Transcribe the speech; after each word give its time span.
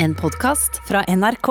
En 0.00 0.14
podkast 0.14 0.80
fra 0.86 1.00
NRK. 1.08 1.48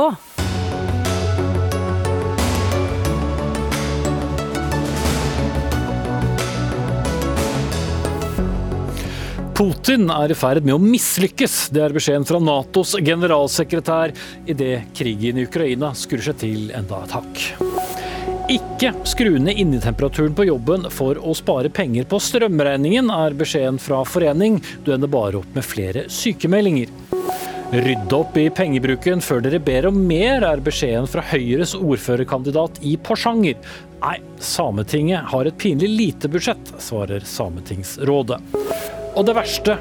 Putin 9.58 10.08
er 10.08 10.32
i 10.32 10.38
ferd 10.38 10.64
med 10.64 10.78
å 10.78 10.80
mislykkes. 10.80 11.58
Det 11.76 11.84
er 11.84 11.96
beskjeden 11.98 12.24
fra 12.30 12.40
Natos 12.40 12.96
generalsekretær 13.04 14.16
idet 14.48 14.94
krigen 14.96 15.42
i 15.42 15.48
Ukraina 15.50 15.92
skrur 15.92 16.24
seg 16.30 16.40
til 16.46 16.72
enda 16.72 17.02
et 17.04 17.18
hakk. 17.18 17.44
Ikke 18.48 18.94
skru 19.04 19.34
ned 19.44 19.60
innetemperaturen 19.60 20.32
på 20.38 20.48
jobben 20.48 20.88
for 20.96 21.20
å 21.20 21.36
spare 21.36 21.68
penger 21.68 22.08
på 22.08 22.24
strømregningen, 22.24 23.12
er 23.12 23.36
beskjeden 23.36 23.84
fra 23.84 24.06
forening. 24.08 24.62
Du 24.88 24.94
ender 24.96 25.12
bare 25.12 25.44
opp 25.44 25.52
med 25.52 25.68
flere 25.68 26.08
sykemeldinger. 26.08 27.17
Rydde 27.68 28.16
opp 28.16 28.38
i 28.40 28.46
pengebruken 28.48 29.20
før 29.20 29.42
dere 29.44 29.58
ber 29.60 29.90
om 29.90 29.98
mer, 30.08 30.40
er 30.48 30.62
beskjeden 30.64 31.04
fra 31.12 31.20
Høyres 31.34 31.74
ordførerkandidat 31.76 32.78
i 32.88 32.94
Porsanger. 32.96 33.58
Nei, 34.00 34.14
Sametinget 34.40 35.28
har 35.34 35.50
et 35.50 35.58
pinlig 35.60 35.90
lite 35.92 36.30
budsjett, 36.32 36.72
svarer 36.80 37.26
Sametingsrådet. 37.28 38.40
Og 39.20 39.28
det 39.28 39.36
verste, 39.36 39.76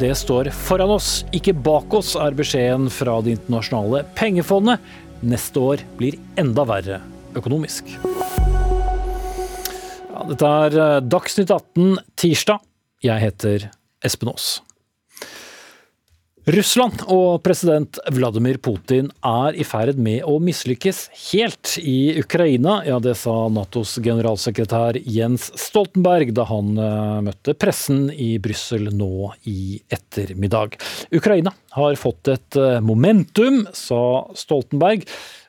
det 0.00 0.14
står 0.16 0.48
foran 0.48 0.94
oss, 0.96 1.26
ikke 1.36 1.52
bak 1.52 1.92
oss, 1.98 2.14
er 2.16 2.32
beskjeden 2.38 2.88
fra 2.88 3.18
Det 3.20 3.36
internasjonale 3.36 4.06
pengefondet. 4.16 4.80
Neste 5.20 5.60
år 5.60 5.84
blir 6.00 6.16
enda 6.40 6.64
verre 6.64 7.02
økonomisk. 7.36 7.98
Ja, 10.08 10.24
dette 10.24 10.54
er 10.64 10.78
eh, 10.86 11.02
Dagsnytt 11.04 11.52
18 11.52 11.98
tirsdag. 12.16 12.64
Jeg 13.04 13.20
heter 13.28 13.68
Espen 14.00 14.32
Aas. 14.32 14.54
Russland 16.46 17.00
og 17.10 17.40
president 17.42 17.96
Vladimir 18.14 18.60
Putin 18.62 19.08
er 19.26 19.56
i 19.58 19.64
ferd 19.66 19.98
med 19.98 20.22
å 20.30 20.36
mislykkes 20.38 21.00
helt 21.32 21.72
i 21.82 22.20
Ukraina. 22.20 22.76
Ja, 22.86 23.00
det 23.02 23.16
sa 23.18 23.34
Natos 23.50 23.96
generalsekretær 23.98 25.00
Jens 25.10 25.48
Stoltenberg 25.58 26.30
da 26.38 26.46
han 26.46 26.78
eh, 26.78 27.18
møtte 27.26 27.56
pressen 27.58 28.06
i 28.14 28.36
Brussel 28.38 28.92
nå 28.94 29.32
i 29.50 29.80
ettermiddag. 29.90 30.78
Ukraina 31.10 31.50
har 31.74 31.98
fått 31.98 32.30
et 32.30 32.62
eh, 32.62 32.78
momentum, 32.78 33.64
sa 33.74 34.00
Stoltenberg, 34.38 35.02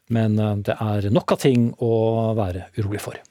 men 0.09 0.41
eh, 0.41 0.53
det 0.65 0.81
er 0.81 1.11
nok 1.13 1.37
av 1.37 1.45
ting 1.45 1.71
å 1.77 1.95
være 2.41 2.71
urolig 2.81 3.05
for. 3.05 3.21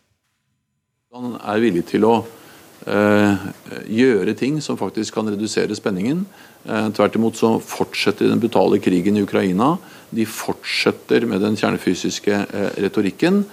Han 1.19 1.35
er 1.43 1.67
villig 1.67 1.89
til 1.91 2.07
å 2.07 2.21
øh, 2.23 3.49
gjøre 3.91 4.39
ting 4.39 4.63
som 4.63 4.79
faktisk 4.79 5.19
kan 5.19 5.35
redusere 5.35 5.75
spenningen. 5.75 6.29
Eh, 6.67 6.89
tvert 6.97 7.15
imot 7.15 7.39
så 7.39 7.57
fortsetter 7.63 8.31
den 8.31 8.43
brutale 8.43 8.81
krigen 8.83 9.19
i 9.19 9.25
Ukraina. 9.27 9.77
De 10.11 10.27
fortsetter 10.27 11.27
med 11.29 11.45
den 11.45 11.59
kjernefysiske 11.59 12.35
eh, 12.35 12.71
retorikken. 12.83 13.45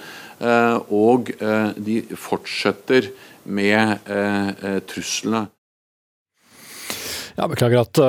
Eh, 0.43 0.77
og 0.89 1.29
de 1.77 2.01
fortsetter 2.17 3.11
med 3.43 4.07
truslene. 4.87 5.49
Ja, 7.33 7.47
Beklager 7.49 7.81
at 7.81 7.99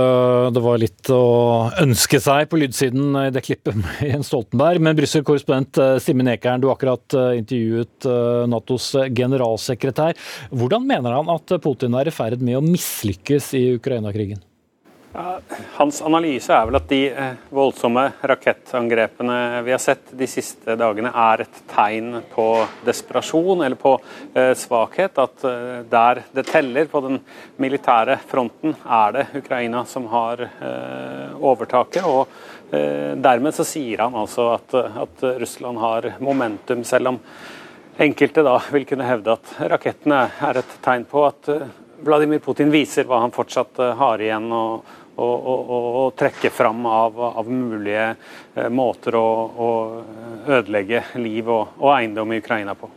det 0.55 0.63
var 0.63 0.79
litt 0.79 1.11
å 1.11 1.71
ønske 1.81 2.21
seg 2.21 2.47
på 2.53 2.61
lydsiden 2.61 3.17
i 3.19 3.33
det 3.35 3.43
klippet 3.47 3.77
med 3.81 4.03
Jens 4.05 4.31
Stoltenberg. 4.31 4.83
Men 4.85 4.99
Brussel-korrespondent 4.99 5.81
Simen 6.05 6.31
Ekern, 6.31 6.63
du 6.63 6.69
har 6.71 6.79
akkurat 6.79 7.19
intervjuet 7.41 8.09
Natos 8.53 8.93
generalsekretær. 9.17 10.17
Hvordan 10.55 10.87
mener 10.87 11.19
han 11.19 11.35
at 11.35 11.57
Putin 11.65 11.99
er 11.99 12.11
i 12.13 12.15
ferd 12.15 12.45
med 12.45 12.61
å 12.61 12.67
mislykkes 12.67 13.55
i 13.59 13.67
Ukraina-krigen? 13.81 14.45
Hans 15.15 16.01
analyse 16.03 16.51
er 16.51 16.65
vel 16.67 16.79
at 16.81 16.89
de 16.91 16.99
eh, 17.13 17.35
voldsomme 17.55 18.03
rakettangrepene 18.27 19.37
vi 19.63 19.71
har 19.71 19.83
sett 19.83 20.11
de 20.19 20.27
siste 20.27 20.75
dagene, 20.79 21.13
er 21.15 21.45
et 21.45 21.61
tegn 21.71 22.17
på 22.33 22.47
desperasjon 22.87 23.63
eller 23.63 23.79
på 23.79 23.93
eh, 24.35 24.51
svakhet. 24.59 25.21
At 25.23 25.45
eh, 25.47 25.85
der 25.91 26.25
det 26.35 26.47
teller 26.49 26.91
på 26.91 27.03
den 27.05 27.21
militære 27.63 28.19
fronten, 28.27 28.75
er 28.83 29.15
det 29.15 29.27
Ukraina 29.39 29.85
som 29.87 30.09
har 30.11 30.43
overtaket. 31.39 32.03
og 32.03 32.29
Dermed 32.75 33.55
så 33.55 33.63
sier 33.67 34.03
han 34.03 34.17
altså 34.19 34.49
at, 34.57 34.75
at 34.75 35.23
Russland 35.39 35.79
har 35.79 36.09
momentum, 36.19 36.83
selv 36.85 37.13
om 37.13 37.21
enkelte 38.03 38.43
da 38.43 38.57
vil 38.75 38.87
kunne 38.89 39.07
hevde 39.07 39.37
at 39.37 39.55
rakettene 39.77 40.25
er 40.43 40.59
et 40.59 40.77
tegn 40.83 41.07
på 41.07 41.23
at 41.29 41.51
Vladimir 42.05 42.43
Putin 42.43 42.73
viser 42.75 43.07
hva 43.09 43.21
han 43.23 43.33
fortsatt 43.33 43.79
har 44.01 44.25
igjen. 44.25 44.51
og 44.53 45.04
å, 45.17 45.27
å, 45.27 45.79
å 46.05 46.11
trekke 46.17 46.51
fram 46.51 46.87
av, 46.87 47.21
av 47.41 47.51
mulige 47.51 48.07
eh, 48.55 48.69
måter 48.69 49.17
å, 49.19 49.29
å, 49.47 49.71
ødelegge 50.45 51.05
liv 51.23 51.49
og, 51.49 51.79
og, 51.79 51.91
eiendom 51.95 52.35
i 52.35 52.41
Ukraina 52.43 52.75
på. 52.79 52.91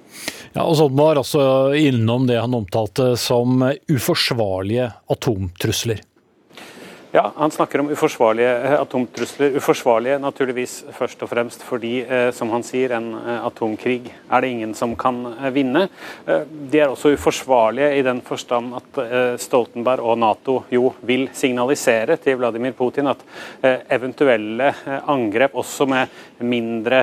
Ja, 0.54 0.66
og 0.66 0.76
Sånn 0.80 0.98
var 0.98 1.20
altså 1.22 1.74
innom 1.78 2.26
det 2.28 2.40
han 2.42 2.56
omtalte 2.58 3.14
som 3.20 3.62
uforsvarlige 3.88 4.90
atomtrusler. 5.14 6.02
Ja, 7.18 7.32
Han 7.36 7.52
snakker 7.52 7.80
om 7.80 7.90
uforsvarlige 7.90 8.50
eh, 8.58 8.82
atomtrusler. 8.82 9.56
Uforsvarlige 9.58 10.20
naturligvis 10.22 10.74
først 10.94 11.24
og 11.26 11.32
fremst 11.32 11.64
fordi, 11.66 12.04
eh, 12.06 12.28
som 12.30 12.52
han 12.54 12.62
sier, 12.62 12.92
en 12.94 13.08
eh, 13.18 13.40
atomkrig 13.48 14.04
er 14.06 14.44
det 14.46 14.52
ingen 14.54 14.76
som 14.78 14.94
kan 14.94 15.24
vinne. 15.56 15.88
De 16.28 16.78
er 16.78 16.92
også 16.92 17.16
uforsvarlige 17.16 17.96
i 17.98 18.04
den 18.06 18.22
forstand 18.22 18.76
at 18.78 19.00
Stoltenberg 19.42 20.06
og 20.06 20.20
Nato 20.22 20.60
jo 20.70 20.92
vil 21.10 21.26
signalisere 21.34 22.20
til 22.22 22.38
Vladimir 22.38 22.78
Putin 22.78 23.10
at 23.10 23.26
eventuelle 23.98 24.70
angrep, 25.10 25.58
også 25.58 25.90
med 25.90 26.14
mindre 26.46 27.02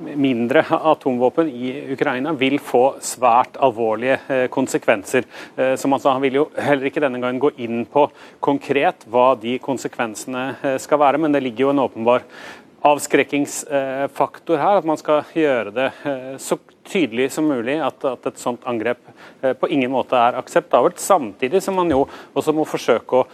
mindre 0.00 0.64
atomvåpen 0.68 1.48
i 1.48 1.72
Ukraina 1.94 2.34
vil 2.36 2.58
få 2.62 2.84
svært 3.04 3.56
alvorlige 3.62 4.18
eh, 4.28 4.46
konsekvenser. 4.52 5.24
Som 5.54 5.84
som 5.84 5.92
altså, 5.92 6.12
han 6.16 6.22
vil 6.24 6.40
jo 6.40 6.44
heller 6.58 6.88
ikke 6.88 7.02
denne 7.04 7.20
gangen 7.22 7.40
gå 7.42 7.52
inn 7.62 7.84
på 7.86 8.08
konkret 8.42 9.04
hva 9.10 9.34
de 9.38 9.58
konsekvensene 9.62 10.78
skal 10.82 11.00
være, 11.00 11.20
men 11.22 11.34
det 11.34 11.42
ligger 11.44 11.66
jo 11.66 11.72
en 11.74 11.82
åpenbar 11.84 12.24
avskrekkingsfaktor 12.84 14.58
her. 14.60 14.80
At 14.80 14.88
man 14.88 14.98
skal 15.00 15.22
gjøre 15.36 15.74
det 15.76 15.86
så 16.42 16.58
tydelig 16.88 17.30
som 17.36 17.46
mulig 17.48 17.78
at, 17.84 18.02
at 18.10 18.26
et 18.32 18.42
sånt 18.42 18.66
angrep 18.68 19.06
på 19.60 19.70
ingen 19.70 19.92
måte 19.94 20.18
er 20.18 20.40
akseptabelt. 20.40 20.98
Samtidig 21.00 21.62
som 21.64 21.78
man 21.78 21.92
jo 21.94 22.02
også 22.34 22.56
må 22.56 22.66
forsøke 22.68 23.22
å 23.22 23.28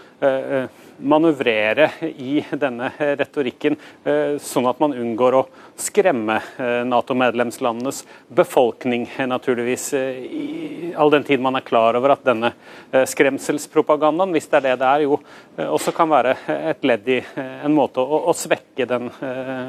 manøvrere 1.03 1.89
i 2.19 2.41
denne 2.53 2.91
retorikken, 2.99 3.77
eh, 4.05 4.37
sånn 4.43 4.69
at 4.71 4.81
man 4.83 4.95
unngår 4.97 5.37
å 5.39 5.43
skremme 5.81 6.39
eh, 6.39 6.81
Nato-medlemslandenes 6.89 8.03
befolkning, 8.29 9.07
naturligvis. 9.31 9.93
i 9.95 10.93
all 10.97 11.11
den 11.11 11.25
tid 11.25 11.41
man 11.41 11.57
er 11.57 11.67
klar 11.67 11.97
over 11.97 12.15
at 12.15 12.25
denne 12.25 12.53
skremselspropagandaen, 12.91 14.33
hvis 14.35 14.49
det 14.51 14.61
er 14.61 14.67
det 14.69 14.77
det 14.81 14.89
er, 14.89 15.05
jo 15.07 15.21
også 15.61 15.93
kan 15.95 16.11
være 16.11 16.35
et 16.73 16.85
ledd 16.85 17.09
i 17.09 17.21
en 17.37 17.75
måte 17.75 18.03
å, 18.03 18.25
å 18.31 18.35
svekke 18.37 18.87
den 18.89 19.11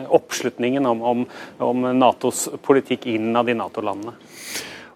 oppslutningen 0.10 0.86
om, 0.86 1.02
om, 1.02 1.24
om 1.60 1.88
Natos 1.98 2.48
politikk 2.64 3.08
innad 3.14 3.50
i 3.50 3.58
Nato-landene. 3.58 4.18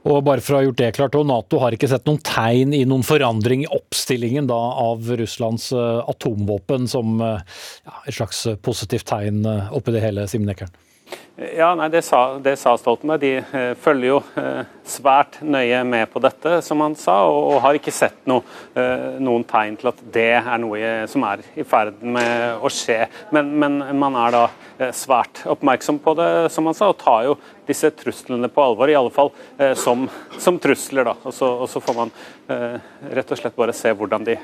Og 0.05 0.21
bare 0.21 0.43
for 0.45 0.53
å 0.53 0.59
ha 0.59 0.65
gjort 0.67 0.77
det 0.77 0.91
klart, 0.93 1.15
Nato 1.25 1.59
har 1.63 1.73
ikke 1.73 1.89
sett 1.89 2.05
noen 2.05 2.21
tegn 2.25 2.75
i 2.77 2.83
noen 2.85 3.05
forandring 3.05 3.63
i 3.65 3.71
oppstillingen 3.73 4.45
da, 4.51 4.59
av 4.85 5.07
Russlands 5.17 5.71
eh, 5.73 6.01
atomvåpen 6.13 6.85
som 6.91 7.17
eh, 7.25 7.61
ja, 7.87 7.95
et 8.05 8.17
slags 8.17 8.43
positivt 8.65 9.07
tegn 9.09 9.41
eh, 9.49 9.71
oppi 9.73 9.95
det 9.95 10.03
hele, 10.05 10.27
Simen 10.29 10.53
Ekern? 10.53 10.69
Ja, 11.35 11.73
nei, 11.75 11.89
det 11.91 12.05
sa, 12.07 12.37
det 12.39 12.53
sa 12.55 12.77
Stoltenberg. 12.79 13.19
De 13.19 13.31
eh, 13.43 13.73
følger 13.75 14.07
jo 14.07 14.19
eh, 14.39 14.61
svært 14.87 15.41
nøye 15.43 15.81
med 15.83 16.07
på 16.13 16.21
dette, 16.23 16.61
som 16.63 16.79
han 16.79 16.95
sa, 16.95 17.17
og, 17.27 17.49
og 17.49 17.59
har 17.65 17.75
ikke 17.75 17.91
sett 17.91 18.21
no, 18.31 18.37
eh, 18.71 19.17
noen 19.19 19.43
tegn 19.49 19.75
til 19.81 19.91
at 19.91 19.99
det 20.15 20.29
er 20.37 20.61
noe 20.63 20.93
som 21.11 21.27
er 21.27 21.43
i 21.59 21.67
ferd 21.67 21.99
med 22.07 22.63
å 22.63 22.71
skje. 22.71 23.01
Men, 23.35 23.51
men 23.59 23.77
man 23.99 24.15
er 24.23 24.37
da 24.37 24.45
svært 24.95 25.43
oppmerksom 25.51 25.99
på 26.03 26.15
det, 26.15 26.31
som 26.55 26.71
han 26.71 26.77
sa, 26.77 26.93
og 26.93 27.03
tar 27.03 27.27
jo 27.27 27.35
disse 27.67 27.91
truslene 27.99 28.47
på 28.51 28.63
alvor. 28.63 28.87
I 28.87 28.95
alle 28.95 29.11
fall 29.11 29.33
som, 29.75 30.07
som, 30.39 30.59
trusler, 30.63 31.07
da. 31.07 31.17
Og 31.23 31.35
så, 31.35 31.51
og 31.63 31.67
så 31.71 31.83
får 31.83 31.99
man 31.99 32.11
rett 33.15 33.31
og 33.31 33.39
slett 33.39 33.55
bare 33.59 33.75
se 33.75 33.91
hvordan 33.95 34.27
de 34.27 34.35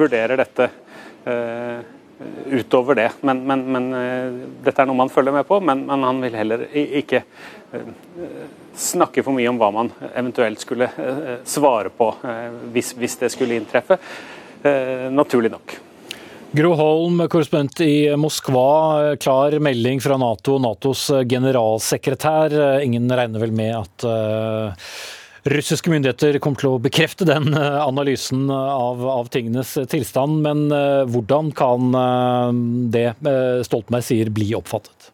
vurderer 0.00 0.40
dette. 0.40 0.68
Utover 2.50 2.94
det. 2.94 3.10
Men, 3.20 3.46
men, 3.46 3.64
men, 3.72 3.92
eh, 3.94 4.38
dette 4.64 4.82
er 4.82 4.88
noe 4.90 4.98
man 4.98 5.12
følger 5.12 5.34
med 5.36 5.46
på, 5.46 5.60
men, 5.62 5.84
men, 5.86 6.06
han 6.06 6.22
vil 6.24 6.34
heller 6.34 6.64
ikke 6.74 7.20
eh, 7.22 7.90
snakke 8.78 9.22
for 9.22 9.36
mye 9.36 9.50
om 9.50 9.60
hva 9.60 9.68
man 9.74 9.92
eventuelt 10.08 10.62
skulle 10.62 10.88
eh, 10.98 11.36
svare 11.46 11.92
på 11.94 12.10
hvis, 12.74 12.94
hvis 12.98 13.18
det 13.22 13.30
skulle 13.34 13.58
inntreffe. 13.60 14.00
Naturlig 15.14 15.52
nok. 15.52 15.76
Gro 16.58 16.72
Holm, 16.74 17.20
korrespondent 17.30 17.84
i 17.84 18.08
Moskva. 18.18 19.14
Klar 19.22 19.54
melding 19.62 20.00
fra 20.02 20.16
Nato, 20.18 20.56
Natos 20.58 21.04
generalsekretær. 21.30 22.56
Ingen 22.82 23.06
regner 23.12 23.44
vel 23.44 23.54
med 23.54 23.76
at 23.78 24.08
Russiske 25.44 25.92
myndigheter 25.92 26.38
kommer 26.42 26.62
til 26.62 26.72
å 26.72 26.80
bekrefte 26.82 27.28
den 27.28 27.52
analysen 27.54 28.48
av, 28.50 29.04
av 29.08 29.30
tingenes 29.32 29.76
tilstand, 29.90 30.42
men 30.44 30.66
hvordan 31.12 31.52
kan 31.56 31.94
det 32.92 33.12
Stoltenberg 33.68 34.06
sier 34.08 34.32
bli 34.34 34.50
oppfattet? 34.58 35.12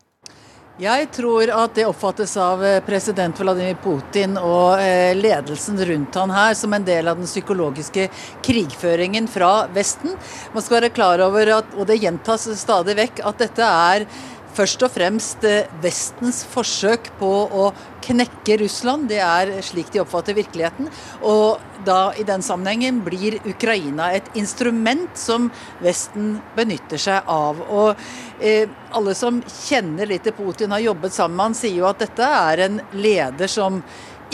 Jeg 0.74 1.06
tror 1.14 1.46
at 1.54 1.76
det 1.78 1.84
oppfattes 1.86 2.32
av 2.42 2.62
eh, 2.66 2.80
president 2.82 3.38
Vladimir 3.38 3.76
Putin 3.78 4.32
og 4.40 4.80
eh, 4.82 5.12
ledelsen 5.14 5.78
rundt 5.86 6.18
han 6.18 6.32
her 6.34 6.56
som 6.58 6.74
en 6.74 6.82
del 6.82 7.06
av 7.06 7.20
den 7.20 7.30
psykologiske 7.30 8.08
krigføringen 8.42 9.28
fra 9.30 9.68
Vesten. 9.70 10.16
Man 10.50 10.64
skal 10.66 10.80
være 10.80 10.90
klar 10.96 11.22
over, 11.22 11.52
at, 11.60 11.70
og 11.78 11.86
det 11.86 12.00
gjentas 12.02 12.48
stadig 12.58 12.98
vekk, 12.98 13.22
at 13.22 13.44
dette 13.44 13.68
er 13.70 14.08
først 14.54 14.84
og 14.86 14.92
fremst 14.94 15.44
eh, 15.48 15.70
Vestens 15.82 16.42
forsøk 16.50 17.10
på 17.18 17.30
å 17.50 17.68
knekke 18.04 18.58
Russland. 18.62 19.08
Det 19.10 19.20
er 19.24 19.52
slik 19.64 19.90
de 19.92 20.02
oppfatter 20.02 20.36
virkeligheten. 20.36 20.90
Og 21.26 21.60
da 21.86 22.12
i 22.18 22.24
den 22.26 22.44
sammenhengen 22.44 23.02
blir 23.04 23.38
Ukraina 23.48 24.10
et 24.16 24.30
instrument 24.38 25.12
som 25.18 25.50
Vesten 25.84 26.38
benytter 26.56 27.00
seg 27.00 27.30
av. 27.30 27.60
Og 27.68 28.40
eh, 28.40 28.70
alle 28.94 29.14
som 29.18 29.42
kjenner 29.44 30.10
litt 30.10 30.26
til 30.28 30.36
Putin, 30.36 30.74
har 30.74 30.84
jobbet 30.84 31.16
sammen 31.16 31.38
med 31.38 31.50
han, 31.50 31.58
sier 31.58 31.80
jo 31.82 31.88
at 31.90 32.02
dette 32.04 32.34
er 32.48 32.66
en 32.68 32.82
leder 32.94 33.50
som 33.50 33.82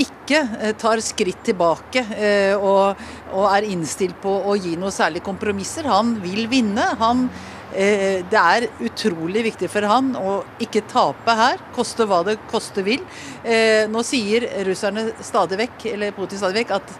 ikke 0.00 0.40
eh, 0.60 0.74
tar 0.78 1.02
skritt 1.04 1.42
tilbake 1.50 2.04
eh, 2.16 2.54
og, 2.56 3.00
og 3.34 3.46
er 3.50 3.68
innstilt 3.70 4.20
på 4.22 4.32
å 4.48 4.56
gi 4.58 4.76
noe 4.80 4.92
særlig 4.94 5.24
kompromisser. 5.26 5.88
Han 5.90 6.16
vil 6.22 6.46
vinne. 6.50 6.92
Han 7.00 7.28
det 7.70 8.40
er 8.40 8.66
utrolig 8.82 9.44
viktig 9.46 9.68
for 9.70 9.86
han 9.86 10.12
å 10.18 10.40
ikke 10.62 10.82
tape 10.90 11.36
her, 11.38 11.60
koste 11.76 12.06
hva 12.08 12.22
det 12.26 12.38
koste 12.50 12.84
vil. 12.86 13.02
Eh, 13.44 13.86
nå 13.90 14.02
sier 14.06 14.48
russerne 14.66 15.10
stadig 15.22 15.60
vekk, 15.60 15.86
eller 15.94 16.16
Putin 16.16 16.40
stadig 16.40 16.64
vekk, 16.64 16.74
at, 16.80 16.96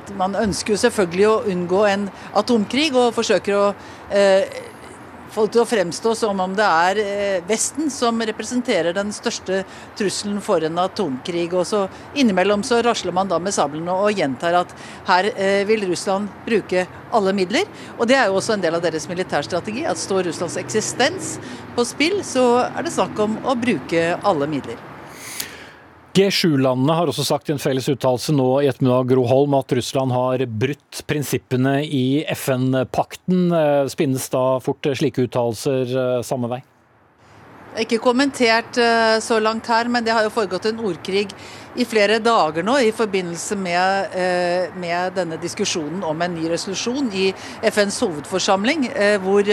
at 0.00 0.12
man 0.18 0.36
ønsker 0.38 0.76
jo 0.76 0.82
selvfølgelig 0.84 1.28
å 1.30 1.38
unngå 1.54 1.84
en 1.88 2.10
atomkrig, 2.36 2.90
og 2.94 3.14
forsøker 3.16 3.56
å 3.56 3.64
det 5.30 5.54
til 5.54 5.62
å 5.62 5.68
fremstå 5.68 6.14
som 6.18 6.40
om 6.42 6.54
det 6.58 6.66
er 6.66 7.00
eh, 7.02 7.44
Vesten 7.46 7.90
som 7.92 8.18
representerer 8.20 8.94
den 8.96 9.12
største 9.14 9.62
trusselen 9.98 10.40
for 10.42 10.64
en 10.66 10.78
atomkrig. 10.82 11.48
Og 11.54 11.66
så 11.68 11.84
innimellom 12.18 12.64
så 12.66 12.80
rasler 12.84 13.14
man 13.14 13.30
da 13.30 13.38
med 13.42 13.54
sablene 13.54 13.94
og 13.94 14.18
gjentar 14.18 14.60
at 14.62 14.74
her 15.08 15.30
eh, 15.36 15.62
vil 15.68 15.86
Russland 15.90 16.30
bruke 16.46 16.86
alle 17.14 17.34
midler. 17.36 17.70
Og 17.98 18.10
det 18.10 18.18
er 18.18 18.28
jo 18.28 18.38
også 18.40 18.56
en 18.56 18.66
del 18.66 18.78
av 18.78 18.84
deres 18.84 19.08
militærstrategi. 19.10 19.86
At 19.86 20.02
står 20.02 20.26
Russlands 20.30 20.58
eksistens 20.60 21.36
på 21.76 21.86
spill, 21.86 22.20
så 22.26 22.66
er 22.68 22.86
det 22.86 22.94
snakk 22.94 23.18
om 23.22 23.38
å 23.46 23.58
bruke 23.58 24.14
alle 24.20 24.50
midler. 24.50 24.89
G7-landene 26.20 26.94
har 26.98 27.08
også 27.08 27.24
sagt 27.24 27.48
i 27.48 27.54
en 27.54 27.62
felles 27.62 27.86
uttalelse 27.88 28.34
nå 28.36 28.48
i 28.60 28.68
ettermiddag 28.68 29.08
Gro 29.14 29.24
Holm, 29.30 29.54
at 29.56 29.72
Russland 29.72 30.12
har 30.12 30.44
brutt 30.62 31.00
prinsippene 31.08 31.78
i 31.86 32.22
FN-pakten. 32.34 33.46
Eh, 33.56 33.84
spinnes 33.92 34.26
da 34.32 34.44
fort 34.64 34.90
slike 35.00 35.24
uttalelser 35.24 35.94
eh, 36.02 36.18
samme 36.26 36.50
vei? 36.52 36.60
Ikke 37.80 38.00
kommentert 38.02 38.76
eh, 38.82 39.16
så 39.22 39.38
langt 39.40 39.70
her, 39.70 39.88
men 39.88 40.04
det 40.04 40.12
har 40.12 40.26
jo 40.26 40.34
foregått 40.34 40.68
en 40.68 40.82
ordkrig 40.90 41.28
i 41.78 41.84
flere 41.86 42.18
dager 42.22 42.64
nå 42.66 42.76
i 42.82 42.90
forbindelse 42.94 43.56
med, 43.58 44.14
eh, 44.16 44.72
med 44.74 45.14
denne 45.14 45.38
diskusjonen 45.40 46.02
om 46.04 46.22
en 46.22 46.34
ny 46.34 46.48
resolusjon 46.50 47.10
i 47.14 47.28
FNs 47.62 48.00
hovedforsamling, 48.00 48.88
eh, 48.94 49.18
hvor 49.18 49.44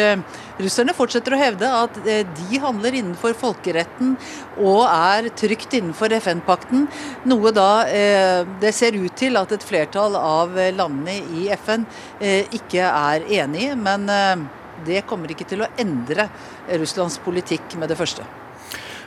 russerne 0.58 0.96
fortsetter 0.98 1.36
å 1.36 1.42
hevde 1.42 1.68
at 1.68 1.94
de 2.04 2.60
handler 2.60 2.98
innenfor 2.98 3.36
folkeretten 3.38 4.16
og 4.58 4.88
er 4.88 5.30
trygt 5.30 5.74
innenfor 5.78 6.14
FN-pakten. 6.18 6.88
Noe 7.26 7.52
da 7.52 7.86
det 7.86 8.74
ser 8.74 8.98
ut 8.98 9.16
til 9.16 9.38
at 9.38 9.52
et 9.52 9.64
flertall 9.64 10.16
av 10.16 10.56
landene 10.56 11.22
i 11.38 11.48
FN 11.54 11.86
ikke 12.20 12.82
er 12.82 13.28
enig 13.44 13.72
i. 13.72 13.76
men 13.76 14.50
det 14.86 15.06
kommer 15.06 15.32
ikke 15.32 15.48
til 15.48 15.64
å 15.66 15.72
endre 15.80 16.30
Russlands 16.80 17.18
politikk 17.24 17.78
med 17.80 17.90
det 17.90 17.98
første. 17.98 18.26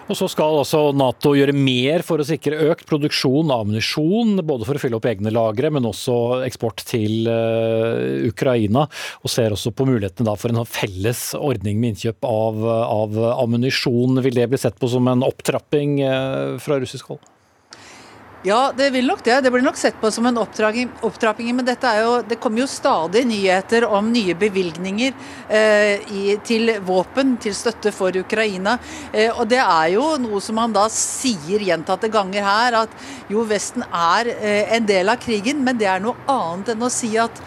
Og 0.08 0.16
Så 0.18 0.28
skal 0.32 0.60
altså 0.62 0.80
Nato 0.96 1.34
gjøre 1.36 1.54
mer 1.54 2.04
for 2.06 2.22
å 2.22 2.26
sikre 2.26 2.58
økt 2.70 2.86
produksjon 2.88 3.50
av 3.52 3.64
ammunisjon, 3.64 4.40
både 4.46 4.66
for 4.68 4.78
å 4.78 4.82
fylle 4.82 4.98
opp 4.98 5.08
egne 5.10 5.32
lagre, 5.34 5.70
men 5.74 5.88
også 5.88 6.16
eksport 6.46 6.84
til 6.88 7.28
uh, 7.30 8.28
Ukraina. 8.30 8.86
Og 9.24 9.32
ser 9.32 9.54
også 9.54 9.74
på 9.76 9.86
mulighetene 9.88 10.36
for 10.40 10.54
en 10.54 10.64
felles 10.68 11.30
ordning 11.38 11.80
med 11.80 11.94
innkjøp 11.94 12.26
av, 12.26 12.64
av 12.84 13.20
ammunisjon. 13.36 14.22
Vil 14.24 14.38
det 14.38 14.48
bli 14.50 14.60
sett 14.60 14.78
på 14.80 14.90
som 14.90 15.10
en 15.10 15.26
opptrapping 15.26 16.00
uh, 16.04 16.56
fra 16.62 16.80
russisk 16.82 17.12
hold? 17.12 17.22
Ja, 18.42 18.72
det 18.72 18.86
vil 18.94 19.04
nok 19.04 19.20
det. 19.20 19.34
Det 19.44 19.50
blir 19.52 19.60
nok 19.60 19.76
sett 19.76 19.98
på 20.00 20.08
som 20.10 20.24
en 20.26 20.38
opptrapping. 20.40 21.50
Men 21.56 21.66
jo, 21.68 22.12
det 22.24 22.38
kommer 22.40 22.62
jo 22.62 22.66
stadig 22.72 23.26
nyheter 23.28 23.84
om 23.84 24.06
nye 24.12 24.32
bevilgninger 24.32 25.12
eh, 25.48 26.06
i, 26.08 26.22
til 26.48 26.72
våpen, 26.80 27.34
til 27.36 27.52
støtte 27.52 27.92
for 27.92 28.16
Ukraina. 28.16 28.78
Eh, 29.12 29.28
og 29.28 29.44
det 29.50 29.58
er 29.60 29.90
jo 29.92 30.06
noe 30.22 30.40
som 30.40 30.56
han 30.56 30.72
da 30.72 30.86
sier 30.88 31.60
gjentatte 31.60 32.08
ganger 32.08 32.46
her, 32.46 32.78
at 32.86 32.94
jo, 33.28 33.44
Vesten 33.44 33.84
er 33.84 34.30
eh, 34.32 34.72
en 34.78 34.86
del 34.88 35.12
av 35.12 35.20
krigen, 35.20 35.60
men 35.66 35.76
det 35.76 35.90
er 35.92 36.00
noe 36.00 36.16
annet 36.24 36.72
enn 36.72 36.86
å 36.86 36.88
si 36.94 37.10
at 37.20 37.42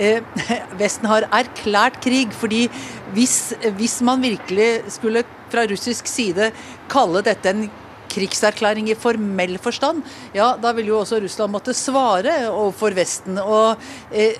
eh, 0.00 0.24
Vesten 0.80 1.10
har 1.12 1.28
erklært 1.28 2.00
krig. 2.00 2.32
fordi 2.32 2.70
hvis, 3.12 3.52
hvis 3.76 3.98
man 4.00 4.24
virkelig 4.24 4.96
skulle 4.96 5.26
fra 5.52 5.66
russisk 5.68 6.08
side 6.08 6.48
kalle 6.88 7.20
dette 7.24 7.52
en 7.52 7.68
krigserklæring 8.10 8.90
i 8.90 8.98
formell 8.98 9.58
forstand, 9.62 10.02
ja, 10.34 10.54
da 10.60 10.72
vil 10.76 10.92
jo 10.92 11.00
også 11.02 11.20
Russland 11.22 11.52
måtte 11.52 11.76
svare 11.76 12.40
overfor 12.50 12.96
Vesten. 12.96 13.38
og 13.38 13.76
eh, 14.12 14.36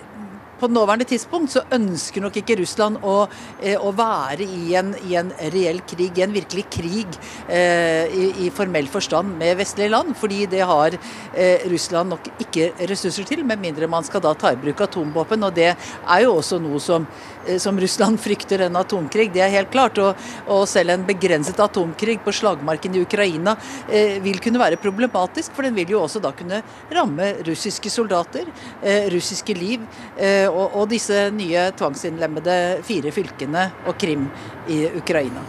på 0.58 0.68
nåværende 0.68 1.06
tidspunkt 1.06 1.52
så 1.52 1.62
ønsker 1.74 2.22
nok 2.22 2.36
ikke 2.40 2.56
Russland 2.60 2.98
å, 3.06 3.16
eh, 3.62 3.78
å 3.78 3.92
være 3.94 4.42
i 4.42 4.74
en, 4.78 4.90
i 5.06 5.14
en, 5.18 5.30
reell 5.54 5.80
krig, 5.86 6.18
i 6.18 6.24
en 6.24 6.34
virkelig 6.34 6.64
krig 6.74 7.18
eh, 7.46 8.10
i, 8.10 8.26
i, 8.46 8.50
formell 8.54 8.88
forstand 8.90 9.36
med 9.38 9.58
vestlige 9.60 9.92
land. 9.94 10.16
Fordi 10.18 10.44
det 10.50 10.64
har 10.66 10.96
eh, 10.98 11.66
Russland 11.70 12.14
nok 12.14 12.30
ikke 12.42 12.72
ressurser 12.90 13.28
til, 13.28 13.44
med 13.46 13.62
mindre 13.62 13.90
man 13.90 14.06
skal 14.06 14.24
da 14.24 14.34
ta 14.38 14.52
i 14.54 14.60
bruk 14.60 14.82
atomvåpen. 14.88 15.46
Og 15.46 15.54
det 15.54 15.70
er 15.74 16.24
jo 16.24 16.34
også 16.40 16.60
noe 16.62 16.82
som 16.82 17.06
som 17.58 17.80
Russland 17.80 18.20
frykter 18.26 18.66
en 18.66 18.76
atomkrig, 18.80 19.30
det 19.34 19.42
er 19.44 19.52
helt 19.52 19.72
klart. 19.72 19.98
Og, 20.02 20.28
og 20.50 20.64
selv 20.70 20.94
en 20.94 21.06
begrenset 21.08 21.60
atomkrig 21.62 22.18
på 22.24 22.34
slagmarken 22.34 22.96
i 22.96 23.02
Ukraina 23.04 23.56
eh, 23.88 24.18
vil 24.24 24.40
kunne 24.42 24.60
være 24.60 24.80
problematisk, 24.82 25.54
for 25.56 25.66
den 25.66 25.76
vil 25.78 25.96
jo 25.96 26.02
også 26.04 26.22
da 26.22 26.32
kunne 26.36 26.62
ramme 26.94 27.32
russiske 27.46 27.90
soldater, 27.92 28.48
eh, 28.82 29.08
russiske 29.12 29.56
liv 29.56 29.84
eh, 30.16 30.46
og, 30.48 30.76
og 30.78 30.88
disse 30.92 31.28
nye 31.34 31.68
tvangsinnlemmede 31.78 32.58
fire 32.86 33.12
fylkene 33.14 33.68
og 33.86 33.98
Krim 33.98 34.28
i 34.68 34.84
Ukraina 34.98 35.44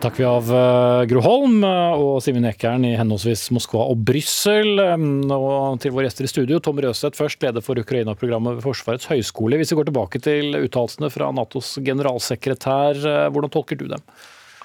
takker 0.00 0.20
vi 0.20 0.26
av 0.28 0.50
eh, 0.52 1.06
Gro 1.10 1.22
Holm 1.24 1.64
eh, 1.64 2.00
og 2.00 2.20
Simen 2.24 2.46
Ekern 2.48 2.84
i 2.86 2.94
henholdsvis 2.98 3.48
Moskva 3.56 3.86
og 3.92 4.02
Brussel. 4.06 4.76
Eh, 4.82 5.06
og 5.32 5.80
til 5.82 5.94
våre 5.94 6.06
gjester 6.08 6.28
i 6.28 6.30
studio, 6.30 6.60
Tom 6.60 6.80
Røseth 6.82 7.18
først, 7.18 7.40
leder 7.44 7.64
for 7.64 7.80
Ukraina-programmet 7.80 8.58
ved 8.58 8.66
Forsvarets 8.66 9.08
høgskole. 9.10 9.58
Hvis 9.60 9.72
vi 9.72 9.80
går 9.80 9.90
tilbake 9.90 10.22
til 10.24 10.58
uttalelsene 10.60 11.12
fra 11.12 11.32
Natos 11.34 11.76
generalsekretær, 11.86 13.04
hvordan 13.32 13.52
tolker 13.52 13.78
du 13.80 13.86
dem? 13.90 14.02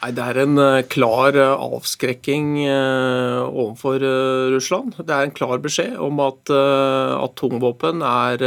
Nei, 0.02 0.10
Det 0.18 0.24
er 0.26 0.38
en 0.42 0.58
klar 0.90 1.36
avskrekking 1.38 2.64
overfor 2.66 4.02
Russland. 4.50 4.96
Det 4.98 5.14
er 5.14 5.28
en 5.28 5.36
klar 5.38 5.62
beskjed 5.62 5.94
om 6.02 6.18
at 6.26 6.50
atomvåpen 6.50 8.02
er 8.02 8.42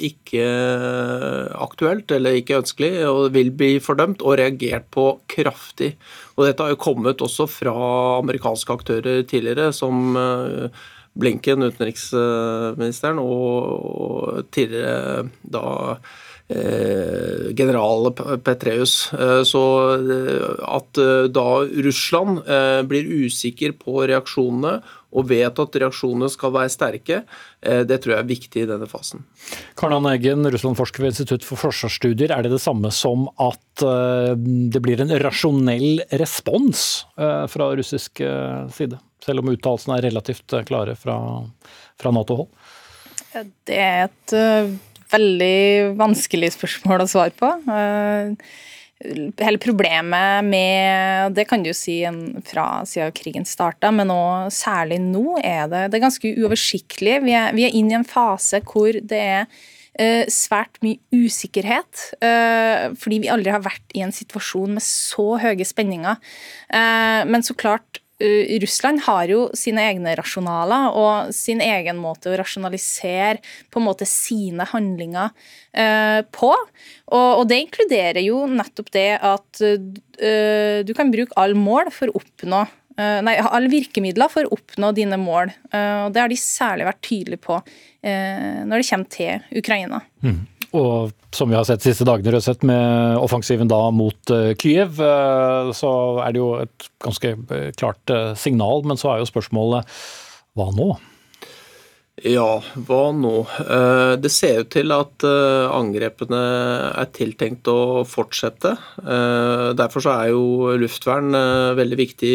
ikke 0.00 0.48
aktuelt 1.60 2.14
eller 2.16 2.40
ikke 2.40 2.62
ønskelig, 2.62 2.94
og 3.04 3.34
vil 3.36 3.52
bli 3.52 3.74
fordømt 3.84 4.24
og 4.24 4.38
reagert 4.40 4.88
på 4.96 5.10
kraftig. 5.28 5.92
Og 6.34 6.48
dette 6.48 6.64
har 6.64 6.72
jo 6.74 6.80
kommet 6.82 7.22
også 7.22 7.46
fra 7.50 7.74
amerikanske 8.18 8.74
aktører 8.74 9.22
tidligere, 9.30 9.70
som 9.74 10.16
eh, 10.18 10.84
Blinken, 11.14 11.62
utenriksministeren, 11.62 13.20
og 13.22 14.48
tidligere 14.54 15.28
da 15.46 15.66
general 16.44 18.10
Petreus. 18.44 19.12
Eh, 19.12 19.42
så 19.48 19.62
at 20.64 21.00
da 21.32 21.48
Russland 21.86 22.44
blir 22.90 23.08
usikker 23.24 23.72
på 23.80 24.04
reaksjonene 24.10 24.78
og 25.14 25.28
vet 25.30 25.60
at 25.62 25.78
reaksjonene 25.80 26.28
skal 26.32 26.52
være 26.54 26.72
sterke, 26.72 27.20
eh, 27.62 27.82
det 27.86 28.00
tror 28.02 28.16
jeg 28.16 28.24
er 28.24 28.30
viktig 28.30 28.62
i 28.64 28.68
denne 28.70 28.88
fasen. 28.90 29.24
Karnan 29.78 30.08
Eggen, 30.10 30.46
Russland-forsker 30.50 31.04
ved 31.04 31.14
Institutt 31.14 31.46
for 31.46 31.60
forsvarsstudier. 31.60 32.34
Er 32.34 32.46
det 32.46 32.54
det 32.54 32.62
samme 32.64 32.90
som 32.94 33.28
at 33.38 33.84
eh, 33.86 34.34
det 34.74 34.82
blir 34.82 35.02
en 35.04 35.14
rasjonell 35.22 36.02
respons 36.22 37.04
eh, 37.18 37.44
fra 37.50 37.70
russisk 37.78 38.22
side? 38.74 38.98
Selv 39.24 39.40
om 39.40 39.52
uttalelsene 39.54 39.98
er 39.98 40.08
relativt 40.10 40.56
klare 40.68 40.98
fra, 40.98 41.16
fra 42.00 42.12
Nato-hold? 42.12 42.50
Det 43.66 43.78
er 43.78 44.04
et 44.06 44.34
veldig 45.12 45.96
vanskelig 45.98 46.54
spørsmål 46.56 47.04
å 47.04 47.10
svare 47.10 47.34
på. 47.36 47.50
hele 49.40 49.58
problemet 49.58 50.44
med 50.46 51.34
Det 51.34 51.44
kan 51.48 51.62
du 51.62 51.72
si 51.74 51.98
fra 52.46 52.84
siden 52.86 53.12
krigen 53.12 53.44
starta, 53.44 53.90
men 53.90 54.08
nå, 54.08 54.50
særlig 54.50 55.00
nå 55.02 55.38
er 55.42 55.68
det, 55.68 55.90
det 55.90 55.98
er 55.98 56.06
ganske 56.06 56.34
uoversiktlig. 56.38 57.20
Vi 57.24 57.34
er, 57.36 57.52
vi 57.52 57.66
er 57.66 57.74
inne 57.74 57.96
i 57.96 57.98
en 58.00 58.08
fase 58.08 58.62
hvor 58.64 58.92
det 58.94 59.20
er 59.20 59.44
uh, 59.44 60.24
svært 60.30 60.78
mye 60.84 61.00
usikkerhet. 61.12 62.06
Uh, 62.22 62.94
fordi 62.96 63.24
vi 63.26 63.32
aldri 63.34 63.52
har 63.52 63.66
vært 63.66 63.98
i 63.98 64.04
en 64.06 64.14
situasjon 64.14 64.78
med 64.78 64.86
så 64.86 65.34
høye 65.42 65.66
spenninger. 65.66 66.16
Men 67.28 67.44
så 67.44 67.54
klart, 67.54 68.00
Russland 68.62 69.02
har 69.08 69.30
jo 69.30 69.40
sine 69.58 69.82
egne 69.90 70.12
rasjonaler 70.18 70.94
og 70.94 71.32
sin 71.34 71.62
egen 71.64 71.98
måte 71.98 72.30
å 72.30 72.36
rasjonalisere 72.38 73.40
på 73.74 73.80
en 73.80 73.86
måte 73.88 74.06
sine 74.08 74.66
handlinger 74.70 75.34
på. 76.30 76.52
Og, 77.10 77.42
det 77.50 77.58
inkluderer 77.64 78.22
jo 78.22 78.44
nettopp 78.46 78.92
det 78.94 79.08
at 79.18 79.58
du 79.58 80.94
kan 80.94 81.10
bruke 81.10 81.34
all 81.40 81.56
mål 81.58 81.90
for 81.94 82.12
å 82.12 82.22
oppnå 82.22 82.64
Nei, 82.94 83.32
alle 83.42 83.66
virkemidler 83.66 84.30
for 84.30 84.46
å 84.46 84.54
oppnå 84.54 84.92
dine 84.94 85.16
mål. 85.18 85.50
og 85.74 86.12
Det 86.14 86.20
har 86.22 86.30
de 86.30 86.36
særlig 86.38 86.84
vært 86.86 87.00
tydelige 87.02 87.42
på 87.42 87.56
når 88.06 88.70
det 88.70 88.86
kommer 88.86 89.10
til 89.10 89.58
Ukraina. 89.58 89.98
Mm. 90.22 90.44
Og 90.74 91.14
som 91.34 91.50
vi 91.50 91.54
har 91.54 91.64
sett 91.68 91.82
de 91.82 91.92
siste 91.92 92.06
dagene, 92.08 92.34
Røseth, 92.34 92.66
med 92.66 93.18
offensiven 93.22 93.70
da 93.70 93.80
mot 93.94 94.34
Kyiv, 94.58 94.98
så 95.78 95.94
er 96.24 96.34
det 96.34 96.40
jo 96.42 96.52
et 96.64 96.86
ganske 97.04 97.34
klart 97.78 98.14
signal. 98.40 98.82
Men 98.86 98.98
så 98.98 99.12
er 99.12 99.22
jo 99.22 99.30
spørsmålet 99.30 99.86
hva 100.58 100.70
nå? 100.74 100.92
Ja, 102.24 102.62
hva 102.86 103.08
nå? 103.10 103.32
Det 104.22 104.30
ser 104.30 104.62
ut 104.62 104.70
til 104.74 104.94
at 104.94 105.24
angrepene 105.26 106.42
er 106.94 107.08
tiltenkt 107.14 107.66
å 107.70 108.04
fortsette. 108.06 108.76
Derfor 109.78 110.06
er 110.12 110.30
jo 110.30 110.74
luftvern 110.78 111.34
veldig 111.74 111.98
viktig 111.98 112.34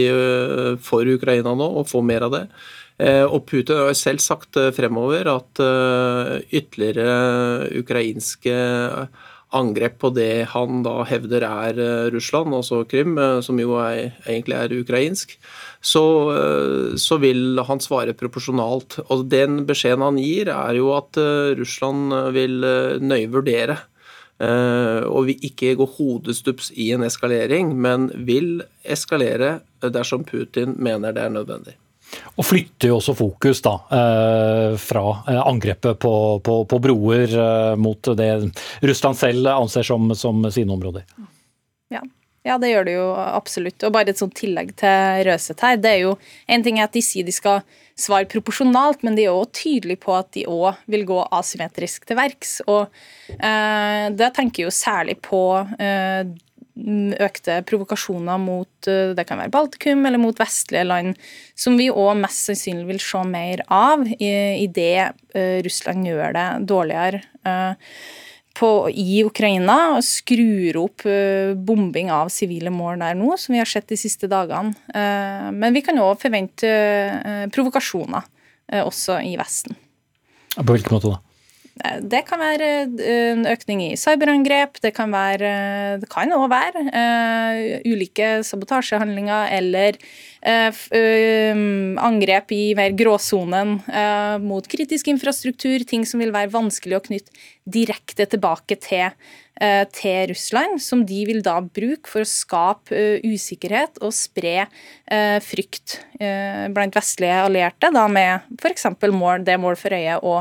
for 0.84 1.08
Ukraina 1.08 1.56
nå, 1.56 1.70
å 1.80 1.88
få 1.88 2.04
mer 2.04 2.28
av 2.28 2.36
det. 2.36 2.44
Eh, 3.00 3.24
og 3.24 3.46
Putin 3.48 3.80
har 3.80 3.96
selv 3.96 4.20
sagt 4.20 4.60
eh, 4.60 4.74
fremover 4.76 5.30
at 5.32 5.62
eh, 5.64 6.36
ytterligere 6.60 7.70
ukrainske 7.80 8.56
angrep 9.56 9.96
på 10.04 10.12
det 10.14 10.50
han 10.52 10.84
da 10.86 11.00
hevder 11.10 11.46
er 11.48 11.80
Russland, 12.14 12.54
altså 12.54 12.84
Krim, 12.86 13.16
som 13.42 13.58
jo 13.58 13.80
er, 13.82 14.12
egentlig 14.28 14.60
er 14.60 14.76
ukrainsk, 14.78 15.34
så, 15.82 16.04
så, 16.94 17.18
vil 17.18 17.58
han 17.66 17.82
svare 17.82 18.14
proporsjonalt. 18.14 19.00
Og 19.10 19.26
Den 19.32 19.64
beskjeden 19.66 20.06
han 20.06 20.22
gir, 20.22 20.54
er 20.54 20.78
jo 20.78 20.94
at 20.94 21.18
Russland 21.58 22.14
vil 22.38 22.62
nøye 23.02 23.34
vurdere. 23.34 23.80
Og 25.10 25.32
vil 25.32 25.50
ikke 25.50 25.74
gå 25.82 25.92
hodestups 25.98 26.70
i 26.78 26.92
en 26.94 27.10
eskalering, 27.10 27.74
men 27.74 28.12
vil 28.30 28.60
eskalere 28.86 29.64
dersom 29.82 30.30
Putin 30.30 30.78
mener 30.78 31.18
det 31.18 31.26
er 31.26 31.40
nødvendig. 31.42 31.80
Og 32.40 32.46
flytter 32.46 32.92
jo 32.92 33.00
også 33.00 33.16
fokus 33.18 33.62
da, 33.66 33.74
eh, 33.96 34.78
fra 34.80 35.04
eh, 35.28 35.42
angrepet 35.42 36.00
på, 36.02 36.14
på, 36.46 36.62
på 36.70 36.80
broer 36.84 37.34
eh, 37.34 37.74
mot 37.80 38.12
det 38.18 38.30
Russland 38.86 39.20
selv 39.20 39.52
anser 39.52 39.86
som, 39.88 40.08
som 40.16 40.46
sine 40.52 40.74
områder. 40.74 41.06
Ja. 41.92 42.02
ja. 42.48 42.58
det 42.62 42.72
gjør 42.72 42.88
det 42.88 42.96
jo 42.96 43.10
absolutt. 43.26 43.84
Og 43.84 43.94
bare 43.96 44.14
et 44.14 44.22
sånt 44.22 44.38
tillegg 44.40 44.74
til 44.80 45.28
Røseth 45.28 45.68
her. 45.68 45.78
det 45.78 45.94
er 45.98 46.02
jo 46.08 46.18
En 46.48 46.66
ting 46.66 46.80
er 46.80 46.90
at 46.90 46.96
de 46.96 47.04
sier 47.06 47.28
de 47.28 47.36
skal 47.36 47.62
svare 48.00 48.30
proporsjonalt, 48.32 49.04
men 49.04 49.18
de 49.18 49.26
er 49.28 49.36
òg 49.36 49.52
tydelige 49.56 50.00
på 50.06 50.16
at 50.16 50.32
de 50.38 50.46
òg 50.48 50.80
vil 50.92 51.04
gå 51.08 51.20
asymmetrisk 51.36 52.08
til 52.08 52.20
verks. 52.20 52.60
Og 52.68 52.88
eh, 53.36 54.06
da 54.16 54.32
tenker 54.36 54.64
jeg 54.64 54.70
jo 54.70 54.76
særlig 54.76 55.20
på 55.26 55.44
eh, 55.76 56.24
økte 57.20 57.60
provokasjoner 57.68 58.40
mot 58.42 58.90
eh, 58.90 59.12
det 59.18 59.26
kan 59.28 59.42
være 59.42 59.54
Baltikum 59.54 60.06
eller 60.08 60.22
mot 60.22 60.40
vestlige 60.40 60.86
land, 60.88 61.20
som 61.58 61.78
vi 61.80 61.90
òg 61.92 62.16
mest 62.22 62.50
sannsynlig 62.50 62.88
vil 62.94 63.04
se 63.04 63.24
mer 63.28 63.64
av 63.68 64.06
idet 64.20 65.12
eh, 65.36 65.60
Russland 65.66 66.08
gjør 66.08 66.36
det 66.38 66.48
dårligere 66.70 67.22
eh, 67.44 67.94
på, 68.60 68.72
i 68.92 69.22
Ukraina 69.24 69.78
og 69.96 70.04
skrur 70.04 70.82
opp 70.82 71.06
bombing 71.64 72.10
av 72.12 72.32
sivile 72.34 72.74
mål 72.74 73.00
der 73.00 73.16
nå, 73.16 73.38
som 73.40 73.56
vi 73.56 73.62
har 73.62 73.70
sett 73.70 73.88
de 73.88 73.96
siste 73.96 74.28
dagene. 74.28 74.74
Men 75.56 75.78
vi 75.78 75.84
kan 75.86 76.02
òg 76.02 76.20
forvente 76.20 76.68
provokasjoner 77.56 78.26
også 78.84 79.22
i 79.24 79.38
Vesten. 79.40 79.78
På 80.58 80.74
hvilken 80.74 80.98
måte 80.98 81.14
da? 81.14 81.22
Det 81.80 82.26
kan 82.28 82.42
være 82.42 82.70
eh, 83.00 83.30
en 83.32 83.46
økning 83.48 83.82
i 83.86 83.94
cyberangrep, 84.00 84.82
det 84.84 84.92
kan 84.98 85.14
være 85.16 85.52
Det 86.02 86.10
kan 86.12 86.32
òg 86.36 86.50
være 86.52 86.84
uh, 86.92 87.60
ulike 87.88 88.42
sabotasjehandlinger 88.44 89.54
eller 89.56 89.96
uh, 90.44 90.76
uh, 90.76 91.62
angrep 92.04 92.52
i 92.56 92.64
mer 92.76 92.96
gråsonen 93.00 93.78
mot 94.44 94.66
kritisk 94.68 95.08
infrastruktur, 95.12 95.86
ting 95.88 96.06
som 96.08 96.20
vil 96.20 96.34
være 96.36 96.52
vanskelig 96.52 96.98
å 96.98 97.06
knytte 97.06 97.46
direkte 97.70 98.28
tilbake 98.28 98.80
til 98.84 99.14
til 99.60 100.30
Russland, 100.30 100.78
som 100.80 101.02
de 101.04 101.18
vil 101.28 101.42
da 101.44 101.58
bruke 101.60 102.08
for 102.08 102.24
å 102.24 102.30
skape 102.30 102.96
usikkerhet 103.28 103.98
og 104.00 104.14
spre 104.16 104.70
frykt 105.44 105.98
blant 106.16 106.96
vestlige 106.96 107.42
allierte, 107.44 107.90
da 107.92 108.06
med 108.08 108.48
f.eks. 108.56 108.88
Mål, 109.12 109.44
det 109.44 109.58
mål 109.60 109.76
for 109.82 109.98
øye 109.98 110.16
å, 110.24 110.38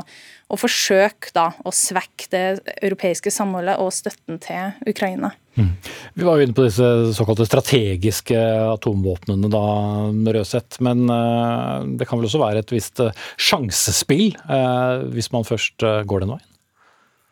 å 0.48 0.56
forsøke 0.56 1.32
da 1.36 1.50
å 1.66 1.72
svekke 1.74 2.30
det 2.32 2.44
europeiske 2.80 3.32
samholdet 3.32 3.76
og 3.82 3.92
støtten 3.92 4.40
til 4.42 4.74
Ukraina. 4.88 5.34
Mm. 5.58 5.72
Vi 6.14 6.24
var 6.24 6.38
jo 6.38 6.46
inne 6.46 6.56
på 6.56 6.64
disse 6.64 6.88
såkalte 7.16 7.44
strategiske 7.48 8.38
atomvåpnene 8.72 9.50
da, 9.52 9.64
Røseth. 10.38 10.78
Men 10.86 11.04
det 11.98 12.06
kan 12.06 12.20
vel 12.20 12.28
også 12.30 12.40
være 12.40 12.62
et 12.62 12.72
visst 12.72 13.02
sjansespill 13.36 14.30
hvis 15.12 15.32
man 15.34 15.48
først 15.48 15.84
går 16.08 16.24
den 16.24 16.36
veien? 16.36 16.48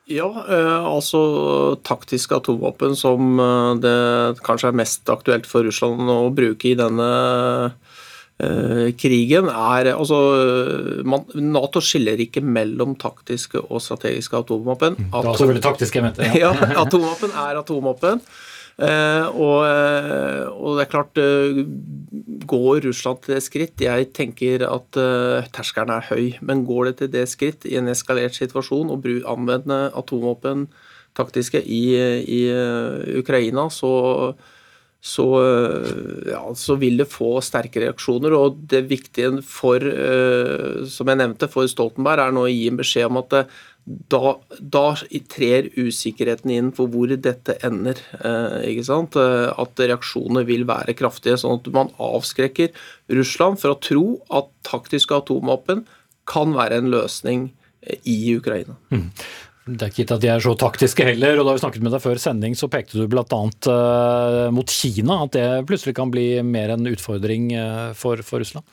Ja, 0.06 0.28
eh, 0.48 0.84
altså 0.86 1.20
taktiske 1.82 2.36
atomvåpen 2.38 2.94
som 2.94 3.40
eh, 3.42 3.70
det 3.82 4.38
kanskje 4.46 4.70
er 4.70 4.78
mest 4.78 5.10
aktuelt 5.10 5.48
for 5.50 5.66
Russland 5.66 6.06
å 6.06 6.30
bruke 6.30 6.70
i 6.70 6.76
denne 6.78 7.08
eh, 7.66 8.04
krigen, 9.00 9.46
er 9.48 9.88
altså 9.94 10.16
man, 11.08 11.22
Nato 11.40 11.80
skiller 11.80 12.20
ikke 12.20 12.42
mellom 12.44 12.92
taktiske 13.00 13.62
og 13.64 13.80
strategiske 13.80 14.36
atomvåpen. 14.42 14.98
Atom, 15.08 15.30
var 15.30 15.38
selvfølgelig 15.40 15.64
taktiske 15.64 16.02
mente. 16.04 16.28
Ja. 16.36 16.50
ja, 16.60 16.82
atomvåpen 16.82 17.32
er 17.32 17.62
atomvåpen. 17.62 18.20
Eh, 18.76 19.26
og, 19.32 19.62
eh, 19.64 20.42
og, 20.52 20.74
det 20.76 20.82
er 20.84 20.90
klart 20.92 21.16
eh, 21.16 21.62
Går 22.44 22.82
Russland 22.84 23.22
til 23.24 23.32
det 23.32 23.44
skritt? 23.46 23.80
Jeg 23.80 24.10
tenker 24.12 24.66
at 24.68 24.98
terskelen 25.56 25.94
er 25.94 26.10
høy. 26.10 26.36
Men 26.44 26.66
går 26.68 26.90
det 26.90 26.96
til 27.00 27.12
det 27.14 27.24
skritt 27.32 27.64
i 27.66 27.78
en 27.80 27.88
eskalert 27.92 28.36
situasjon 28.36 28.92
å 28.92 29.00
anvende 29.32 29.86
atomvåpen 29.96 30.68
taktiske 31.16 31.62
i, 31.64 31.96
i 32.28 32.40
Ukraina, 33.16 33.70
så, 33.72 34.34
så, 35.06 35.26
ja, 36.26 36.42
så, 36.58 36.74
vil 36.80 36.98
det 36.98 37.06
få 37.06 37.36
sterke 37.44 37.84
reaksjoner. 37.84 38.34
Og 38.34 38.58
det 38.72 38.80
viktige 38.90 39.38
for, 39.46 39.78
som 40.90 41.12
jeg 41.12 41.20
nevnte, 41.20 41.46
for 41.52 41.70
Stoltenberg 41.70 42.24
er 42.24 42.34
nå 42.34 42.42
å 42.46 42.50
gi 42.50 42.64
en 42.66 42.80
beskjed 42.80 43.06
om 43.06 43.20
at 43.22 43.36
da, 43.86 44.32
da, 44.58 44.86
trer 45.30 45.68
usikkerheten 45.78 46.50
inn 46.50 46.70
for 46.74 46.90
hvor 46.90 47.12
dette 47.12 47.54
ender. 47.66 48.00
Eh, 48.18 48.72
ikke 48.72 48.86
sant? 48.88 49.18
Eh, 49.20 49.46
at 49.46 49.82
reaksjonene 49.82 50.42
vil 50.48 50.66
være 50.66 50.96
kraftige. 50.98 51.38
Sånn 51.38 51.60
at 51.60 51.70
man 51.74 51.92
avskrekker 52.02 52.74
Russland 53.14 53.60
for 53.62 53.74
å 53.74 53.78
tro 53.78 54.06
at 54.34 54.50
taktiske 54.66 55.14
atomvåpen 55.14 55.84
kan 56.26 56.56
være 56.56 56.80
en 56.82 56.90
løsning 56.90 57.46
eh, 57.86 58.00
i 58.10 58.18
Ukraina. 58.34 58.74
Mm. 58.90 59.06
Det 59.66 59.82
er 59.82 59.90
ikke 59.90 60.04
gitt 60.04 60.12
at 60.14 60.22
de 60.22 60.28
er 60.30 60.42
så 60.42 60.52
taktiske 60.54 61.06
heller. 61.08 61.40
og 61.40 61.48
Da 61.48 61.54
vi 61.56 61.62
snakket 61.64 61.82
med 61.82 61.94
deg 61.96 62.02
før 62.04 62.20
sending, 62.22 62.54
så 62.54 62.68
pekte 62.70 63.00
du 63.00 63.08
bl.a. 63.10 63.24
Uh, 63.26 64.46
mot 64.54 64.70
Kina. 64.70 65.24
At 65.26 65.34
det 65.34 65.46
plutselig 65.66 65.96
kan 65.98 66.12
bli 66.14 66.28
mer 66.46 66.76
en 66.76 66.86
utfordring 66.86 67.50
uh, 67.58 67.90
for, 67.98 68.22
for 68.26 68.44
Russland? 68.44 68.66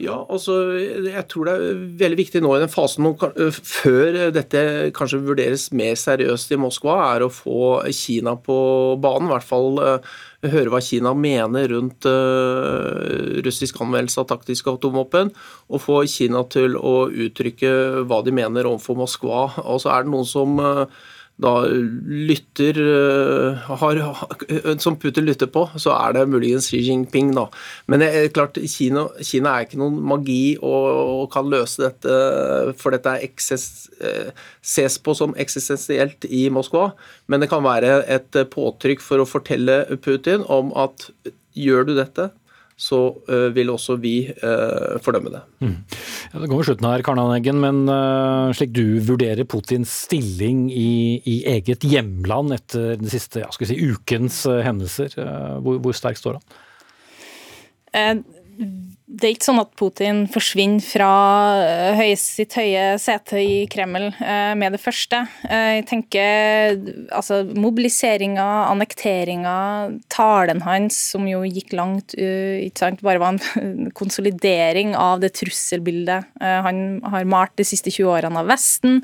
Ja, 0.00 0.16
altså, 0.32 0.54
Jeg 0.80 1.26
tror 1.28 1.44
det 1.44 1.54
er 1.54 1.80
veldig 2.00 2.18
viktig 2.22 2.40
nå 2.40 2.54
i 2.56 2.62
den 2.62 2.72
fasen 2.72 3.04
før 3.52 4.16
dette 4.32 4.62
kanskje 4.96 5.20
vurderes 5.26 5.66
mer 5.76 5.98
seriøst 6.00 6.54
i 6.54 6.58
Moskva, 6.60 6.96
er 7.10 7.26
å 7.26 7.32
få 7.32 7.82
Kina 7.92 8.32
på 8.40 8.56
banen. 9.02 9.28
I 9.28 9.34
hvert 9.34 9.48
fall 9.50 9.80
høre 10.40 10.72
hva 10.72 10.80
Kina 10.80 11.12
mener 11.12 11.68
rundt 11.74 12.08
russisk 13.44 13.82
anvendelse 13.84 14.22
av 14.22 14.30
taktiske 14.32 14.72
atomvåpen. 14.72 15.34
Og 15.68 15.84
få 15.84 16.00
Kina 16.08 16.46
til 16.48 16.80
å 16.80 17.10
uttrykke 17.10 18.06
hva 18.08 18.22
de 18.24 18.32
mener 18.40 18.70
overfor 18.70 19.02
Moskva. 19.02 19.50
Og 19.66 19.84
så 19.84 19.92
er 19.92 20.06
det 20.06 20.14
noen 20.14 20.28
som 20.28 20.56
da 21.40 21.52
lytter 21.70 22.78
har, 23.66 24.00
Som 24.82 24.98
Putin 25.00 25.26
lytter 25.28 25.50
på, 25.52 25.66
så 25.80 25.94
er 25.96 26.14
det 26.16 26.26
muligens 26.30 26.68
Xi 26.70 26.82
Jinping, 26.86 27.32
da. 27.36 27.46
Men 27.90 28.04
det 28.04 28.10
er 28.14 28.32
klart, 28.34 28.60
Kina, 28.70 29.06
Kina 29.24 29.54
er 29.56 29.66
ikke 29.66 29.80
noen 29.80 29.98
magi 30.12 30.56
og, 30.60 30.88
og 31.22 31.24
kan 31.32 31.48
løse 31.50 31.82
dette, 31.82 32.20
for 32.80 32.94
dette 32.94 33.16
ekses, 33.26 33.66
ses 34.62 34.98
på 35.00 35.16
som 35.16 35.34
eksistensielt 35.40 36.28
i 36.28 36.46
Moskva. 36.52 36.90
Men 37.30 37.42
det 37.42 37.50
kan 37.52 37.64
være 37.64 38.02
et 38.10 38.42
påtrykk 38.52 39.04
for 39.04 39.22
å 39.22 39.28
fortelle 39.28 39.82
Putin 40.04 40.44
om 40.48 40.74
at 40.78 41.10
gjør 41.56 41.88
du 41.88 41.96
dette, 41.98 42.30
så 42.80 43.00
uh, 43.28 43.48
vil 43.52 43.72
også 43.72 43.98
vi 44.00 44.14
uh, 44.30 44.96
fordømme 45.04 45.32
det. 45.34 45.42
Mm. 45.60 45.74
Ja, 46.32 46.40
det 46.40 46.48
går 46.48 46.56
mot 46.56 46.68
slutten 46.68 46.88
her, 46.88 47.04
Karnaneggen, 47.04 47.60
men 47.60 47.82
uh, 47.90 48.48
slik 48.56 48.72
du 48.72 49.00
vurderer 49.04 49.44
Putins 49.44 49.92
stilling 50.06 50.66
i, 50.72 51.20
i 51.28 51.36
eget 51.52 51.84
hjemland 51.84 52.56
etter 52.56 52.96
den 53.00 53.12
siste 53.12 53.44
ja, 53.44 53.50
si, 53.52 53.76
ukens 53.76 54.42
hendelser, 54.64 55.12
hvor, 55.60 55.80
hvor 55.84 55.96
sterk 55.96 56.20
står 56.20 56.40
han? 56.40 58.24
Det 59.10 59.26
er 59.26 59.32
ikke 59.34 59.46
sånn 59.48 59.60
at 59.62 59.72
Putin 59.78 60.20
forsvinner 60.30 60.84
fra 60.84 61.10
eh, 61.98 62.12
sitt 62.18 62.54
høye 62.58 62.94
sete 63.02 63.40
i 63.42 63.56
Kreml 63.70 64.06
eh, 64.12 64.52
med 64.58 64.76
det 64.76 64.80
første. 64.82 65.24
Eh, 65.48 65.80
jeg 65.80 65.86
tenker 65.90 66.76
altså 67.16 67.40
mobiliseringa, 67.50 68.46
annekteringa, 68.70 69.56
talen 70.12 70.62
hans 70.66 70.98
som 71.10 71.26
jo 71.26 71.42
gikk 71.48 71.74
langt, 71.74 72.14
ikke 72.14 72.84
sant, 72.84 73.02
bare 73.06 73.22
var 73.22 73.34
en 73.34 73.90
konsolidering 74.00 74.94
av 74.98 75.24
det 75.24 75.32
trusselbildet 75.40 76.30
han 76.40 77.00
har 77.10 77.28
malt 77.28 77.56
de 77.58 77.66
siste 77.66 77.90
20 77.92 78.10
årene 78.12 78.40
av 78.42 78.48
Vesten. 78.50 79.00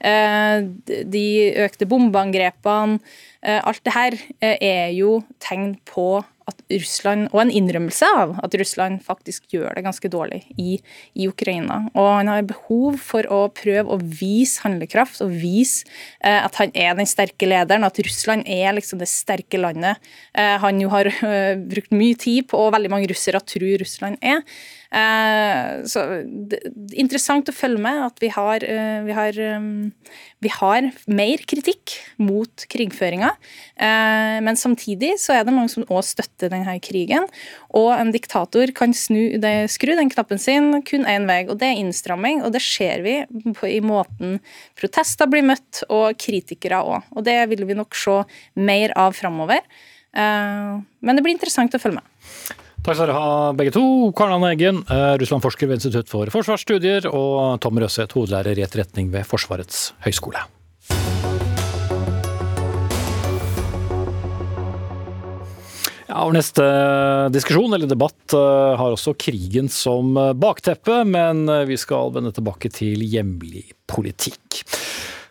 De 0.00 1.26
økte 1.64 1.88
bombeangrepene. 1.88 2.98
Alt 3.46 3.82
det 3.86 3.94
her 3.94 4.16
er 4.40 4.90
jo 4.96 5.20
tegn 5.42 5.76
på 5.88 6.20
at 6.46 6.62
Russland, 6.70 7.28
og 7.32 7.42
en 7.42 7.50
innrømmelse 7.50 8.06
av 8.16 8.36
at 8.44 8.54
Russland 8.58 9.02
faktisk 9.04 9.45
gjør 9.52 9.76
det 9.76 9.84
ganske 9.86 10.10
dårlig 10.10 10.42
i, 10.58 10.78
i, 11.14 11.26
Ukraina. 11.28 11.82
Og 11.94 12.08
han 12.18 12.30
har 12.30 12.46
behov 12.48 12.98
for 13.02 13.28
å 13.32 13.40
prøve 13.54 13.94
å 13.94 14.00
vise 14.00 14.62
handlekraft 14.64 15.22
og 15.24 15.34
vise 15.34 15.86
eh, 16.20 16.40
at 16.40 16.58
han 16.60 16.74
er 16.74 16.96
den 16.98 17.08
sterke 17.10 17.48
lederen, 17.48 17.86
at 17.86 18.00
Russland 18.02 18.46
er 18.50 18.76
liksom 18.76 19.02
det 19.02 19.10
sterke 19.10 19.60
landet 19.60 20.02
eh, 20.36 20.56
han 20.62 20.80
jo 20.82 20.90
har 20.92 21.10
eh, 21.10 21.54
brukt 21.58 21.94
mye 21.94 22.18
tid 22.18 22.50
på, 22.50 22.58
og 22.60 22.74
veldig 22.76 22.92
mange 22.92 23.10
russere 23.12 23.42
tror 23.46 23.78
Russland 23.82 24.18
er. 24.24 24.42
Eh, 24.94 25.82
så 25.88 26.02
det, 26.22 26.60
interessant 26.98 27.48
å 27.50 27.54
følge 27.54 27.82
med 27.82 28.02
at 28.06 28.20
vi 28.22 28.30
har, 28.32 28.62
eh, 28.64 29.00
vi 29.06 29.14
har, 29.16 29.38
um, 29.56 29.92
vi 30.44 30.50
har 30.52 30.90
mer 31.08 31.42
kritikk 31.48 31.96
mot 32.22 32.66
krigføringa. 32.70 33.32
Eh, 33.76 34.38
men 34.46 34.58
samtidig 34.58 35.16
så 35.18 35.34
er 35.34 35.44
det 35.44 35.54
mange 35.54 35.72
som 35.72 35.86
òg 35.90 36.04
støtter 36.06 36.52
denne 36.52 36.78
krigen. 36.80 37.26
Og 37.74 37.90
en 37.96 38.12
diktator 38.14 38.72
kan 38.76 38.94
snu, 38.94 39.38
det, 39.42 39.54
skru 39.72 39.96
den 39.96 40.10
knappen 40.12 40.40
sin 40.40 40.82
kun 40.86 41.04
én 41.04 41.26
vei, 41.26 41.42
og 41.48 41.58
det 41.58 41.72
er 41.72 41.82
innstramming. 41.82 42.44
Og 42.44 42.54
det 42.54 42.62
ser 42.62 43.02
vi 43.02 43.18
på, 43.52 43.66
i 43.66 43.82
måten 43.82 44.38
protester 44.78 45.26
blir 45.26 45.44
møtt, 45.46 45.82
og 45.90 46.16
kritikere 46.18 46.78
òg. 46.84 47.10
Og 47.16 47.24
det 47.26 47.40
vil 47.50 47.66
vi 47.66 47.76
nok 47.76 47.94
se 47.94 48.22
mer 48.54 48.94
av 48.96 49.12
framover. 49.16 49.60
Men 50.16 51.12
det 51.12 51.22
blir 51.24 51.34
interessant 51.34 51.74
å 51.76 51.80
følge 51.80 52.00
med. 52.00 52.65
Takk 52.86 52.94
skal 53.00 53.08
dere 53.08 53.18
ha 53.18 53.52
begge 53.58 53.72
to. 53.74 53.82
Karl 54.14 54.36
Anne 54.36 54.52
Eggen, 54.54 54.76
eh, 54.86 55.16
Russland-forsker 55.18 55.66
ved 55.66 55.80
Institutt 55.80 56.06
for 56.06 56.30
forsvarsstudier, 56.30 57.08
og 57.10 57.58
Tom 57.58 57.80
Røseth, 57.82 58.14
hovedlærer 58.14 58.54
i 58.54 58.62
etterretning 58.62 59.10
ved 59.10 59.26
Forsvarets 59.26 59.88
høgskole. 60.06 60.38
Ja, 66.06 66.22
og 66.22 66.36
Neste 66.38 66.62
diskusjon 67.34 67.74
eller 67.74 67.90
debatt 67.90 68.38
eh, 68.38 68.78
har 68.78 68.94
også 68.94 69.16
krigen 69.18 69.66
som 69.66 70.14
bakteppe, 70.38 71.02
men 71.02 71.42
vi 71.66 71.74
skal 71.74 72.14
vende 72.14 72.30
tilbake 72.30 72.70
til 72.70 73.02
hjemlig 73.02 73.66
politikk. 73.90 74.62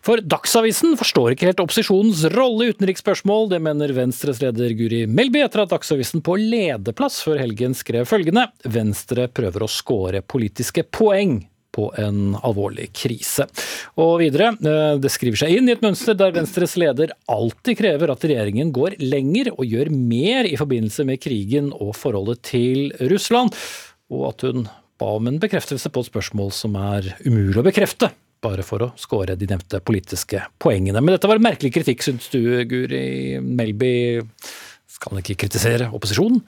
For 0.06 0.22
Dagsavisen 0.22 0.94
forstår 1.00 1.34
ikke 1.34 1.48
helt 1.50 1.62
opposisjonens 1.64 2.20
rolle 2.36 2.68
i 2.68 2.74
utenriksspørsmål. 2.76 3.48
Det 3.56 3.58
mener 3.66 3.94
Venstres 3.98 4.38
leder 4.44 4.76
Guri 4.78 5.02
Melby 5.10 5.42
etter 5.42 5.64
at 5.64 5.72
Dagsavisen 5.72 6.22
på 6.26 6.36
lederplass 6.38 7.24
før 7.26 7.40
helgen 7.42 7.74
skrev 7.74 8.06
følgende 8.06 8.44
Venstre 8.70 9.26
prøver 9.34 9.66
å 9.66 9.70
skåre 9.72 10.22
politiske 10.22 10.84
poeng 10.86 11.40
på 11.76 11.88
en 12.00 12.36
alvorlig 12.46 12.92
krise. 12.96 13.48
Og 14.00 14.20
videre, 14.22 14.52
eh, 14.54 15.00
det 15.02 15.10
skriver 15.12 15.42
seg 15.42 15.56
inn 15.58 15.72
i 15.72 15.74
et 15.74 15.82
mønster 15.84 16.14
der 16.16 16.36
Venstres 16.38 16.78
leder 16.78 17.12
alltid 17.28 17.82
krever 17.82 18.14
at 18.14 18.24
regjeringen 18.30 18.70
går 18.72 19.00
lenger 19.02 19.50
og 19.56 19.66
gjør 19.66 19.90
mer 19.90 20.46
i 20.46 20.56
forbindelse 20.56 21.04
med 21.10 21.20
krigen 21.26 21.74
og 21.74 21.96
forholdet 21.98 22.44
til 22.46 22.94
Russland, 23.10 23.58
og 24.14 24.30
at 24.30 24.46
hun 24.46 24.70
ba 25.02 25.10
om 25.18 25.28
en 25.28 25.41
bekreftelse 25.41 25.89
på 25.89 26.06
et 26.06 26.12
spørsmål 26.13 26.54
som 26.56 26.78
er 26.80 27.10
umulig 27.26 27.60
å 27.60 27.65
bekrefte 27.65 28.13
bare 28.45 28.65
for 28.67 28.86
å 28.86 28.91
skåre 28.99 29.36
de 29.39 29.49
nevnte 29.49 29.81
politiske 29.84 30.45
poengene. 30.62 31.01
Men 31.01 31.17
dette 31.17 31.29
var 31.31 31.41
en 31.41 31.47
merkelig 31.49 31.73
kritikk, 31.79 32.05
syns 32.05 32.29
du, 32.34 32.39
Guri 32.69 33.41
Melby? 33.41 34.21
Skal 34.95 35.12
man 35.12 35.25
ikke 35.25 35.41
kritisere 35.43 35.89
opposisjonen? 35.91 36.39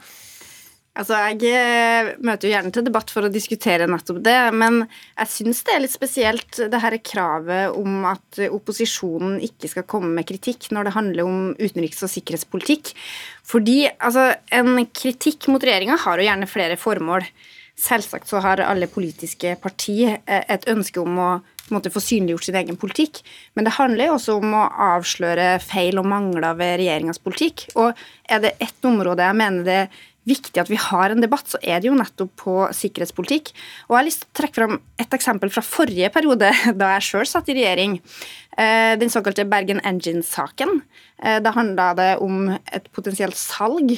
Altså, 0.97 1.17
Jeg 1.29 1.51
eh, 1.53 2.15
møter 2.25 2.47
jo 2.47 2.53
gjerne 2.55 2.71
til 2.73 2.85
debatt 2.87 3.11
for 3.13 3.27
å 3.27 3.31
diskutere 3.31 3.85
nettopp 3.89 4.19
det, 4.25 4.37
men 4.57 4.79
jeg 4.87 5.29
syns 5.29 5.59
det 5.67 5.75
er 5.75 5.83
litt 5.83 5.93
spesielt 5.93 6.61
det 6.71 6.81
her 6.81 6.95
kravet 7.05 7.75
om 7.77 8.07
at 8.09 8.39
opposisjonen 8.47 9.37
ikke 9.45 9.69
skal 9.69 9.85
komme 9.89 10.09
med 10.15 10.27
kritikk 10.29 10.71
når 10.73 10.87
det 10.87 10.95
handler 10.95 11.27
om 11.27 11.37
utenriks- 11.59 12.01
og 12.07 12.13
sikkerhetspolitikk. 12.15 12.95
Fordi 13.45 13.83
altså, 13.91 14.31
en 14.49 14.73
kritikk 14.89 15.49
mot 15.53 15.61
regjeringa 15.61 15.99
har 16.01 16.17
jo 16.17 16.27
gjerne 16.31 16.49
flere 16.49 16.79
formål. 16.81 17.27
Selvsagt 17.77 18.31
så 18.31 18.41
har 18.41 18.63
alle 18.65 18.89
politiske 18.89 19.53
partier 19.61 20.17
eh, 20.25 20.47
et 20.49 20.65
ønske 20.71 21.03
om 21.03 21.21
å 21.21 21.31
måte, 21.75 21.91
få 21.93 22.03
synliggjort 22.03 22.47
sin 22.47 22.59
egen 22.59 22.79
politikk, 22.79 23.21
men 23.57 23.67
det 23.67 23.75
handler 23.77 24.09
jo 24.09 24.17
også 24.17 24.37
om 24.41 24.53
å 24.57 24.67
avsløre 24.91 25.55
feil 25.63 25.99
og 26.01 26.09
mangler 26.09 26.57
ved 26.59 26.77
regjeringas 26.81 27.21
politikk. 27.23 27.67
Og 27.75 27.97
er 28.29 28.43
det 28.43 28.55
ett 28.63 28.87
område 28.87 29.25
jeg 29.25 29.39
mener 29.41 29.67
det 29.67 29.81
er 29.85 29.97
viktig 30.27 30.59
at 30.59 30.71
vi 30.71 30.79
har 30.79 31.13
en 31.13 31.23
debatt, 31.23 31.47
så 31.47 31.59
er 31.63 31.79
det 31.79 31.89
jo 31.89 31.97
nettopp 31.97 32.33
på 32.41 32.55
sikkerhetspolitikk. 32.75 33.53
Og 33.87 33.95
jeg 33.95 33.99
har 33.99 34.07
lyst 34.07 34.25
til 34.25 34.29
å 34.29 34.37
trekke 34.41 34.59
fram 34.59 34.75
et 34.99 35.15
eksempel 35.15 35.53
fra 35.53 35.63
forrige 35.63 36.11
periode, 36.13 36.51
da 36.79 36.93
jeg 36.97 37.07
sjøl 37.07 37.29
satt 37.29 37.51
i 37.51 37.57
regjering. 37.57 37.97
Eh, 38.57 38.93
den 38.99 39.13
såkalte 39.13 39.47
Bergen 39.47 39.79
Engines-saken. 39.87 40.81
Eh, 41.23 41.39
da 41.43 41.53
handla 41.55 41.91
det 41.97 42.11
om 42.23 42.51
et 42.51 42.91
potensielt 42.95 43.39
salg. 43.39 43.95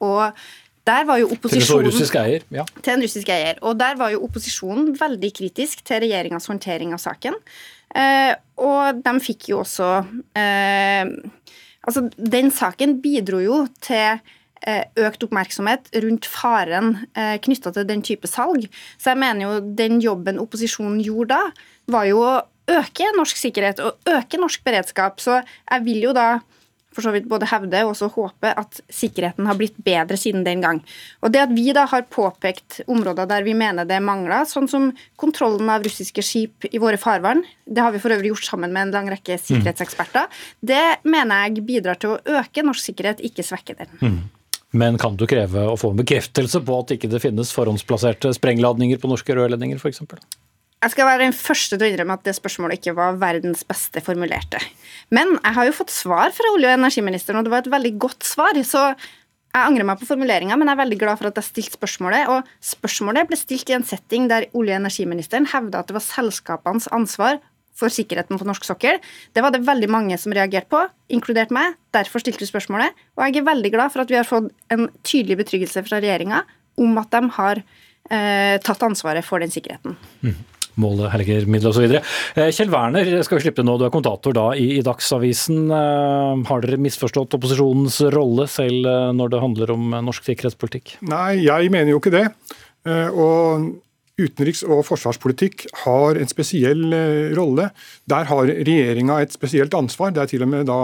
og 0.00 0.32
der 0.88 1.04
var 1.06 1.20
jo 1.20 1.28
opposisjonen, 1.30 1.92
til 1.94 2.18
eier, 2.18 2.44
ja. 2.50 2.64
Til 2.82 2.96
en 2.96 3.04
russisk 3.04 3.28
eier. 3.30 3.60
Og 3.62 3.76
der 3.78 3.94
var 4.00 4.10
jo 4.14 4.24
opposisjonen 4.26 4.90
veldig 4.98 5.30
kritisk 5.36 5.84
til 5.86 6.02
regjeringas 6.02 6.48
håndtering 6.50 6.94
av 6.96 7.02
saken. 7.02 7.36
Eh, 7.94 8.32
og 8.62 9.02
de 9.04 9.12
fikk 9.20 9.50
jo 9.52 9.60
også 9.62 9.88
eh, 10.38 11.10
Altså, 11.82 12.06
den 12.14 12.52
saken 12.54 13.00
bidro 13.02 13.40
jo 13.42 13.56
til 13.82 14.20
eh, 14.62 14.84
økt 15.02 15.24
oppmerksomhet 15.26 15.88
rundt 16.04 16.28
faren 16.30 16.92
eh, 17.18 17.34
knytta 17.42 17.72
til 17.74 17.88
den 17.88 18.04
type 18.06 18.30
salg. 18.30 18.68
Så 19.02 19.10
jeg 19.10 19.18
mener 19.18 19.48
jo 19.48 19.74
den 19.82 19.98
jobben 20.02 20.38
opposisjonen 20.38 21.00
gjorde 21.02 21.34
da, 21.34 21.66
var 21.90 22.06
jo 22.06 22.22
å 22.22 22.36
øke 22.70 23.10
norsk 23.16 23.40
sikkerhet 23.40 23.82
og 23.82 23.98
øke 24.14 24.38
norsk 24.38 24.62
beredskap. 24.62 25.18
Så 25.18 25.40
jeg 25.42 25.84
vil 25.88 26.06
jo 26.06 26.14
da 26.14 26.28
for 26.92 27.04
så 27.04 27.12
vidt 27.14 27.28
både 27.30 27.48
hevde 27.50 27.82
og 27.84 27.92
også 27.94 28.10
håpe 28.14 28.52
at 28.62 28.82
sikkerheten 28.92 29.48
har 29.48 29.58
blitt 29.58 29.78
bedre 29.84 30.18
siden 30.20 30.44
den 30.46 30.64
gang. 30.64 30.82
Og 31.22 31.32
det 31.34 31.42
at 31.44 31.54
vi 31.54 31.68
da 31.74 31.86
har 31.90 32.06
påpekt 32.12 32.82
områder 32.86 33.28
der 33.30 33.46
vi 33.46 33.56
mener 33.58 33.88
det 33.88 34.02
mangler, 34.04 34.46
sånn 34.48 34.68
som 34.70 34.90
kontrollen 35.20 35.70
av 35.72 35.86
russiske 35.86 36.24
skip 36.26 36.68
i 36.70 36.80
våre 36.82 37.00
farvann, 37.00 37.44
det 37.64 37.82
har 37.84 37.94
vi 37.94 38.02
for 38.02 38.14
øvrig 38.14 38.32
gjort 38.34 38.50
sammen 38.50 38.74
med 38.74 38.88
en 38.88 38.94
lang 38.98 39.10
rekke 39.12 39.38
mm. 39.38 39.44
sikkerhetseksperter, 39.48 40.44
det 40.60 40.84
mener 41.08 41.48
jeg 41.48 41.66
bidrar 41.66 42.00
til 42.00 42.14
å 42.14 42.38
øke 42.40 42.64
norsk 42.66 42.92
sikkerhet, 42.92 43.24
ikke 43.24 43.46
svekke 43.46 43.78
den. 43.78 43.98
Mm. 44.02 44.22
Men 44.72 44.96
kan 45.00 45.18
du 45.20 45.26
kreve 45.28 45.66
å 45.68 45.76
få 45.76 45.90
en 45.92 46.00
bekreftelse 46.00 46.62
på 46.64 46.78
at 46.80 46.94
ikke 46.94 47.10
det 47.12 47.20
finnes 47.20 47.52
forhåndsplasserte 47.52 48.32
sprengladninger 48.38 49.00
på 49.00 49.10
norske 49.10 49.36
rørledninger 49.36 49.76
f.eks.? 49.76 50.00
Jeg 50.82 50.94
skal 50.96 51.06
være 51.06 51.22
den 51.22 51.34
første 51.36 51.76
til 51.78 51.86
å 51.86 51.90
innrømme 51.92 52.14
at 52.18 52.24
det 52.26 52.34
spørsmålet 52.34 52.80
ikke 52.80 52.96
var 52.96 53.18
verdens 53.20 53.62
beste 53.68 54.02
formulerte. 54.02 54.58
Men 55.14 55.36
jeg 55.36 55.54
har 55.54 55.68
jo 55.68 55.74
fått 55.76 55.92
svar 55.94 56.34
fra 56.34 56.50
olje- 56.56 56.72
og 56.72 56.80
energiministeren, 56.80 57.38
og 57.38 57.46
det 57.46 57.52
var 57.52 57.62
et 57.62 57.70
veldig 57.70 57.92
godt 58.02 58.26
svar. 58.26 58.58
Så 58.66 58.82
jeg 59.52 59.68
angrer 59.68 59.86
meg 59.86 60.00
på 60.00 60.08
formuleringa, 60.08 60.56
men 60.58 60.66
jeg 60.66 60.74
er 60.74 60.82
veldig 60.82 60.98
glad 60.98 61.20
for 61.20 61.30
at 61.30 61.38
jeg 61.38 61.48
stilte 61.50 61.78
spørsmålet. 61.78 62.32
Og 62.34 62.50
spørsmålet 62.66 63.30
ble 63.30 63.38
stilt 63.38 63.70
i 63.70 63.76
en 63.78 63.86
setting 63.86 64.26
der 64.32 64.48
olje- 64.50 64.74
og 64.74 64.82
energiministeren 64.82 65.46
hevda 65.52 65.84
at 65.84 65.90
det 65.90 65.96
var 66.00 66.06
selskapenes 66.08 66.90
ansvar 66.90 67.38
for 67.78 67.92
sikkerheten 67.92 68.40
på 68.40 68.46
norsk 68.48 68.66
sokkel. 68.66 68.98
Det 69.32 69.44
var 69.44 69.54
det 69.54 69.62
veldig 69.66 69.90
mange 69.92 70.18
som 70.18 70.34
reagerte 70.34 70.70
på, 70.72 70.82
inkludert 71.14 71.54
meg. 71.54 71.76
Derfor 71.94 72.24
stilte 72.24 72.42
vi 72.42 72.50
spørsmålet. 72.50 72.96
Og 73.14 73.22
jeg 73.28 73.38
er 73.38 73.46
veldig 73.48 73.72
glad 73.74 73.94
for 73.94 74.02
at 74.02 74.10
vi 74.10 74.18
har 74.18 74.28
fått 74.28 74.50
en 74.72 74.88
tydelig 75.06 75.38
betryggelse 75.44 75.84
fra 75.86 76.02
regjeringa 76.02 76.42
om 76.82 76.98
at 76.98 77.14
de 77.14 77.22
har 77.38 77.62
eh, 77.62 78.56
tatt 78.64 78.82
ansvaret 78.82 79.24
for 79.26 79.42
den 79.42 79.52
sikkerheten. 79.52 79.94
Mm. 80.24 80.40
Målet 80.80 81.12
helliger 81.12 81.46
middelet 81.50 81.76
osv. 81.76 81.96
Eh, 82.38 82.50
Kjell 82.54 82.72
Werner 82.72 83.08
skal 83.26 83.38
vi 83.38 83.44
slippe 83.46 83.64
nå, 83.66 83.76
du 83.78 83.86
er 83.86 83.92
kommentator 83.92 84.34
da 84.36 84.48
i, 84.58 84.68
i 84.78 84.84
Dagsavisen. 84.86 85.64
Eh, 85.68 86.42
har 86.48 86.64
dere 86.64 86.80
misforstått 86.82 87.36
opposisjonens 87.38 88.00
rolle 88.14 88.48
selv 88.50 88.88
eh, 88.88 89.08
når 89.16 89.32
det 89.32 89.42
handler 89.44 89.74
om 89.76 89.96
norsk 90.08 90.28
sikkerhetspolitikk? 90.30 90.96
Nei, 91.12 91.42
jeg 91.44 91.72
mener 91.72 91.94
jo 91.94 92.02
ikke 92.02 92.14
det. 92.14 92.26
Og 92.82 93.68
utenriks- 94.18 94.64
og 94.66 94.80
forsvarspolitikk 94.88 95.68
har 95.84 96.18
en 96.18 96.30
spesiell 96.30 96.82
rolle. 97.36 97.68
Der 98.10 98.26
har 98.30 98.50
regjeringa 98.50 99.20
et 99.22 99.34
spesielt 99.34 99.74
ansvar. 99.78 100.10
Det 100.14 100.24
er 100.24 100.32
til 100.32 100.42
og 100.42 100.50
med 100.50 100.66
da 100.70 100.80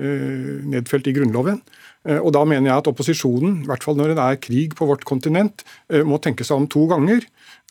nedfelt 0.00 1.06
i 1.06 1.14
Grunnloven. 1.14 1.60
Og 2.00 2.30
Da 2.32 2.46
mener 2.48 2.70
jeg 2.70 2.80
at 2.80 2.86
opposisjonen, 2.88 3.58
i 3.60 3.68
hvert 3.68 3.84
fall 3.84 3.98
når 3.98 4.14
det 4.14 4.24
er 4.24 4.38
krig 4.40 4.72
på 4.72 4.86
vårt 4.88 5.02
kontinent, 5.04 5.66
må 6.08 6.16
tenke 6.16 6.46
seg 6.48 6.56
om 6.56 6.68
to 6.70 6.86
ganger. 6.88 7.26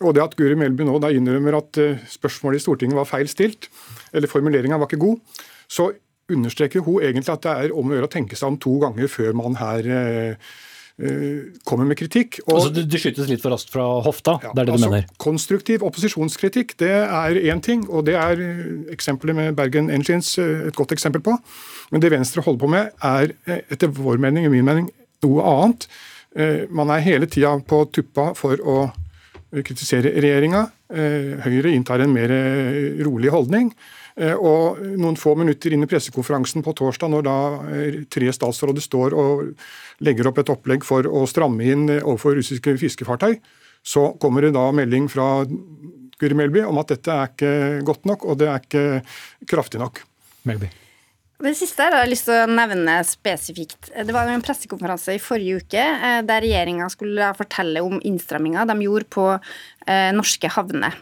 Og 0.06 0.16
det 0.16 0.24
at 0.24 0.36
Guri 0.40 0.56
Melby 0.56 0.86
nå 0.88 0.96
da 1.04 1.12
innrømmer 1.12 1.58
at 1.60 1.80
eh, 1.82 2.00
spørsmålet 2.08 2.62
i 2.62 2.64
Stortinget 2.64 3.00
var 3.00 3.10
feil 3.10 3.28
stilt, 3.32 3.68
eller 4.16 4.32
formuleringa 4.32 4.80
var 4.80 4.88
ikke 4.88 5.02
god, 5.02 5.44
så 5.68 5.90
understreker 6.30 6.86
hun 6.86 7.04
egentlig 7.04 7.34
at 7.34 7.44
det 7.44 7.56
er 7.66 7.76
om 7.76 7.90
å 7.90 7.98
gjøre 7.98 8.08
å 8.08 8.14
tenke 8.14 8.38
seg 8.40 8.54
om 8.54 8.60
to 8.62 8.78
ganger 8.84 9.12
før 9.12 9.36
man 9.38 9.58
her 9.60 9.90
eh, 9.90 10.18
eh 10.30 10.58
kommer 11.68 11.88
med 11.88 12.00
kritikk. 12.00 12.42
Og, 12.46 12.56
altså 12.58 12.84
Det 12.84 13.00
skytes 13.00 13.30
litt 13.30 13.44
for 13.44 13.54
raskt 13.56 13.72
fra 13.72 13.86
hofta? 14.04 14.38
Ja, 14.44 14.54
det 14.54 14.64
er 14.64 14.70
det 14.70 14.76
altså, 14.76 14.90
du 14.90 14.96
mener? 14.96 15.10
Konstruktiv 15.22 15.86
opposisjonskritikk 15.88 16.76
det 16.82 16.92
er 16.92 17.40
én 17.40 17.64
ting, 17.64 17.86
og 17.90 18.08
det 18.10 18.18
er 18.20 18.44
eh, 18.44 18.64
eksempelet 18.94 19.38
med 19.38 19.58
Bergen 19.60 19.92
Engines 19.94 20.36
et 20.40 20.76
godt 20.76 20.96
eksempel 20.96 21.24
på. 21.26 21.38
Men 21.94 22.04
det 22.04 22.12
Venstre 22.14 22.44
holder 22.46 22.64
på 22.64 22.72
med, 22.76 22.96
er 23.00 23.34
etter 23.72 23.92
vår 23.96 24.20
mening 24.22 24.48
og 24.50 24.56
min 24.56 24.68
mening 24.68 24.90
noe 25.26 25.44
annet. 25.44 25.88
Man 26.70 26.92
er 26.94 27.02
hele 27.02 27.28
tida 27.28 27.56
på 27.66 27.82
tuppa 27.92 28.30
for 28.38 28.62
å 28.62 28.82
kritisere 29.66 30.14
regjeringa. 30.22 30.68
Eh, 30.90 31.38
Høyre 31.46 31.74
inntar 31.74 32.04
en 32.04 32.14
mer 32.14 32.32
eh, 32.34 33.00
rolig 33.06 33.32
holdning. 33.34 33.72
Eh, 34.20 34.36
og 34.36 34.82
noen 35.00 35.18
få 35.20 35.36
minutter 35.40 35.74
inn 35.74 35.86
i 35.86 35.90
pressekonferansen 35.90 36.66
på 36.66 36.76
torsdag, 36.78 37.14
når 37.14 37.26
da 37.28 37.38
tre 38.12 38.34
statsråder 38.36 38.84
står 38.84 39.16
og 39.18 39.48
legger 40.06 40.30
opp 40.30 40.42
et 40.44 40.52
opplegg 40.52 40.86
for 40.88 41.08
å 41.08 41.26
stramme 41.30 41.66
inn 41.66 41.88
overfor 42.00 42.38
russiske 42.40 42.76
fiskefartøy, 42.82 43.40
så 43.86 44.10
kommer 44.20 44.44
det 44.44 44.56
da 44.58 44.68
melding 44.76 45.08
fra 45.12 45.46
Guri 46.20 46.36
Melby 46.36 46.66
om 46.68 46.82
at 46.82 46.92
dette 46.92 47.16
er 47.16 47.32
ikke 47.32 47.56
godt 47.88 48.06
nok, 48.10 48.28
og 48.28 48.40
det 48.42 48.52
er 48.52 48.62
ikke 48.64 48.86
kraftig 49.48 49.80
nok. 49.82 50.04
Melby. 50.48 50.70
Det 51.40 51.54
siste 51.56 51.86
har 51.86 51.96
jeg 52.02 52.12
lyst 52.12 52.26
til 52.28 52.36
å 52.36 52.48
nevne 52.52 52.98
spesifikt. 53.08 53.94
Det 53.96 54.12
var 54.12 54.28
en 54.28 54.42
pressekonferanse 54.44 55.16
i 55.16 55.22
forrige 55.24 55.62
uke 55.62 55.80
eh, 55.80 56.20
der 56.28 56.44
regjeringa 56.44 56.90
skulle 56.92 57.30
fortelle 57.38 57.84
om 57.86 58.02
innstramminga 58.04 58.66
de 58.68 58.76
gjorde 58.84 59.08
på 59.16 59.28
eh, 59.32 60.10
norske 60.16 60.52
havner. 60.52 60.98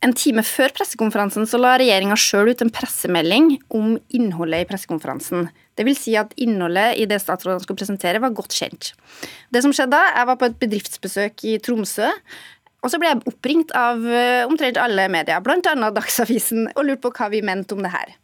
En 0.00 0.14
time 0.16 0.40
før 0.46 0.72
pressekonferansen 0.72 1.44
så 1.48 1.58
la 1.60 1.74
regjeringa 1.80 2.16
sjøl 2.16 2.54
ut 2.54 2.62
en 2.64 2.72
pressemelding 2.72 3.50
om 3.76 3.98
innholdet 4.16 4.64
i 4.64 4.68
pressekonferansen. 4.70 5.50
Det 5.76 5.84
vil 5.84 5.96
si 5.98 6.14
at 6.16 6.32
innholdet 6.40 6.96
i 7.02 7.04
det 7.08 7.18
statsrådene 7.20 7.60
skulle 7.60 7.82
presentere, 7.82 8.22
var 8.22 8.32
godt 8.36 8.56
kjent. 8.56 8.94
Det 9.52 9.60
som 9.60 9.74
skjedde 9.76 9.92
da, 9.98 10.14
Jeg 10.16 10.30
var 10.30 10.38
på 10.40 10.48
et 10.48 10.56
bedriftsbesøk 10.62 11.44
i 11.44 11.58
Tromsø. 11.60 12.08
Og 12.80 12.88
så 12.88 12.96
ble 12.96 13.10
jeg 13.10 13.20
oppringt 13.28 13.74
av 13.76 14.00
eh, 14.08 14.48
omtrent 14.48 14.80
alle 14.80 15.04
medier, 15.12 15.42
bl.a. 15.44 15.90
Dagsavisen, 15.92 16.70
og 16.72 16.86
lurte 16.86 17.04
på 17.04 17.12
hva 17.18 17.28
vi 17.28 17.44
mente 17.44 17.76
om 17.76 17.84
det 17.84 17.92
her. 17.92 18.16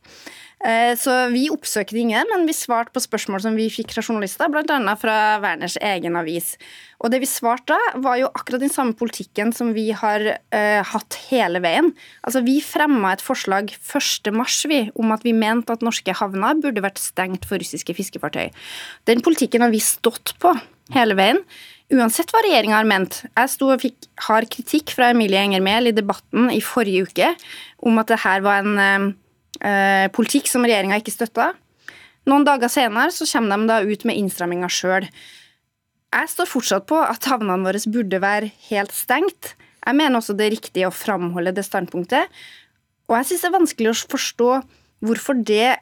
Eh, 0.64 0.94
så 0.96 1.12
vi 1.34 1.50
oppsøkte 1.52 1.98
ingen, 2.00 2.24
men 2.32 2.46
vi 2.48 2.54
svarte 2.56 2.94
på 2.94 3.02
spørsmål 3.04 3.42
som 3.44 3.58
vi 3.58 3.68
fikk 3.70 3.92
fra 3.92 4.02
journalister, 4.02 4.48
bl.a. 4.48 4.94
fra 4.96 5.16
Werners 5.42 5.76
egen 5.84 6.16
avis. 6.16 6.54
Og 7.04 7.12
det 7.12 7.20
vi 7.20 7.28
svarte 7.28 7.76
da, 7.76 8.00
var 8.00 8.16
jo 8.22 8.30
akkurat 8.32 8.64
den 8.64 8.72
samme 8.72 8.96
politikken 8.96 9.52
som 9.52 9.74
vi 9.76 9.90
har 9.92 10.24
uh, 10.24 10.80
hatt 10.88 11.18
hele 11.28 11.60
veien. 11.60 11.90
Altså, 12.24 12.40
Vi 12.46 12.56
fremma 12.64 13.12
et 13.12 13.24
forslag 13.24 13.74
1.3 13.76 14.70
vi, 14.72 14.80
om 14.96 15.12
at 15.12 15.26
vi 15.26 15.34
mente 15.36 15.76
at 15.76 15.84
norske 15.84 16.14
havner 16.16 16.56
burde 16.62 16.84
vært 16.84 17.02
stengt 17.02 17.44
for 17.44 17.60
russiske 17.60 17.92
fiskefartøy. 17.98 18.48
Den 19.04 19.20
politikken 19.26 19.66
har 19.66 19.74
vi 19.74 19.82
stått 19.84 20.34
på 20.40 20.54
hele 20.96 21.18
veien. 21.18 21.42
Uansett 21.92 22.32
hva 22.32 22.40
regjeringa 22.42 22.80
har 22.80 22.88
ment. 22.88 23.20
Jeg 23.28 23.52
sto 23.52 23.68
og 23.70 23.84
fikk 23.84 24.08
hard 24.26 24.48
kritikk 24.50 24.96
fra 24.96 25.12
Emilie 25.12 25.44
Enger 25.44 25.62
Mehl 25.62 25.92
i 25.92 25.94
debatten 25.94 26.48
i 26.50 26.64
forrige 26.64 27.06
uke 27.06 27.30
om 27.86 28.00
at 28.00 28.10
det 28.10 28.22
her 28.24 28.42
var 28.46 28.64
en 28.64 28.80
uh, 28.80 29.12
eh, 29.60 30.06
politikk 30.14 30.50
som 30.50 30.66
regjeringa 30.66 30.98
ikke 31.00 31.14
støtta. 31.14 31.52
Noen 32.26 32.46
dager 32.46 32.70
senere 32.72 33.14
så 33.14 33.26
kommer 33.30 33.60
de 33.60 33.70
da 33.70 33.80
ut 33.86 34.06
med 34.08 34.18
innstramminga 34.18 34.70
sjøl. 34.72 35.06
Jeg 36.16 36.30
står 36.32 36.48
fortsatt 36.48 36.86
på 36.88 36.98
at 37.02 37.28
havnene 37.28 37.66
våre 37.66 37.80
burde 37.92 38.20
være 38.22 38.50
helt 38.70 38.94
stengt. 38.94 39.54
Jeg 39.86 39.98
mener 39.98 40.18
også 40.18 40.34
det 40.34 40.48
er 40.48 40.56
riktig 40.56 40.86
å 40.86 40.94
framholde 40.94 41.54
det 41.54 41.66
standpunktet. 41.66 42.30
Og 43.06 43.18
jeg 43.20 43.28
syns 43.28 43.44
det 43.44 43.50
er 43.50 43.58
vanskelig 43.58 43.92
å 43.92 43.98
forstå 44.16 44.50
hvorfor 45.06 45.38
det 45.46 45.76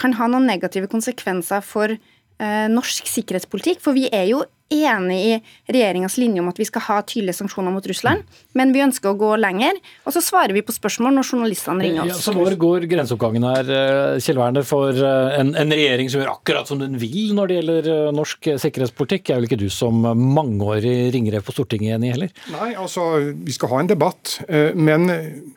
kan 0.00 0.14
ha 0.16 0.28
noen 0.30 0.48
negative 0.48 0.88
konsekvenser 0.88 1.60
for 1.66 1.92
eh, 1.92 2.66
norsk 2.72 3.10
sikkerhetspolitikk. 3.10 3.82
For 3.84 3.96
vi 3.96 4.06
er 4.08 4.30
jo 4.30 4.44
enig 4.70 5.18
i 5.26 5.36
regjeringas 5.72 6.16
linje 6.20 6.42
om 6.42 6.48
at 6.50 6.58
vi 6.60 6.66
skal 6.68 6.84
ha 6.86 6.98
tydelige 7.02 7.40
sanksjoner 7.40 7.74
mot 7.74 7.86
Russland, 7.90 8.22
men 8.58 8.72
vi 8.74 8.82
ønsker 8.84 9.10
å 9.10 9.18
gå 9.18 9.32
lenger. 9.40 9.78
Og 10.06 10.14
så 10.14 10.22
svarer 10.24 10.54
vi 10.54 10.62
på 10.66 10.74
spørsmål 10.74 11.16
når 11.16 11.26
journalistene 11.32 11.84
ringer 11.84 12.04
oss. 12.04 12.12
Ja, 12.12 12.18
så 12.22 12.34
Hvor 12.36 12.54
går 12.64 12.86
grenseoppgangen 12.90 13.46
her, 13.48 13.70
eh, 13.76 14.20
Kjell 14.22 14.38
Werner, 14.38 14.66
for 14.66 14.94
eh, 14.94 15.38
en, 15.40 15.52
en, 15.58 15.74
regjering 15.80 16.10
som 16.10 16.22
gjør 16.22 16.32
akkurat 16.36 16.70
som 16.70 16.80
den 16.82 16.96
vil 17.02 17.34
når 17.36 17.50
det 17.50 17.58
gjelder 17.58 17.90
eh, 17.94 18.12
norsk 18.14 18.50
sikkerhetspolitikk? 18.62 19.30
Er 19.30 19.40
vel 19.40 19.50
ikke 19.50 19.60
du 19.60 19.68
som 19.74 20.06
mangeårig 20.06 21.10
ringrev 21.14 21.44
på 21.46 21.56
Stortinget 21.56 21.98
enig 21.98 22.14
heller? 22.14 22.34
Nei, 22.54 22.72
altså 22.78 23.10
vi 23.34 23.54
skal 23.56 23.74
ha 23.74 23.82
en 23.82 23.90
debatt, 23.90 24.38
men 24.78 25.10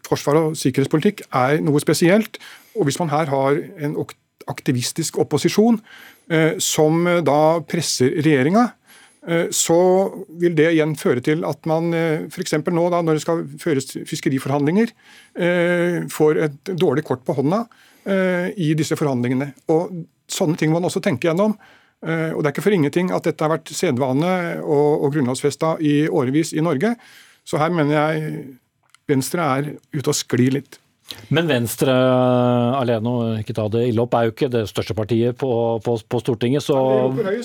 forsvar 0.05 0.39
og 0.39 0.57
sikkerhetspolitikk 0.59 1.25
er 1.29 1.59
noe 1.63 1.81
spesielt. 1.83 2.39
Og 2.77 2.87
hvis 2.87 2.97
man 3.01 3.11
her 3.13 3.29
har 3.29 3.59
en 3.85 3.95
aktivistisk 4.49 5.19
opposisjon 5.21 5.79
som 6.63 7.03
da 7.25 7.39
presser 7.69 8.15
regjeringa, 8.23 8.65
så 9.55 9.77
vil 10.41 10.55
det 10.57 10.73
igjen 10.73 10.97
føre 10.99 11.23
til 11.23 11.45
at 11.47 11.69
man 11.69 11.93
eh, 11.95 12.25
f.eks. 12.27 12.57
nå 12.59 12.87
da, 12.91 12.99
når 12.99 13.17
det 13.19 13.23
skal 13.23 13.45
føres 13.61 13.93
fiskeriforhandlinger, 14.09 14.91
eh, 15.39 16.01
får 16.11 16.41
et 16.47 16.73
dårlig 16.73 17.05
kort 17.07 17.23
på 17.25 17.37
hånda 17.39 17.65
i 18.03 18.73
disse 18.75 18.97
forhandlingene. 18.99 19.53
Og 19.71 20.03
Sånne 20.33 20.57
ting 20.59 20.71
må 20.71 20.79
man 20.81 20.89
også 20.89 20.99
tenke 21.03 21.29
gjennom. 21.29 21.53
Og 22.03 22.39
Det 22.41 22.47
er 22.49 22.51
ikke 22.51 22.63
for 22.65 22.75
ingenting 22.75 23.13
at 23.15 23.23
dette 23.23 23.43
har 23.45 23.51
vært 23.53 23.69
sedvane 23.71 24.31
og, 24.59 25.05
og 25.05 25.13
grunnlovfesta 25.13 25.77
i 25.79 25.93
årevis 26.11 26.51
i 26.51 26.63
Norge. 26.63 26.97
Så 27.47 27.59
her 27.61 27.71
mener 27.71 27.95
jeg 27.95 28.33
Venstre 29.07 29.45
er 29.45 29.69
ute 29.93 30.09
og 30.09 30.17
sklir 30.17 30.57
litt. 30.57 30.79
Men 31.31 31.47
Venstre 31.47 31.93
alene, 32.75 33.13
og 33.13 33.43
ikke 33.43 33.55
ta 33.55 33.69
det 33.71 33.85
ille 33.91 34.03
opp, 34.03 34.15
er 34.19 34.27
jo 34.27 34.33
ikke 34.35 34.51
det 34.51 34.65
største 34.71 34.95
partiet 34.97 35.37
på, 35.39 35.51
på, 35.83 35.95
på 36.03 36.23
Stortinget. 36.23 36.65
så... 36.65 36.79
Ja, 37.19 37.37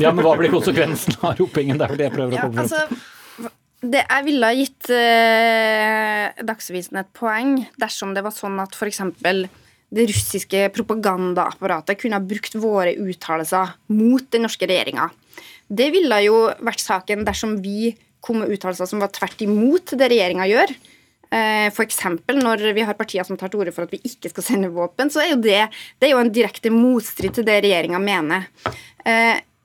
ja, 0.00 0.12
men 0.12 0.22
hva 0.24 0.36
blir 0.38 0.52
konsekvensen 0.52 1.18
av 1.20 1.36
ropingen? 1.40 1.80
Det 1.80 1.88
er 1.88 1.98
det 2.00 2.08
jeg 2.08 2.14
prøver 2.14 2.38
å 2.38 2.46
komme 2.46 2.64
fram 2.68 2.88
til. 2.88 3.02
Det, 3.84 4.00
jeg 4.00 4.24
ville 4.24 4.48
ha 4.48 4.56
gitt 4.56 4.88
eh, 4.96 6.44
Dagsavisen 6.48 7.02
et 7.02 7.10
poeng 7.16 7.58
dersom 7.80 8.14
det 8.16 8.22
var 8.24 8.32
sånn 8.32 8.56
at 8.62 8.72
f.eks. 8.72 9.02
det 9.20 10.06
russiske 10.08 10.62
propagandaapparatet 10.72 12.00
kunne 12.00 12.16
ha 12.16 12.24
brukt 12.24 12.56
våre 12.56 12.94
uttalelser 12.96 13.76
mot 13.92 14.24
den 14.32 14.46
norske 14.46 14.68
regjeringa. 14.70 15.10
Det 15.68 15.90
ville 15.92 16.22
jo 16.24 16.40
vært 16.64 16.80
saken 16.80 17.26
dersom 17.28 17.58
vi 17.64 17.92
kom 18.24 18.40
med 18.40 18.56
uttalelser 18.56 18.88
som 18.88 19.04
var 19.04 19.12
tvert 19.12 19.44
imot 19.44 19.92
det 19.98 20.08
regjeringa 20.12 20.48
gjør. 20.48 20.74
Eh, 21.34 21.68
F.eks. 21.68 22.00
når 22.30 22.68
vi 22.76 22.84
har 22.86 22.96
partier 22.96 23.26
som 23.26 23.36
tar 23.36 23.52
til 23.52 23.64
orde 23.64 23.74
for 23.74 23.84
at 23.84 23.92
vi 23.92 24.00
ikke 24.06 24.30
skal 24.32 24.46
sende 24.46 24.72
våpen, 24.72 25.12
så 25.12 25.24
er 25.24 25.34
jo 25.34 25.42
det, 25.44 25.64
det 25.98 26.08
er 26.08 26.14
jo 26.14 26.22
en 26.22 26.32
direkte 26.32 26.72
motstrid 26.72 27.36
til 27.36 27.46
det 27.48 27.60
regjeringa 27.66 28.00
mener. 28.00 28.48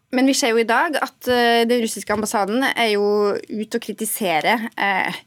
Eh, 0.10 0.16
men 0.16 0.26
vi 0.26 0.34
ser 0.38 0.54
jo 0.54 0.62
i 0.62 0.68
dag 0.68 0.98
at 0.98 1.30
uh, 1.30 1.68
den 1.70 1.84
russiske 1.84 2.14
ambassaden 2.14 2.64
er 2.70 2.96
jo 2.96 3.36
ute 3.50 3.78
og 3.78 3.84
kritiserer 3.84 4.70
uh, 4.74 5.22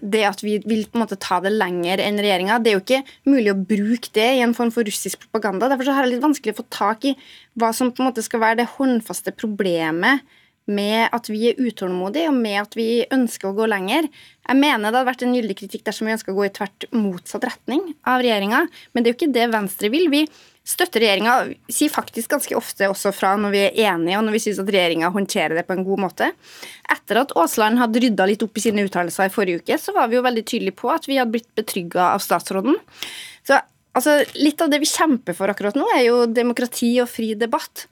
det 0.00 0.22
at 0.24 0.40
vi 0.40 0.56
vil 0.64 0.86
på 0.88 0.96
en 0.96 1.04
måte 1.04 1.18
ta 1.20 1.38
det 1.44 1.52
lenger 1.52 2.00
enn 2.00 2.20
regjeringa. 2.22 2.60
Det 2.62 2.70
er 2.70 2.78
jo 2.78 2.84
ikke 2.84 3.02
mulig 3.28 3.52
å 3.52 3.58
bruke 3.58 4.12
det 4.16 4.28
i 4.38 4.44
en 4.44 4.54
form 4.56 4.70
for 4.72 4.88
russisk 4.88 5.26
propaganda. 5.26 5.68
Derfor 5.68 5.88
så 5.88 5.96
har 5.96 6.06
jeg 6.06 6.14
litt 6.14 6.24
vanskelig 6.24 6.54
å 6.54 6.62
få 6.62 6.68
tak 6.72 7.04
i 7.10 7.16
hva 7.60 7.74
som 7.76 7.92
på 7.92 8.00
en 8.00 8.08
måte 8.08 8.24
skal 8.24 8.40
være 8.40 8.62
det 8.62 8.70
håndfaste 8.78 9.34
problemet 9.36 10.24
med 10.70 11.10
at 11.12 11.26
vi 11.30 11.48
er 11.50 11.58
utålmodige, 11.58 12.30
og 12.30 12.38
med 12.38 12.60
at 12.60 12.76
vi 12.78 13.02
ønsker 13.12 13.50
å 13.50 13.56
gå 13.56 13.66
lenger. 13.70 14.06
Jeg 14.46 14.58
mener 14.58 14.86
det 14.86 15.00
hadde 15.00 15.08
vært 15.10 15.24
en 15.26 15.34
gyldig 15.34 15.56
kritikk 15.58 15.84
dersom 15.88 16.08
vi 16.08 16.14
ønsker 16.14 16.32
å 16.32 16.38
gå 16.38 16.46
i 16.46 16.54
tvert 16.54 16.86
motsatt 16.94 17.46
retning 17.48 17.82
av 18.06 18.22
regjeringa, 18.22 18.62
men 18.92 19.02
det 19.02 19.10
er 19.10 19.14
jo 19.14 19.18
ikke 19.18 19.34
det 19.34 19.48
Venstre 19.52 19.90
vil. 19.92 20.06
Vi 20.12 20.22
støtter 20.62 21.02
regjeringa, 21.02 21.34
sier 21.72 21.90
faktisk 21.90 22.30
ganske 22.30 22.54
ofte 22.54 22.86
også 22.90 23.10
fra 23.14 23.32
når 23.40 23.54
vi 23.54 23.62
er 23.64 23.78
enige 23.90 24.18
og 24.18 24.26
når 24.26 24.36
vi 24.36 24.42
syns 24.44 24.60
at 24.62 24.70
regjeringa 24.70 25.10
håndterer 25.14 25.58
det 25.58 25.64
på 25.66 25.74
en 25.74 25.84
god 25.86 26.04
måte. 26.04 26.28
Etter 26.92 27.22
at 27.24 27.34
Aasland 27.38 27.82
hadde 27.82 28.02
rydda 28.04 28.28
litt 28.30 28.44
opp 28.46 28.60
i 28.60 28.62
sine 28.62 28.84
uttalelser 28.86 29.26
i 29.26 29.34
forrige 29.34 29.62
uke, 29.62 29.78
så 29.80 29.94
var 29.96 30.10
vi 30.10 30.20
jo 30.20 30.24
veldig 30.26 30.44
tydelige 30.46 30.78
på 30.78 30.92
at 30.94 31.08
vi 31.10 31.18
hadde 31.18 31.34
blitt 31.34 31.50
betrygga 31.58 32.12
av 32.12 32.22
statsråden. 32.22 32.78
Så 33.42 33.58
altså, 33.58 34.20
litt 34.38 34.62
av 34.62 34.70
det 34.70 34.80
vi 34.84 34.90
kjemper 34.90 35.36
for 35.36 35.50
akkurat 35.50 35.78
nå, 35.78 35.88
er 35.96 36.06
jo 36.06 36.24
demokrati 36.30 36.94
og 37.02 37.10
fri 37.10 37.32
debatt. 37.38 37.88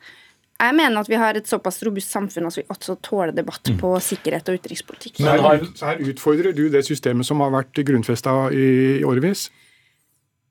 Jeg 0.60 0.76
mener 0.76 1.00
at 1.00 1.08
vi 1.08 1.18
har 1.18 1.34
et 1.38 1.48
såpass 1.48 1.80
robust 1.86 2.12
samfunn 2.12 2.46
at 2.46 2.58
vi 2.58 2.66
også 2.70 2.98
tåler 3.02 3.32
debatt 3.34 3.66
på 3.80 3.94
sikkerhet 4.04 4.52
og 4.52 4.60
utenrikspolitikk. 4.60 5.18
Så 5.18 5.32
her, 5.32 5.64
her 5.88 6.02
utfordrer 6.12 6.54
du 6.54 6.66
det 6.70 6.84
systemet 6.86 7.26
som 7.26 7.40
har 7.42 7.50
vært 7.54 7.80
grunnfesta 7.88 8.36
i, 8.52 8.66
i 9.00 9.04
årevis? 9.08 9.48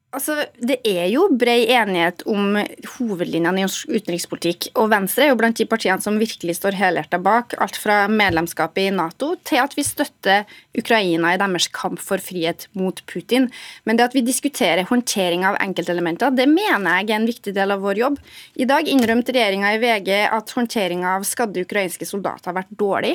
Altså, 0.10 0.48
Det 0.58 0.80
er 0.90 1.06
jo 1.12 1.28
bred 1.38 1.70
enighet 1.70 2.24
om 2.26 2.56
hovedlinjene 2.96 3.62
i 3.62 3.66
norsk 3.68 3.92
utenrikspolitikk. 3.94 4.72
Og 4.82 4.88
Venstre 4.90 5.28
er 5.28 5.30
jo 5.30 5.38
blant 5.38 5.60
de 5.60 5.68
partiene 5.70 6.02
som 6.02 6.18
virkelig 6.18 6.56
står 6.58 6.78
helhjertet 6.80 7.22
bak. 7.22 7.54
Alt 7.62 7.78
fra 7.78 8.08
medlemskapet 8.10 8.88
i 8.88 8.96
Nato 8.96 9.36
til 9.46 9.62
at 9.62 9.76
vi 9.78 9.86
støtter 9.86 10.50
Ukraina 10.74 11.36
i 11.36 11.42
deres 11.42 11.70
kamp 11.70 12.02
for 12.02 12.18
frihet 12.18 12.66
mot 12.74 13.04
Putin. 13.06 13.52
Men 13.86 14.00
det 14.00 14.08
at 14.08 14.18
vi 14.18 14.26
diskuterer 14.26 14.90
håndtering 14.90 15.46
av 15.46 15.60
enkeltelementer, 15.62 16.34
det 16.34 16.50
mener 16.50 17.04
jeg 17.04 17.12
er 17.12 17.20
en 17.20 17.30
viktig 17.30 17.54
del 17.54 17.76
av 17.76 17.86
vår 17.86 18.02
jobb. 18.02 18.18
I 18.58 18.66
dag 18.66 18.90
innrømte 18.90 19.36
regjeringa 19.36 19.76
i 19.76 19.84
VG 19.84 20.10
at 20.26 20.56
håndteringa 20.58 21.20
av 21.20 21.30
skadde 21.30 21.68
ukrainske 21.68 22.10
soldater 22.10 22.50
har 22.50 22.64
vært 22.64 22.74
dårlig. 22.82 23.14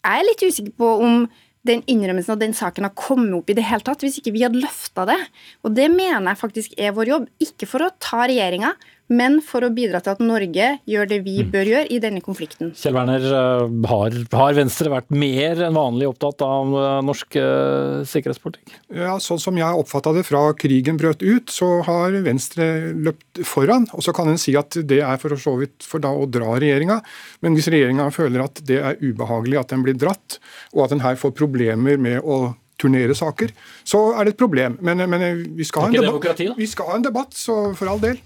Jeg 0.00 0.18
er 0.24 0.26
litt 0.26 0.42
usikker 0.42 0.74
på 0.74 0.90
om 1.06 1.22
den 1.68 1.82
innrømmelsen 1.90 2.34
og 2.34 2.40
den 2.40 2.54
saken 2.56 2.86
har 2.86 2.94
kommet 2.96 3.34
opp 3.36 3.50
i 3.52 3.56
det 3.58 3.66
hele 3.68 3.84
tatt, 3.84 4.00
hvis 4.04 4.20
ikke 4.20 4.32
vi 4.32 4.44
hadde 4.46 4.62
løfta 4.62 5.04
det. 5.10 5.18
Og 5.66 5.74
det 5.76 5.90
mener 5.92 6.30
jeg 6.30 6.40
faktisk 6.40 6.78
er 6.80 6.94
vår 6.96 7.12
jobb. 7.12 7.28
Ikke 7.44 7.68
for 7.68 7.84
å 7.84 7.92
ta 8.00 8.24
regjeringa, 8.24 8.72
men 9.10 9.40
for 9.42 9.66
å 9.66 9.72
bidra 9.74 10.00
til 10.04 10.14
at 10.14 10.22
Norge 10.22 10.66
gjør 10.88 11.08
det 11.10 11.18
vi 11.26 11.40
bør 11.42 11.66
gjøre 11.66 11.90
i 11.90 11.98
denne 12.02 12.22
konflikten. 12.22 12.70
Kjell 12.78 12.94
Werner, 12.94 13.24
eh, 13.26 13.64
har, 13.90 14.18
har 14.38 14.56
Venstre 14.56 14.92
vært 14.92 15.10
mer 15.10 15.64
enn 15.66 15.76
vanlig 15.76 16.06
opptatt 16.12 16.44
av 16.46 16.76
eh, 16.78 17.00
norsk 17.08 17.38
uh, 17.42 18.06
sikkerhetspolitikk? 18.06 18.76
Ja, 18.94 19.16
Sånn 19.20 19.42
som 19.42 19.58
jeg 19.58 19.82
oppfatta 19.82 20.14
det 20.14 20.24
fra 20.28 20.44
krigen 20.58 21.00
brøt 21.00 21.24
ut, 21.24 21.50
så 21.50 21.80
har 21.86 22.14
Venstre 22.24 22.70
løpt 22.94 23.42
foran. 23.46 23.88
Og 23.98 24.06
så 24.06 24.14
kan 24.16 24.30
en 24.30 24.40
si 24.40 24.54
at 24.58 24.78
det 24.78 25.02
er 25.02 25.20
for 25.20 25.34
så 25.40 25.56
vidt 25.58 25.86
for 25.86 26.02
da 26.02 26.14
å 26.14 26.28
dra 26.30 26.54
regjeringa. 26.60 27.00
Men 27.42 27.58
hvis 27.58 27.70
regjeringa 27.72 28.08
føler 28.14 28.46
at 28.46 28.62
det 28.66 28.78
er 28.78 29.02
ubehagelig 29.02 29.60
at 29.60 29.74
den 29.74 29.84
blir 29.86 29.98
dratt, 29.98 30.38
og 30.74 30.86
at 30.86 30.94
en 30.94 31.04
her 31.04 31.18
får 31.18 31.34
problemer 31.38 31.98
med 32.00 32.22
å 32.22 32.54
turnere 32.80 33.14
saker, 33.16 33.52
så 33.84 34.00
er 34.14 34.24
det 34.24 34.36
et 34.36 34.40
problem. 34.40 34.78
Men, 34.80 35.02
men 35.10 35.44
vi, 35.58 35.66
skal 35.68 35.92
debatt, 35.92 36.40
vi 36.56 36.68
skal 36.70 36.92
ha 36.92 36.98
en 37.00 37.06
debatt, 37.10 37.36
så 37.36 37.62
for 37.76 37.90
all 37.92 38.00
del. 38.02 38.20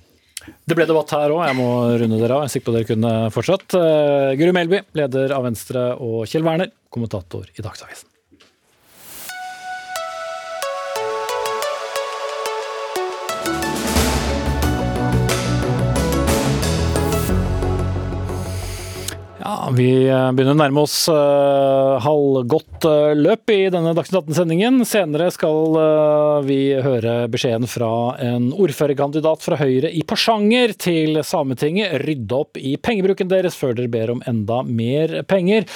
Det 0.64 0.76
ble 0.76 0.87
debatt 0.88 1.12
her 1.16 1.35
òg, 1.35 1.44
jeg 1.48 1.59
må 1.59 1.68
runde 2.00 2.18
dere 2.20 2.38
av. 2.38 2.44
Jeg 2.44 2.52
er 2.52 2.54
sikker 2.57 2.70
på 2.70 2.76
dere 2.78 2.90
kunne 2.92 3.12
fortsatt. 3.35 3.68
Guru 3.74 4.40
Guri 4.40 4.57
Melby, 4.57 4.83
leder 5.00 5.37
av 5.37 5.46
Venstre, 5.48 5.92
og 6.00 6.26
Kjell 6.30 6.46
Werner, 6.46 6.72
kommentator 6.92 7.48
i 7.54 7.64
Dagsavisen. 7.64 8.13
Ja, 19.44 19.68
Vi 19.76 19.88
eh, 20.09 20.30
begynner 20.33 20.54
å 20.54 20.57
nærme 20.57 20.83
oss 20.87 21.02
uh, 21.12 22.00
halvgodt 22.00 22.87
uh, 22.88 23.11
løp 23.12 23.50
i 23.52 23.66
denne 23.68 23.92
Dagsnytt 23.92 24.22
18-sendingen. 24.22 24.78
Senere 24.88 25.26
skal 25.35 25.76
uh, 25.76 26.38
vi 26.46 26.72
høre 26.80 27.26
beskjeden 27.28 27.68
fra 27.68 27.90
en 28.24 28.46
ordførerkandidat 28.57 29.44
fra 29.44 29.59
Høyre 29.61 29.90
i 29.92 30.00
Porsanger 30.09 30.72
til 30.80 31.20
Sametinget. 31.20 31.92
Rydde 32.07 32.38
opp 32.38 32.57
i 32.57 32.78
pengebruken 32.80 33.28
deres 33.28 33.61
før 33.61 33.76
dere 33.76 33.92
ber 33.92 34.14
om 34.14 34.24
enda 34.33 34.62
mer 34.64 35.18
penger. 35.28 35.68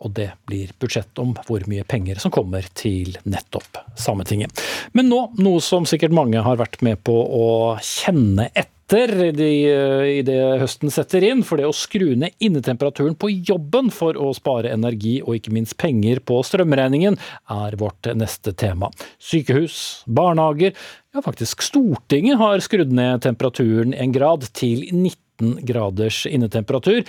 Og 0.00 0.16
det 0.16 0.30
blir 0.48 0.72
budsjett 0.80 1.20
om 1.20 1.36
hvor 1.44 1.68
mye 1.68 1.84
penger 1.84 2.24
som 2.24 2.32
kommer 2.32 2.64
til 2.72 3.20
nettopp 3.28 3.82
Sametinget. 4.00 4.64
Men 4.96 5.12
nå 5.12 5.26
noe 5.36 5.60
som 5.60 5.84
sikkert 5.84 6.16
mange 6.16 6.40
har 6.40 6.56
vært 6.56 6.80
med 6.80 7.04
på 7.04 7.20
å 7.20 7.48
kjenne 7.84 8.48
etter 8.54 8.79
i 8.98 10.22
det 10.26 10.38
høsten 10.60 10.90
setter 10.90 11.24
inn. 11.28 11.44
For 11.46 11.60
det 11.60 11.68
å 11.68 11.76
skru 11.76 12.16
ned 12.18 12.34
innetemperaturen 12.42 13.16
på 13.18 13.30
jobben 13.30 13.90
for 13.94 14.18
å 14.18 14.32
spare 14.36 14.72
energi 14.74 15.18
og 15.22 15.38
ikke 15.38 15.54
minst 15.54 15.76
penger 15.80 16.22
på 16.26 16.40
strømregningen, 16.46 17.18
er 17.50 17.78
vårt 17.80 18.10
neste 18.18 18.54
tema. 18.56 18.90
Sykehus, 19.22 20.02
barnehager, 20.06 20.74
ja 21.14 21.22
faktisk 21.24 21.62
Stortinget 21.66 22.38
har 22.38 22.62
skrudd 22.62 22.92
ned 22.94 23.22
temperaturen 23.24 23.94
en 23.94 24.12
grad 24.14 24.46
til 24.54 24.84
19 24.90 25.64
graders 25.66 26.24
innetemperatur. 26.28 27.00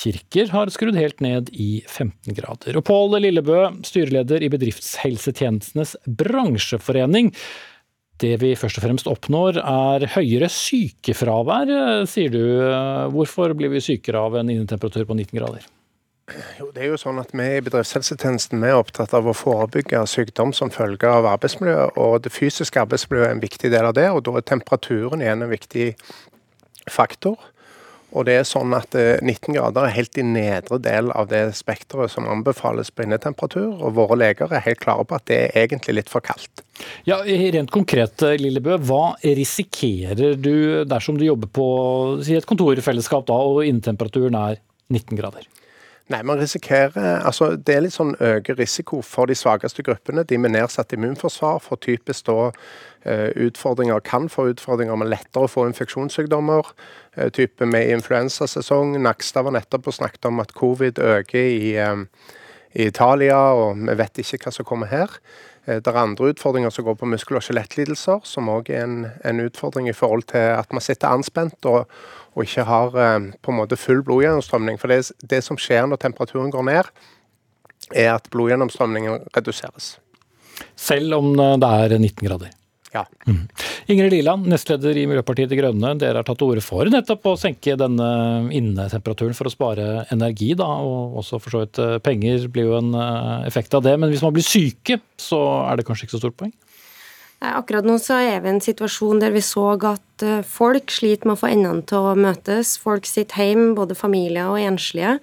Kirker 0.00 0.52
har 0.52 0.70
skrudd 0.74 0.98
helt 0.98 1.22
ned 1.24 1.50
i 1.54 1.80
15 1.86 2.36
grader. 2.36 2.78
Og 2.78 2.86
Pål 2.86 3.18
Lillebø, 3.22 3.64
styreleder 3.86 4.44
i 4.44 4.52
Bedriftshelsetjenestenes 4.52 5.96
bransjeforening, 6.06 7.32
det 8.22 8.34
vi 8.42 8.52
først 8.58 8.80
og 8.80 8.84
fremst 8.84 9.08
oppnår 9.10 9.60
er 9.62 10.06
høyere 10.14 10.50
sykefravær, 10.52 11.72
sier 12.10 12.32
du. 12.34 12.44
Hvorfor 13.14 13.54
blir 13.58 13.72
vi 13.72 13.82
sykere 13.84 14.22
av 14.28 14.38
en 14.40 14.52
innetemperatur 14.52 15.06
på 15.08 15.16
19 15.16 15.34
grader? 15.38 15.66
Jo, 16.58 16.68
det 16.74 16.82
er 16.82 16.90
jo 16.92 16.98
sånn 17.00 17.20
at 17.22 17.30
Vi 17.32 17.44
i 17.56 17.62
bedriftshelsetjenesten 17.64 18.64
er 18.66 18.76
opptatt 18.76 19.14
av 19.16 19.28
å 19.28 19.36
forebygge 19.36 20.02
sykdom 20.10 20.52
som 20.52 20.72
følge 20.72 21.08
av 21.08 21.28
arbeidsmiljøet. 21.30 21.96
og 21.96 22.22
Det 22.22 22.32
fysiske 22.32 22.80
arbeidsmiljøet 22.82 23.28
er 23.28 23.36
en 23.36 23.44
viktig 23.44 23.70
del 23.72 23.88
av 23.88 23.94
det, 23.96 24.08
og 24.10 24.24
da 24.26 24.36
er 24.36 24.44
temperaturen 24.44 25.24
igjen 25.24 25.42
en 25.42 25.54
viktig 25.54 25.94
faktor. 26.90 27.38
Og 28.16 28.24
det 28.24 28.38
er 28.38 28.46
sånn 28.48 28.72
at 28.76 28.94
19 28.96 29.28
eh, 29.28 29.58
grader 29.58 29.84
er 29.84 29.92
helt 29.92 30.16
i 30.16 30.24
nedre 30.24 30.78
del 30.80 31.10
av 31.12 31.28
det 31.28 31.42
spekteret 31.58 32.12
som 32.12 32.28
anbefales 32.30 32.90
på 32.90 33.04
innetemperatur. 33.04 33.74
Og 33.82 33.98
våre 33.98 34.16
leger 34.16 34.54
er 34.54 34.64
helt 34.64 34.80
klare 34.80 35.04
på 35.04 35.18
at 35.18 35.26
det 35.28 35.40
er 35.48 35.66
egentlig 35.66 35.98
litt 35.98 36.12
for 36.12 36.24
kaldt. 36.24 36.64
Ja, 37.08 37.20
Rent 37.26 37.72
konkret, 37.74 38.22
eh, 38.24 38.38
Lillebø, 38.40 38.78
hva 38.88 39.12
risikerer 39.22 40.40
du 40.40 40.86
dersom 40.88 41.20
du 41.20 41.26
jobber 41.28 41.52
på 41.52 41.68
si 42.24 42.38
et 42.38 42.48
kontorfellesskap 42.48 43.28
da, 43.28 43.36
og 43.36 43.66
innetemperaturen 43.66 44.40
er 44.40 44.60
19 44.88 45.18
grader? 45.18 45.44
Nei, 46.08 46.22
man 46.24 46.40
risikerer, 46.40 47.20
altså 47.28 47.50
Det 47.60 47.74
er 47.74 47.82
litt 47.84 47.92
sånn 47.92 48.14
øker 48.16 48.56
risiko 48.56 49.02
for 49.04 49.28
de 49.28 49.36
svakeste 49.36 49.84
gruppene. 49.84 50.24
De 50.24 50.38
med 50.40 50.54
nedsatt 50.54 50.94
immunforsvar 50.96 51.60
får 51.60 51.82
typisk 51.84 52.30
da 52.30 52.46
utfordringer, 53.48 54.00
kan 54.04 54.28
få 54.32 54.48
utfordringer 54.52 54.98
med 55.00 55.10
lettere 55.12 55.46
å 55.46 55.50
få 55.50 55.66
infeksjonssykdommer. 55.68 56.72
Eh, 57.16 57.28
type 57.34 57.66
med 57.66 57.90
influensasesong. 57.96 58.96
Nakstad 59.02 59.46
var 59.46 59.56
nettopp 59.56 59.90
og 59.90 59.98
snakket 59.98 60.30
om 60.30 60.40
at 60.40 60.54
covid 60.54 60.98
øker 60.98 61.38
i, 61.38 61.76
eh, 61.76 62.04
i 62.74 62.86
Italia, 62.86 63.38
og 63.54 63.76
vi 63.76 63.94
vet 63.94 64.18
ikke 64.18 64.44
hva 64.44 64.52
som 64.52 64.64
kommer 64.64 64.86
her. 64.86 65.08
Det 65.68 65.86
er 65.86 66.00
andre 66.00 66.32
utfordringer 66.32 66.72
som 66.72 66.84
går 66.86 66.94
på 66.96 67.06
muskel- 67.06 67.36
og 67.36 67.42
skjelettlidelser, 67.42 68.24
som 68.24 68.48
òg 68.48 68.70
er 68.70 68.84
en, 68.84 69.12
en, 69.22 69.40
utfordring 69.40 69.86
i 69.86 69.92
forhold 69.92 70.22
til 70.22 70.38
at 70.38 70.72
man 70.72 70.80
sitter 70.80 71.08
anspent. 71.08 71.66
og 71.66 71.86
og 72.38 72.46
ikke 72.46 72.66
har 72.68 72.98
eh, 73.02 73.30
på 73.42 73.52
en 73.52 73.58
måte 73.58 73.78
full 73.78 74.02
blodgjennomstrømning. 74.06 74.78
For 74.78 74.92
det, 74.92 75.00
det 75.30 75.42
som 75.44 75.58
skjer 75.58 75.88
når 75.90 76.02
temperaturen 76.04 76.52
går 76.54 76.68
ned, 76.70 76.90
er 77.94 78.12
at 78.14 78.28
blodgjennomstrømningen 78.30 79.26
reduseres. 79.34 79.96
Selv 80.78 81.18
om 81.18 81.32
eh, 81.34 81.56
det 81.58 81.72
er 81.82 81.98
19 81.98 82.28
grader? 82.28 82.54
Ja. 82.94 83.04
Mm. 83.28 83.42
Ingrid 83.92 84.14
Liland, 84.14 84.46
nestleder 84.48 84.96
i 84.96 85.04
Miljøpartiet 85.10 85.50
De 85.50 85.58
Grønne. 85.58 85.92
Dere 86.00 86.22
har 86.22 86.28
tatt 86.28 86.40
til 86.40 86.54
orde 86.54 86.64
for 86.64 86.88
nettopp 86.92 87.26
å 87.28 87.36
senke 87.40 87.76
denne 87.80 88.08
innetemperaturen 88.54 89.36
for 89.36 89.50
å 89.50 89.52
spare 89.52 90.06
energi, 90.14 90.54
da, 90.58 90.68
og 90.84 91.18
også 91.20 91.40
for 91.42 91.56
så 91.56 91.64
vidt 91.64 91.82
eh, 91.84 91.98
penger 92.04 92.48
blir 92.52 92.70
jo 92.70 92.78
en 92.80 92.96
effekt 93.48 93.76
av 93.76 93.84
det. 93.84 93.98
Men 94.00 94.12
hvis 94.12 94.24
man 94.24 94.32
blir 94.36 94.46
syke, 94.46 95.00
så 95.20 95.42
er 95.68 95.78
det 95.78 95.88
kanskje 95.88 96.08
ikke 96.08 96.16
så 96.16 96.24
stort 96.24 96.40
poeng? 96.40 96.54
Akkurat 97.38 97.86
nå 97.86 97.94
så 98.02 98.16
er 98.18 98.40
vi 98.42 98.50
i 98.50 98.52
en 98.56 98.62
situasjon 98.62 99.20
der 99.22 99.30
vi 99.30 99.42
så 99.46 99.70
at 99.76 100.24
eh, 100.26 100.42
folk 100.42 100.90
sliter 100.90 101.28
med 101.28 101.36
å 101.36 101.40
få 101.44 101.52
endene 101.52 101.84
til 101.86 102.08
å 102.10 102.16
møtes. 102.18 102.74
Folk 102.82 103.06
sitter 103.06 103.44
hjemme, 103.44 103.76
både 103.78 103.94
familier 103.94 104.50
og 104.50 104.58
enslige, 104.58 105.20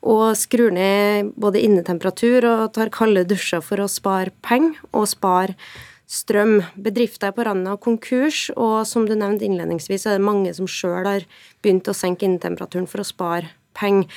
og 0.00 0.32
skrur 0.38 0.72
ned 0.72 1.34
både 1.36 1.60
innetemperatur 1.66 2.46
og 2.48 2.72
tar 2.72 2.92
kalde 2.94 3.26
dusjer 3.28 3.60
for 3.64 3.84
å 3.84 3.90
spare 3.90 4.32
penger 4.46 4.80
og 4.94 5.10
spare 5.10 5.58
strøm. 6.08 6.62
Bedrifter 6.80 7.30
er 7.30 7.36
på 7.36 7.44
randen 7.46 7.68
av 7.70 7.80
konkurs, 7.84 8.48
og 8.56 8.82
som 8.88 9.06
du 9.08 9.14
nevnte 9.14 9.46
innledningsvis, 9.46 10.06
er 10.08 10.16
det 10.16 10.26
mange 10.26 10.54
som 10.56 10.68
sjøl 10.70 11.06
har 11.06 11.26
begynt 11.62 11.90
å 11.90 11.96
senke 11.96 12.26
innetemperaturen 12.26 12.88
for 12.90 13.04
å 13.04 13.08
spare 13.08 13.52
penger. 13.78 14.08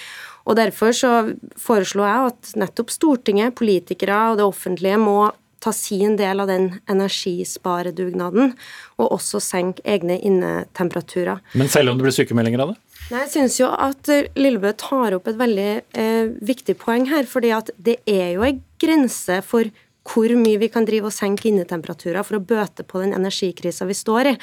Og 0.50 0.58
Derfor 0.58 0.96
så 0.96 1.12
foreslo 1.60 2.08
jeg 2.08 2.32
at 2.32 2.56
nettopp 2.58 2.90
Stortinget, 2.90 3.54
politikere 3.60 4.32
og 4.32 4.40
det 4.40 4.48
offentlige 4.48 4.98
må 4.98 5.20
ta 5.62 5.70
sin 5.76 6.16
del 6.18 6.42
av 6.42 6.50
den 6.50 6.72
energisparedugnaden, 6.90 8.56
og 8.98 9.12
også 9.20 9.42
senke 9.44 9.84
egne 9.86 10.18
innetemperaturer. 10.18 11.44
Men 11.54 11.70
selv 11.70 11.92
om 11.92 12.00
det 12.00 12.08
blir 12.08 12.16
sykemeldinger 12.16 12.64
av 12.64 12.74
det? 12.74 12.80
Nei, 13.12 13.22
Jeg 13.26 13.32
syns 13.36 13.60
jo 13.60 13.68
at 13.70 14.10
eh, 14.10 14.30
Lillebø 14.40 14.72
tar 14.80 15.14
opp 15.18 15.28
et 15.30 15.38
veldig 15.38 15.70
eh, 16.00 16.34
viktig 16.42 16.78
poeng 16.82 17.06
her. 17.12 17.28
fordi 17.30 17.52
at 17.54 17.70
det 17.78 18.00
er 18.08 18.38
jo 18.38 18.46
en 18.48 18.62
grense 18.82 19.42
for 19.46 19.70
hvor 20.08 20.34
mye 20.34 20.60
vi 20.62 20.70
kan 20.74 20.86
drive 20.88 21.10
og 21.10 21.16
senke 21.16 21.50
innetemperaturer 21.52 22.26
for 22.26 22.40
å 22.40 22.44
bøte 22.44 22.86
på 22.88 23.04
den 23.04 23.14
energikrisa 23.18 23.86
vi 23.90 23.98
står 23.98 24.34
i. 24.34 24.36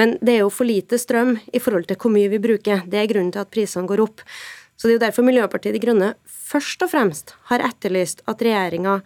Men 0.00 0.16
det 0.24 0.36
er 0.36 0.44
jo 0.44 0.52
for 0.52 0.68
lite 0.68 0.98
strøm 1.00 1.36
i 1.52 1.60
forhold 1.62 1.88
til 1.90 2.00
hvor 2.00 2.14
mye 2.14 2.30
vi 2.32 2.40
bruker. 2.42 2.86
Det 2.88 3.00
er 3.00 3.10
grunnen 3.10 3.32
til 3.34 3.44
at 3.44 3.52
prisene 3.52 3.88
går 3.90 4.02
opp. 4.06 4.24
Så 4.74 4.88
det 4.88 4.94
er 4.94 4.98
jo 4.98 5.04
derfor 5.04 5.26
Miljøpartiet 5.26 5.76
De 5.76 5.82
Grønne 5.82 6.14
først 6.26 6.82
og 6.82 6.90
fremst 6.90 7.34
har 7.50 7.62
etterlyst 7.62 8.24
at 8.30 8.42
regjeringa 8.42 8.98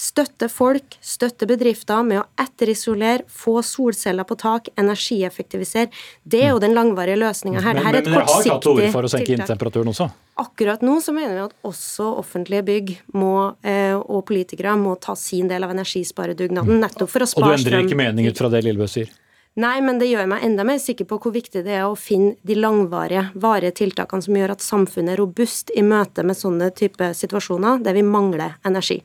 Støtte 0.00 0.46
folk, 0.48 0.94
støtte 1.04 1.44
bedrifter 1.44 2.00
med 2.08 2.22
å 2.22 2.24
etterisolere, 2.40 3.26
få 3.28 3.58
solceller 3.66 4.24
på 4.24 4.36
tak, 4.40 4.70
energieffektivisere. 4.80 5.90
Det 6.24 6.40
er 6.46 6.54
jo 6.54 6.62
den 6.62 6.72
langvarige 6.72 7.18
løsninga 7.20 7.60
her. 7.60 7.76
Dette 7.76 7.90
er 7.90 7.98
men 7.98 8.06
dere 8.08 8.22
har 8.24 8.46
tatt 8.46 8.64
til 8.64 8.72
orde 8.72 8.88
for 8.94 9.04
å 9.04 9.10
senke 9.12 9.34
innetemperaturen 9.36 9.92
også? 9.92 10.08
Akkurat 10.40 10.80
nå 10.86 10.94
så 11.04 11.12
mener 11.12 11.36
vi 11.36 11.42
at 11.44 11.68
også 11.68 12.06
offentlige 12.22 12.64
bygg 12.70 12.94
må, 13.12 13.34
eh, 13.60 13.92
og 13.92 14.24
politikere 14.30 14.72
må 14.80 14.96
ta 14.96 15.12
sin 15.20 15.52
del 15.52 15.68
av 15.68 15.74
energisparedugnaden, 15.76 16.80
nettopp 16.80 17.12
for 17.12 17.26
å 17.26 17.28
spare. 17.28 17.50
Og 17.50 17.60
du 17.60 17.68
endrer 17.68 17.84
ikke 17.84 18.00
mening 18.00 18.30
ut 18.30 18.40
fra 18.40 18.48
det 18.48 18.64
Lillebø 18.64 18.88
sier? 18.88 19.12
Nei, 19.60 19.80
men 19.84 19.98
det 20.00 20.08
gjør 20.08 20.28
meg 20.30 20.44
enda 20.46 20.64
mer 20.64 20.78
sikker 20.80 21.04
på 21.10 21.20
hvor 21.20 21.34
viktig 21.34 21.60
det 21.66 21.76
er 21.76 21.84
å 21.84 21.98
finne 21.98 22.38
de 22.46 22.56
langvarige, 22.56 23.26
varige 23.34 23.74
tiltakene 23.82 24.24
som 24.24 24.40
gjør 24.40 24.54
at 24.54 24.64
samfunnet 24.64 25.12
er 25.12 25.20
robust 25.20 25.74
i 25.76 25.84
møte 25.84 26.24
med 26.24 26.38
sånne 26.38 26.70
type 26.72 27.12
situasjoner 27.18 27.82
der 27.84 27.98
vi 27.98 28.06
mangler 28.06 28.56
energi. 28.64 29.02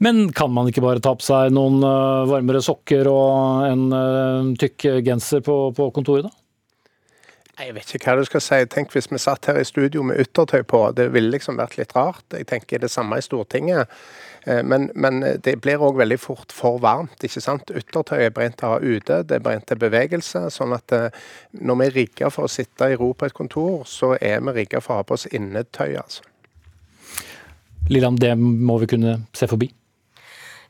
Men 0.00 0.30
kan 0.32 0.52
man 0.52 0.70
ikke 0.70 0.80
bare 0.84 1.02
ta 1.04 1.12
på 1.12 1.24
seg 1.26 1.52
noen 1.52 1.82
øh, 1.84 2.28
varmere 2.30 2.62
sokker 2.64 3.08
og 3.10 3.66
en 3.68 3.88
øh, 3.92 4.52
tykk 4.60 4.86
genser 5.04 5.42
på, 5.44 5.56
på 5.76 5.90
kontoret, 5.92 6.30
da? 6.30 6.36
Jeg 7.60 7.74
vet 7.76 7.90
ikke 7.92 8.08
hva 8.08 8.22
du 8.22 8.24
skal 8.24 8.40
si. 8.40 8.58
Tenk 8.72 8.94
hvis 8.94 9.10
vi 9.12 9.18
satt 9.20 9.50
her 9.50 9.58
i 9.60 9.66
studio 9.68 10.00
med 10.06 10.16
yttertøy 10.22 10.62
på. 10.64 10.78
Det 10.96 11.10
ville 11.12 11.28
liksom 11.34 11.58
vært 11.60 11.76
litt 11.76 11.92
rart. 11.92 12.24
Jeg 12.32 12.46
tenker 12.48 12.80
det 12.80 12.88
samme 12.88 13.18
i 13.20 13.24
Stortinget. 13.24 13.90
Eh, 14.48 14.62
Men, 14.64 14.88
men 14.94 15.20
det 15.44 15.58
blir 15.60 15.82
òg 15.84 15.98
veldig 16.00 16.16
fort 16.22 16.54
for 16.56 16.80
varmt. 16.80 17.20
ikke 17.20 17.42
sant? 17.44 17.68
Yttertøy 17.68 18.24
er 18.24 18.32
brent 18.32 18.64
å 18.64 18.72
ha 18.72 18.78
ute, 18.80 19.20
det 19.28 19.36
er 19.36 19.44
brent 19.44 19.68
til 19.68 19.76
bevegelse. 19.82 20.46
sånn 20.48 20.72
at 20.72 20.92
eh, 20.96 21.10
når 21.60 21.80
vi 21.82 21.86
er 21.90 21.96
rigga 21.98 22.30
for 22.32 22.48
å 22.48 22.54
sitte 22.54 22.88
i 22.88 22.96
ro 22.96 23.12
på 23.12 23.28
et 23.28 23.36
kontor, 23.36 23.84
så 23.84 24.14
er 24.16 24.40
vi 24.40 24.56
rigga 24.62 24.80
for 24.80 24.96
å 24.96 25.02
ha 25.02 25.04
på 25.04 25.20
oss 25.20 25.28
innetøy. 25.28 25.98
altså. 26.00 26.24
Lilland, 27.90 28.24
det 28.24 28.32
må 28.40 28.78
vi 28.80 28.88
kunne 28.94 29.18
se 29.36 29.50
forbi. 29.50 29.68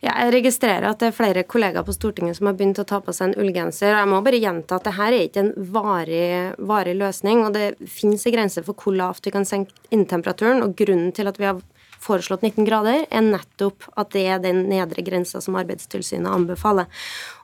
Jeg 0.01 0.33
registrerer 0.33 0.87
at 0.89 1.03
det 1.03 1.11
er 1.11 1.17
flere 1.17 1.43
kollegaer 1.45 1.85
på 1.85 1.93
Stortinget 1.93 2.39
som 2.39 2.49
har 2.49 2.55
begynt 2.57 2.79
å 2.81 2.87
ta 2.89 3.03
på 3.05 3.13
seg 3.13 3.31
en 3.31 3.43
ullgenser. 3.43 3.93
Jeg 3.93 4.09
må 4.09 4.23
bare 4.25 4.41
gjenta 4.41 4.79
at 4.79 4.87
det 4.89 4.95
her 4.97 5.13
er 5.13 5.27
ikke 5.27 5.43
en 5.43 5.51
varig, 5.75 6.31
varig 6.71 6.95
løsning, 6.97 7.43
og 7.45 7.53
det 7.53 7.67
finnes 7.85 8.25
en 8.25 8.35
grense 8.35 8.65
for 8.65 8.81
hvor 8.81 8.97
lavt 8.97 9.29
vi 9.29 9.35
kan 9.35 9.45
senke 9.49 9.77
innetemperaturen. 9.93 10.65
Og 10.65 10.73
grunnen 10.79 11.13
til 11.17 11.29
at 11.29 11.41
vi 11.41 11.51
har 11.51 11.61
foreslått 12.01 12.47
19 12.47 12.65
grader, 12.65 13.05
er 13.13 13.27
nettopp 13.27 13.85
at 14.01 14.15
det 14.15 14.25
er 14.33 14.41
den 14.41 14.63
nedre 14.71 15.05
grensa 15.05 15.43
som 15.45 15.59
Arbeidstilsynet 15.61 16.33
anbefaler. 16.33 16.89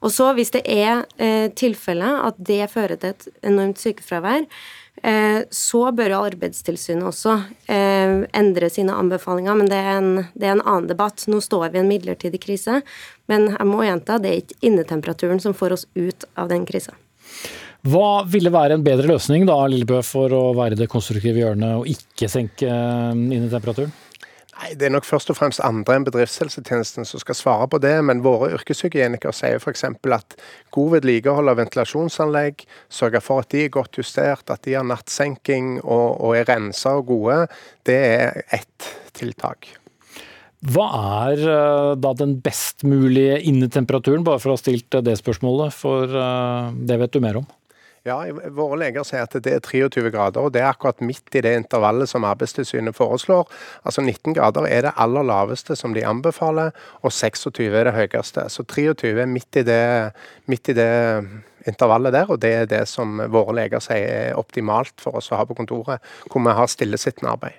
Og 0.01 0.15
så 0.17 0.31
hvis 0.37 0.55
det 0.57 0.65
er 0.65 1.05
eh, 1.21 1.53
tilfelle 1.53 2.15
at 2.25 2.41
det 2.41 2.63
fører 2.73 2.97
til 2.97 3.13
et 3.13 3.29
enormt 3.45 3.85
sykefravær, 3.85 4.49
så 5.53 5.81
bør 5.95 6.15
jo 6.15 6.21
Arbeidstilsynet 6.27 7.05
også 7.07 7.35
eh, 7.71 8.25
endre 8.35 8.71
sine 8.73 8.95
anbefalinger, 8.97 9.59
men 9.59 9.69
det 9.71 9.79
er, 9.79 9.99
en, 10.01 10.25
det 10.35 10.49
er 10.49 10.57
en 10.57 10.65
annen 10.65 10.89
debatt. 10.91 11.27
Nå 11.31 11.43
står 11.45 11.69
vi 11.71 11.79
i 11.79 11.83
en 11.85 11.91
midlertidig 11.91 12.41
krise, 12.43 12.81
men 13.31 13.51
jeg 13.53 13.69
må 13.69 13.85
gjenta, 13.85 14.17
det 14.23 14.33
er 14.33 14.41
ikke 14.41 14.59
innetemperaturen 14.71 15.43
som 15.43 15.55
får 15.57 15.77
oss 15.77 15.87
ut 15.95 16.27
av 16.35 16.51
den 16.51 16.67
krisa. 16.69 16.97
Hva 17.87 18.25
ville 18.27 18.51
være 18.51 18.79
en 18.79 18.87
bedre 18.87 19.13
løsning 19.13 19.45
da, 19.47 19.61
Lillebø, 19.71 20.01
for 20.03 20.33
å 20.35 20.43
være 20.57 20.75
i 20.75 20.81
det 20.81 20.91
konstruktive 20.91 21.45
hjørnet 21.45 21.83
og 21.83 21.91
ikke 21.93 22.31
senke 22.31 22.67
øh, 22.67 23.13
innetemperaturen? 23.15 23.93
Nei, 24.57 24.73
Det 24.75 24.87
er 24.89 24.93
nok 24.95 25.05
først 25.05 25.31
og 25.33 25.37
fremst 25.37 25.61
andre 25.65 25.99
enn 25.99 26.07
bedriftshelsetjenesten 26.07 27.05
som 27.05 27.21
skal 27.21 27.37
svare 27.37 27.69
på 27.69 27.81
det, 27.83 27.95
men 28.09 28.23
våre 28.25 28.53
yrkeshygienikere 28.57 29.35
sier 29.37 29.61
f.eks. 29.61 29.85
at 29.85 30.37
god 30.73 30.93
vedlikehold 30.97 31.53
av 31.53 31.59
ventilasjonsanlegg, 31.61 32.65
sørge 32.89 33.21
for 33.21 33.45
at 33.45 33.51
de 33.53 33.67
er 33.67 33.75
godt 33.75 34.01
justert, 34.01 34.49
at 34.49 34.65
de 34.65 34.79
har 34.79 34.87
nattsenking 34.89 35.77
og, 35.83 36.21
og 36.25 36.39
er 36.39 36.49
rensa 36.49 36.97
og 36.97 37.11
gode, 37.13 37.43
det 37.85 38.01
er 38.17 38.47
ett 38.57 38.95
tiltak. 39.17 39.69
Hva 40.67 40.87
er 41.29 41.43
øh, 41.45 41.93
da 42.01 42.15
den 42.17 42.39
best 42.43 42.83
mulige 42.89 43.37
innetemperaturen, 43.47 44.25
bare 44.25 44.41
for 44.41 44.51
å 44.51 44.57
ha 44.57 44.61
stilt 44.61 44.95
øh, 44.97 45.05
det 45.05 45.19
spørsmålet, 45.21 45.75
for 45.77 46.09
øh, 46.09 46.73
det 46.89 46.97
vet 47.03 47.13
du 47.13 47.21
mer 47.23 47.43
om? 47.43 47.47
Ja, 48.07 48.21
Våre 48.55 48.77
leger 48.79 49.03
sier 49.03 49.25
at 49.25 49.35
det 49.43 49.51
er 49.51 49.65
23 49.65 50.13
grader, 50.15 50.45
og 50.47 50.53
det 50.55 50.61
er 50.63 50.69
akkurat 50.69 51.01
midt 51.03 51.35
i 51.35 51.43
det 51.43 51.57
intervallet 51.59 52.07
som 52.07 52.27
Arbeidstilsynet 52.29 52.95
foreslår. 52.95 53.49
Altså 53.83 54.05
19 54.05 54.37
grader 54.37 54.69
er 54.71 54.87
det 54.87 54.93
aller 55.03 55.27
laveste 55.27 55.75
som 55.79 55.95
de 55.97 56.05
anbefaler, 56.07 56.71
og 57.03 57.11
26 57.11 57.67
er 57.67 57.89
det 57.89 57.97
høyeste. 57.97 58.47
Så 58.53 58.63
23 58.63 59.11
er 59.25 59.27
midt 59.31 59.59
i 59.59 59.65
det, 59.67 59.83
midt 60.47 60.71
i 60.71 60.77
det 60.79 60.93
intervallet 61.67 62.15
der, 62.15 62.31
og 62.31 62.39
det 62.45 62.53
er 62.61 62.71
det 62.71 62.85
som 62.87 63.19
våre 63.33 63.57
leger 63.59 63.83
sier 63.83 64.07
er 64.07 64.39
optimalt 64.39 64.95
for 65.03 65.19
oss 65.19 65.33
å 65.33 65.41
ha 65.41 65.49
på 65.49 65.59
kontoret, 65.59 65.99
hvor 66.31 66.47
vi 66.47 66.55
har 66.55 66.71
stillesittende 66.71 67.35
arbeid. 67.35 67.59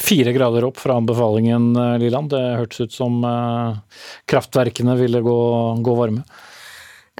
Fire 0.00 0.36
grader 0.36 0.64
opp 0.68 0.76
fra 0.80 1.00
anbefalingen, 1.00 1.72
Liland. 2.00 2.30
Det 2.32 2.44
hørtes 2.60 2.84
ut 2.84 2.92
som 2.94 3.18
øh, 3.24 3.80
kraftverkene 4.28 4.94
ville 5.00 5.24
gå, 5.24 5.40
gå 5.84 5.96
varme. 5.96 6.28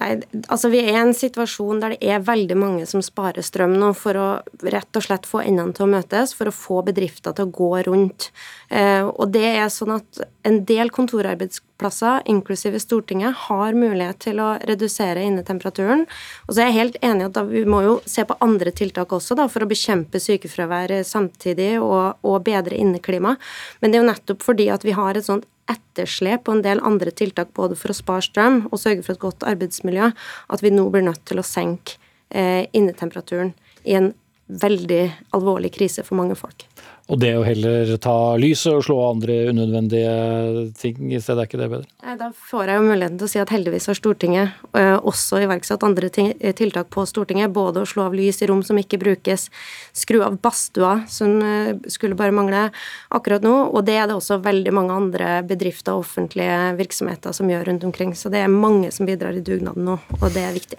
Nei, 0.01 0.15
altså 0.49 0.71
Vi 0.73 0.81
er 0.81 0.95
i 0.95 1.01
en 1.03 1.13
situasjon 1.17 1.83
der 1.83 1.93
det 1.93 2.09
er 2.09 2.23
veldig 2.25 2.57
mange 2.57 2.87
som 2.89 3.03
sparer 3.05 3.45
strøm 3.45 3.75
nå 3.77 3.91
for 3.99 4.17
å 4.17 4.29
rett 4.73 4.97
og 4.97 5.05
slett 5.05 5.29
få 5.29 5.43
endene 5.45 5.77
til 5.77 5.85
å 5.85 5.91
møtes, 5.93 6.33
for 6.37 6.49
å 6.49 6.55
få 6.55 6.81
bedrifter 6.87 7.37
til 7.37 7.49
å 7.49 7.53
gå 7.53 7.71
rundt. 7.91 8.31
Eh, 8.73 9.05
og 9.05 9.35
det 9.35 9.49
er 9.59 9.69
sånn 9.73 9.99
at 10.01 10.29
En 10.41 10.63
del 10.65 10.89
kontorarbeidsplasser, 10.89 12.23
inklusive 12.33 12.79
Stortinget, 12.81 13.35
har 13.51 13.77
mulighet 13.77 14.23
til 14.25 14.39
å 14.41 14.55
redusere 14.65 15.21
innetemperaturen. 15.29 16.07
Og 16.49 16.55
så 16.55 16.63
er 16.63 16.71
jeg 16.71 16.79
helt 16.79 16.97
enig 17.05 17.27
at 17.27 17.37
vi 17.51 17.67
må 17.69 17.83
jo 17.85 17.99
se 18.09 18.25
på 18.25 18.39
andre 18.41 18.73
tiltak 18.73 19.13
også 19.13 19.37
da, 19.37 19.51
for 19.53 19.61
å 19.61 19.69
bekjempe 19.69 20.17
sykefravær 20.17 20.95
samtidig 21.05 21.75
og, 21.77 22.25
og 22.25 22.41
bedre 22.49 22.81
inneklima. 22.81 23.35
Men 23.83 23.93
det 23.93 24.01
er 24.01 24.07
jo 24.07 24.13
nettopp 24.15 24.49
fordi 24.49 24.71
at 24.73 24.89
vi 24.89 24.97
har 24.97 25.21
et 25.21 25.29
sånt 25.29 25.45
etterslep 25.71 26.49
og 26.49 26.59
en 26.59 26.65
del 26.67 26.83
andre 26.87 27.13
tiltak 27.15 27.53
både 27.57 27.79
for 27.79 27.93
å 27.93 27.97
spare 27.97 28.27
strøm 28.27 28.63
og 28.71 28.81
sørge 28.83 29.05
for 29.07 29.17
et 29.17 29.23
godt 29.23 29.47
arbeidsmiljø, 29.49 30.11
at 30.51 30.65
vi 30.65 30.73
nå 30.75 30.89
blir 30.93 31.07
nødt 31.07 31.23
til 31.29 31.41
å 31.41 31.47
senke 31.47 31.99
eh, 32.29 32.67
innetemperaturen 32.77 33.55
i 33.87 33.97
en 33.99 34.13
veldig 34.51 35.03
alvorlig 35.37 35.73
krise 35.77 36.03
for 36.07 36.19
mange 36.19 36.37
folk. 36.39 36.67
Og 37.11 37.19
det 37.19 37.33
å 37.35 37.43
heller 37.43 37.91
ta 38.03 38.37
lyset 38.39 38.71
og 38.71 38.85
slå 38.87 38.97
andre 39.09 39.37
unødvendige 39.51 40.71
ting 40.79 41.11
i 41.11 41.19
stedet, 41.19 41.43
er 41.43 41.49
ikke 41.49 41.59
det 41.59 41.71
bedre? 41.73 41.89
Nei, 42.05 42.15
Da 42.21 42.29
får 42.31 42.71
jeg 42.71 42.79
jo 42.79 42.85
muligheten 42.87 43.17
til 43.19 43.27
å 43.27 43.31
si 43.33 43.41
at 43.43 43.51
heldigvis 43.51 43.89
har 43.91 43.99
Stortinget 43.99 44.61
eh, 44.79 44.95
også 44.95 45.41
iverksatt 45.43 45.83
andre 45.87 46.11
eh, 46.23 46.55
tiltak 46.55 46.93
på 46.95 47.03
Stortinget. 47.11 47.51
Både 47.57 47.83
å 47.83 47.89
slå 47.89 48.07
av 48.07 48.15
lys 48.15 48.39
i 48.45 48.51
rom 48.51 48.63
som 48.67 48.79
ikke 48.79 49.01
brukes, 49.03 49.49
skru 49.97 50.21
av 50.23 50.39
badstua 50.39 51.01
som 51.11 51.41
eh, 51.43 51.73
skulle 51.91 52.19
bare 52.19 52.37
mangle 52.37 52.69
akkurat 53.11 53.43
nå. 53.43 53.57
Og 53.75 53.83
det 53.89 53.99
er 53.99 54.07
det 54.07 54.19
også 54.21 54.39
veldig 54.45 54.77
mange 54.77 55.01
andre 55.03 55.41
bedrifter 55.51 55.97
og 55.97 56.05
offentlige 56.07 56.77
virksomheter 56.79 57.35
som 57.35 57.51
gjør 57.51 57.73
rundt 57.73 57.89
omkring. 57.91 58.15
Så 58.15 58.31
det 58.31 58.45
er 58.45 58.55
mange 58.55 58.95
som 58.95 59.11
bidrar 59.11 59.35
i 59.35 59.43
dugnaden 59.43 59.89
nå, 59.89 59.99
og 60.21 60.31
det 60.31 60.47
er 60.47 60.55
viktig. 60.55 60.79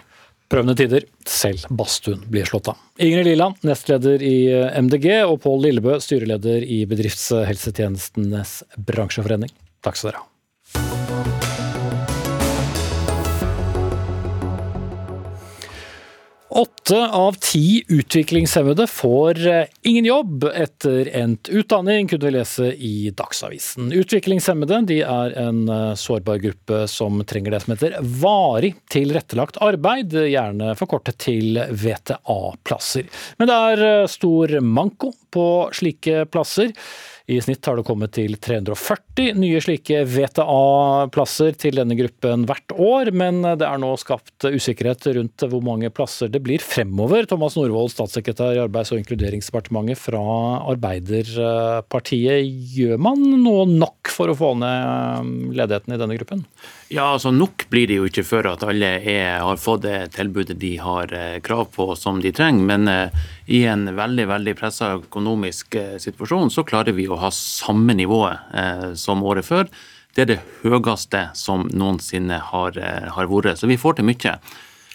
Prøvende 0.51 0.75
tider, 0.75 1.05
selv 1.23 1.63
badstuen 1.71 2.25
blir 2.31 2.49
slått 2.49 2.67
av. 2.73 2.79
Ingrid 2.99 3.29
Liland, 3.29 3.61
nestleder 3.63 4.19
i 4.19 4.35
MDG, 4.83 5.07
og 5.23 5.37
Pål 5.45 5.63
Lillebø, 5.69 5.95
styreleder 6.03 6.65
i 6.67 6.81
Bedriftshelsetjenestenes 6.91 8.57
bransjeforening. 8.75 9.53
Takk 9.85 9.95
skal 9.95 10.11
dere 10.11 10.25
ha. 10.25 10.30
Åtte 16.51 17.07
av 17.07 17.33
ti 17.39 17.83
utviklingshemmede 17.87 18.87
får 18.87 19.47
eh, 19.47 19.65
ingen 19.81 20.05
jobb 20.05 20.43
etter 20.55 21.07
endt 21.15 21.49
utdanning, 21.49 22.07
kunne 22.07 22.25
vi 22.25 22.31
lese 22.35 22.65
i 22.73 22.95
Dagsavisen. 23.15 23.93
Utviklingshemmede 23.95 24.81
de 24.89 24.97
er 24.99 25.35
en 25.39 25.61
eh, 25.71 25.93
sårbar 25.95 26.41
gruppe 26.43 26.81
som 26.91 27.23
trenger 27.23 27.55
det 27.55 27.61
som 27.63 27.71
heter 27.71 27.95
varig 28.01 28.73
tilrettelagt 28.91 29.61
arbeid, 29.63 30.11
gjerne 30.11 30.73
forkortet 30.75 31.21
til 31.23 31.55
VTA-plasser. 31.55 33.07
Men 33.39 33.47
det 33.47 33.61
er 33.69 33.85
eh, 33.87 34.09
stor 34.11 34.57
manko 34.59 35.13
på 35.31 35.47
slike 35.79 36.25
plasser. 36.35 36.75
I 37.29 37.37
snitt 37.41 37.65
har 37.69 37.77
det 37.77 37.85
kommet 37.85 38.13
til 38.17 38.33
340 38.41 39.35
nye 39.37 39.61
slike 39.61 40.01
VTA-plasser 40.09 41.53
til 41.61 41.77
denne 41.77 41.95
gruppen 41.99 42.47
hvert 42.49 42.73
år, 42.73 43.11
men 43.13 43.43
det 43.45 43.67
er 43.67 43.81
nå 43.81 43.91
skapt 44.01 44.47
usikkerhet 44.47 45.05
rundt 45.19 45.45
hvor 45.51 45.61
mange 45.65 45.91
plasser 45.93 46.31
det 46.33 46.41
blir 46.43 46.63
fremover. 46.63 47.29
Thomas 47.29 47.57
Norvoll, 47.59 47.91
statssekretær 47.93 48.57
i 48.57 48.63
Arbeids- 48.63 48.93
og 48.95 49.01
inkluderingsdepartementet 49.03 50.01
fra 50.01 50.23
Arbeiderpartiet. 50.73 52.49
Gjør 52.75 53.01
man 53.01 53.21
nå 53.43 53.57
nok 53.69 54.11
for 54.11 54.31
å 54.31 54.37
få 54.37 54.55
ned 54.59 55.55
ledigheten 55.57 55.93
i 55.93 56.01
denne 56.01 56.17
gruppen? 56.17 56.45
Ja, 56.91 57.05
altså 57.13 57.31
Nok 57.31 57.69
blir 57.71 57.87
det 57.87 57.95
jo 58.01 58.07
ikke 58.09 58.25
før 58.27 58.49
at 58.49 58.65
alle 58.67 58.89
er, 58.99 59.37
har 59.39 59.59
fått 59.61 59.85
det 59.85 60.11
tilbudet 60.17 60.57
de 60.59 60.73
har 60.83 61.13
eh, 61.15 61.37
krav 61.43 61.69
på 61.71 61.85
som 61.95 62.19
de 62.19 62.33
trenger. 62.35 62.65
Men 62.67 62.89
eh, 62.91 63.29
i 63.47 63.61
en 63.71 63.85
veldig 63.95 64.25
veldig 64.27 64.55
pressa 64.59 64.89
økonomisk 64.97 65.77
eh, 65.79 65.95
situasjon 66.03 66.51
så 66.51 66.65
klarer 66.67 66.97
vi 66.97 67.07
å 67.07 67.19
ha 67.21 67.29
samme 67.31 67.95
nivået 67.95 68.51
eh, 68.59 68.89
som 68.99 69.23
året 69.23 69.47
før. 69.47 69.71
Det 70.11 70.25
er 70.25 70.29
det 70.33 70.41
høyeste 70.65 71.29
som 71.39 71.63
noensinne 71.71 72.41
har, 72.51 72.75
eh, 72.75 73.07
har 73.15 73.31
vært. 73.31 73.61
Så 73.61 73.71
vi 73.71 73.79
får 73.79 74.01
til 74.01 74.09
mye. 74.09 74.35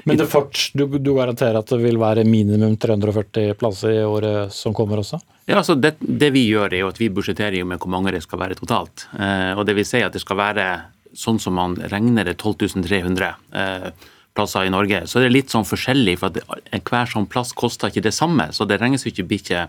Men 0.05 0.21
det 0.21 0.27
fort, 0.31 0.59
du, 0.77 0.85
du 1.01 1.15
garanterer 1.17 1.57
at 1.59 1.73
det 1.73 1.79
vil 1.81 1.97
være 1.99 2.27
minimum 2.29 2.77
340 2.77 3.57
plasser 3.59 3.97
i 3.97 4.05
året 4.05 4.53
som 4.55 4.77
kommer 4.77 5.01
også? 5.01 5.19
Ja, 5.49 5.63
altså 5.63 5.75
det, 5.81 5.95
det, 5.99 6.29
vi 6.35 6.45
gjør 6.51 6.75
er 6.75 6.85
jo 6.85 6.91
at 6.93 7.01
vi 7.01 7.09
budsjetterer 7.09 7.65
med 7.65 7.81
hvor 7.81 7.91
mange 7.91 8.13
det 8.15 8.21
skal 8.23 8.43
være 8.45 8.59
totalt. 8.59 9.09
Eh, 9.17 9.57
og 9.57 9.65
det 9.67 9.79
vil 9.81 9.89
si 9.89 10.05
at 10.05 10.13
det 10.13 10.23
skal 10.23 10.39
være 10.43 10.67
sånn 11.17 11.41
som 11.43 11.57
man 11.59 11.77
regner 11.93 12.29
det 12.29 12.37
12 12.39 12.83
300 12.87 13.33
eh, 13.53 13.91
plasser 14.37 14.69
i 14.69 14.73
Norge. 14.73 15.05
Så 15.09 15.21
det 15.21 15.31
er 15.31 15.39
litt 15.39 15.53
sånn 15.53 15.67
forskjellig, 15.67 16.19
for 16.21 16.35
hver 16.37 17.13
sånn 17.13 17.29
plass 17.31 17.55
koster 17.57 17.93
ikke 17.93 18.05
det 18.09 18.15
samme. 18.17 18.51
Så 18.53 18.69
det 18.69 18.81
regnes 18.83 19.07
ikke 19.09 19.27
ikke 19.39 19.69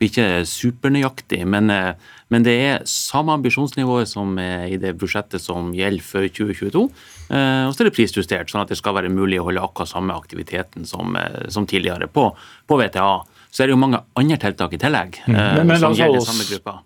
ikke 0.00 0.46
supernøyaktig, 0.48 1.42
men, 1.44 1.68
eh, 1.68 1.92
men, 2.32 2.42
det 2.42 2.54
er 2.56 2.84
samme 2.88 3.34
ambisjonsnivået 3.36 4.08
som 4.08 4.38
i 4.38 4.78
det 4.80 4.94
budsjettet 4.96 5.42
som 5.44 5.74
gjelder 5.76 6.00
for 6.00 6.24
2022. 6.24 6.88
Eh, 7.30 7.64
og 7.68 7.74
så 7.74 7.84
er 7.84 7.90
det 7.90 7.94
prisjustert, 7.94 8.50
sånn 8.50 8.64
at 8.64 8.72
det 8.72 8.78
skal 8.80 8.96
være 8.96 9.12
mulig 9.12 9.38
å 9.38 9.46
holde 9.46 9.62
akkurat 9.62 9.92
samme 9.92 10.16
aktiviteten 10.16 10.86
som, 10.88 11.14
eh, 11.16 11.46
som 11.52 11.66
tidligere 11.66 12.08
på, 12.10 12.30
på 12.66 12.80
VTA. 12.80 13.10
Så 13.50 13.64
er 13.64 13.68
det 13.68 13.74
jo 13.74 13.80
mange 13.82 13.98
andre 14.18 14.38
tiltak 14.38 14.76
i 14.76 14.78
tillegg 14.78 15.16
mm. 15.26 15.34
men, 15.34 15.66
men, 15.72 15.80
som 15.82 15.94
gjelder 15.98 16.22
samme 16.22 16.46
gruppa. 16.46 16.76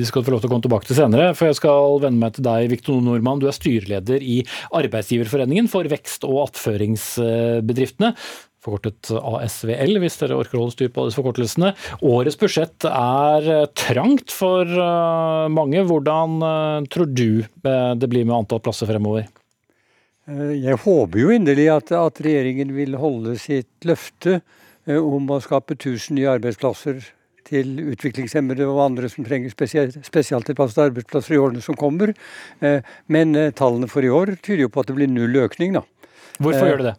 De 0.00 0.06
skal 0.08 0.24
få 0.26 0.34
lov 0.34 0.42
til 0.42 0.50
å 0.50 0.52
komme 0.52 0.66
tilbake 0.66 0.88
til 0.88 0.98
senere, 0.98 1.30
for 1.38 1.50
jeg 1.50 1.60
skal 1.60 1.98
vende 2.02 2.22
meg 2.22 2.36
til 2.36 2.46
deg, 2.46 2.68
Viktor 2.72 3.00
Nordmann. 3.04 3.42
Du 3.42 3.46
er 3.50 3.56
styreleder 3.56 4.22
i 4.24 4.40
Arbeidsgiverforeningen 4.74 5.70
for 5.70 5.86
vekst- 5.90 6.26
og 6.26 6.46
attføringsbedriftene 6.48 8.14
forkortet 8.60 9.10
ASVL, 9.16 9.96
hvis 10.02 10.18
dere 10.20 10.36
orker 10.36 10.58
å 10.58 10.64
holde 10.64 10.76
styr 10.76 10.90
på 10.92 11.06
disse 11.06 11.18
forkortelsene. 11.18 11.72
Årets 12.04 12.38
budsjett 12.40 12.86
er 12.90 13.50
eh, 13.54 13.66
trangt 13.78 14.34
for 14.34 14.68
eh, 14.68 15.46
mange. 15.52 15.84
Hvordan 15.88 16.40
eh, 16.44 16.88
tror 16.92 17.08
du 17.08 17.42
det 17.64 18.10
blir 18.10 18.26
med 18.26 18.42
antall 18.42 18.62
plasser 18.64 18.90
fremover? 18.90 19.28
Jeg 20.30 20.76
håper 20.84 21.18
jo 21.18 21.32
inderlig 21.34 21.66
at, 21.72 21.90
at 21.96 22.20
regjeringen 22.22 22.70
vil 22.76 22.94
holde 23.00 23.34
sitt 23.40 23.88
løfte 23.88 24.38
om 24.86 25.30
å 25.30 25.40
skape 25.44 25.76
1000 25.76 26.16
nye 26.16 26.30
arbeidsplasser 26.32 27.02
til 27.50 27.72
utviklingshemmede 27.92 28.66
og 28.68 28.82
andre 28.84 29.08
som 29.10 29.24
trenger 29.26 29.52
spesialtilpassede 29.52 30.90
arbeidsplasser 30.90 31.34
i 31.34 31.40
årene 31.40 31.62
som 31.64 31.76
kommer. 31.78 32.12
Men 33.10 33.34
tallene 33.58 33.88
for 33.90 34.06
i 34.06 34.12
år 34.12 34.36
tyder 34.38 34.66
jo 34.66 34.72
på 34.72 34.84
at 34.84 34.90
det 34.90 34.96
blir 35.00 35.10
null 35.10 35.36
økning. 35.40 35.74
da. 35.74 35.82
Hvorfor 36.40 36.68
gjør 36.68 36.82
det 36.84 36.92
det? 36.92 36.96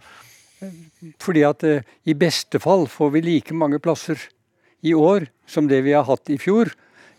Fordi 1.21 1.43
at 1.47 1.63
eh, 1.65 1.85
i 2.05 2.13
beste 2.17 2.61
fall 2.61 2.85
får 2.89 3.15
vi 3.15 3.23
like 3.25 3.57
mange 3.57 3.79
plasser 3.81 4.19
i 4.85 4.93
år 4.93 5.27
som 5.49 5.67
det 5.69 5.81
vi 5.85 5.95
har 5.97 6.05
hatt 6.05 6.29
i 6.29 6.37
fjor. 6.41 6.73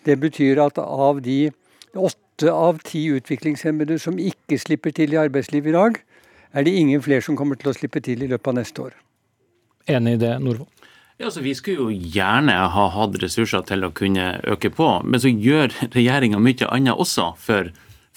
Det 0.06 0.18
betyr 0.22 0.60
at 0.62 0.78
av 0.78 1.22
de 1.22 1.50
åtte 1.92 2.50
av 2.50 2.78
ti 2.86 3.04
utviklingshemmede 3.12 3.98
som 4.02 4.18
ikke 4.18 4.58
slipper 4.58 4.94
til 4.94 5.14
i 5.14 5.20
arbeidslivet 5.20 5.72
i 5.72 5.76
dag, 5.76 5.98
er 6.52 6.66
det 6.66 6.74
ingen 6.78 7.02
flere 7.02 7.24
som 7.24 7.36
kommer 7.38 7.58
til 7.58 7.72
å 7.72 7.76
slippe 7.76 8.02
til 8.04 8.22
i 8.22 8.30
løpet 8.30 8.52
av 8.52 8.58
neste 8.60 8.86
år. 8.86 8.96
Enig 9.90 10.18
i 10.18 10.22
det, 10.22 10.36
Norvoll? 10.42 10.68
Ja, 11.18 11.28
altså, 11.28 11.42
vi 11.44 11.54
skulle 11.54 11.86
jo 11.92 12.10
gjerne 12.16 12.54
ha 12.74 12.88
hatt 12.96 13.16
ressurser 13.22 13.62
til 13.68 13.86
å 13.86 13.92
kunne 13.94 14.34
øke 14.48 14.72
på, 14.74 14.88
men 15.06 15.22
så 15.22 15.30
gjør 15.30 15.74
regjeringa 15.94 16.40
mye 16.42 16.68
annet 16.72 16.98
også 16.98 17.32
for 17.38 17.72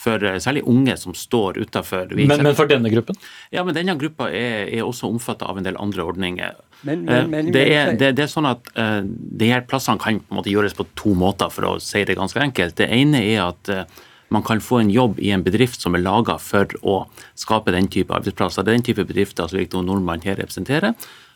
for 0.06 0.24
eh, 0.28 0.38
særlig 0.44 0.64
unge 0.68 0.96
som 1.00 1.16
står 1.16 1.58
utafor. 1.64 2.12
Men, 2.16 2.44
men, 2.44 2.56
for 2.58 2.70
denne 2.70 2.92
gruppen? 2.92 3.18
Ja, 3.54 3.64
men 3.64 3.76
denne 3.78 3.96
gruppa 4.00 4.30
er, 4.30 4.68
er 4.68 4.84
også 4.86 5.10
omfatta 5.10 5.48
av 5.50 5.60
en 5.60 5.68
del 5.68 5.80
andre 5.82 6.04
ordninger. 6.06 6.58
Men, 6.86 7.06
men, 7.08 7.52
det, 7.56 7.64
er, 7.74 7.94
det, 7.96 8.12
det, 8.20 8.26
er, 8.28 8.30
sånn 8.30 8.50
at 8.50 8.68
uh, 8.76 9.00
de 9.06 9.50
her 9.50 9.64
plassene 9.66 10.02
kan 10.02 10.20
på 10.20 10.34
en 10.34 10.42
måte 10.42 10.52
gjøres 10.52 10.76
på 10.78 10.86
to 11.00 11.16
måter, 11.18 11.50
for 11.54 11.72
å 11.72 11.78
si 11.82 12.04
det 12.06 12.18
ganske 12.20 12.42
enkelt. 12.44 12.76
Det 12.78 12.90
ene 12.92 13.24
er 13.24 13.48
at 13.48 13.72
uh, 13.72 14.04
man 14.36 14.44
kan 14.46 14.62
få 14.62 14.84
en 14.84 14.92
jobb 14.94 15.22
i 15.24 15.32
en 15.34 15.46
bedrift 15.46 15.82
som 15.82 15.96
er 15.96 16.04
laga 16.04 16.38
for 16.42 16.70
å 16.84 17.00
skape 17.40 17.74
den 17.74 17.88
type 17.92 18.14
arbeidsplasser. 18.14 18.66
Det 18.66 18.74
er 18.74 18.82
den 18.82 18.90
type 18.92 19.08
bedrifter 19.08 19.50
som 19.50 19.62
Victor 19.62 19.86
Nordmann 19.86 20.26
her 20.28 20.38
representerer. 20.42 20.94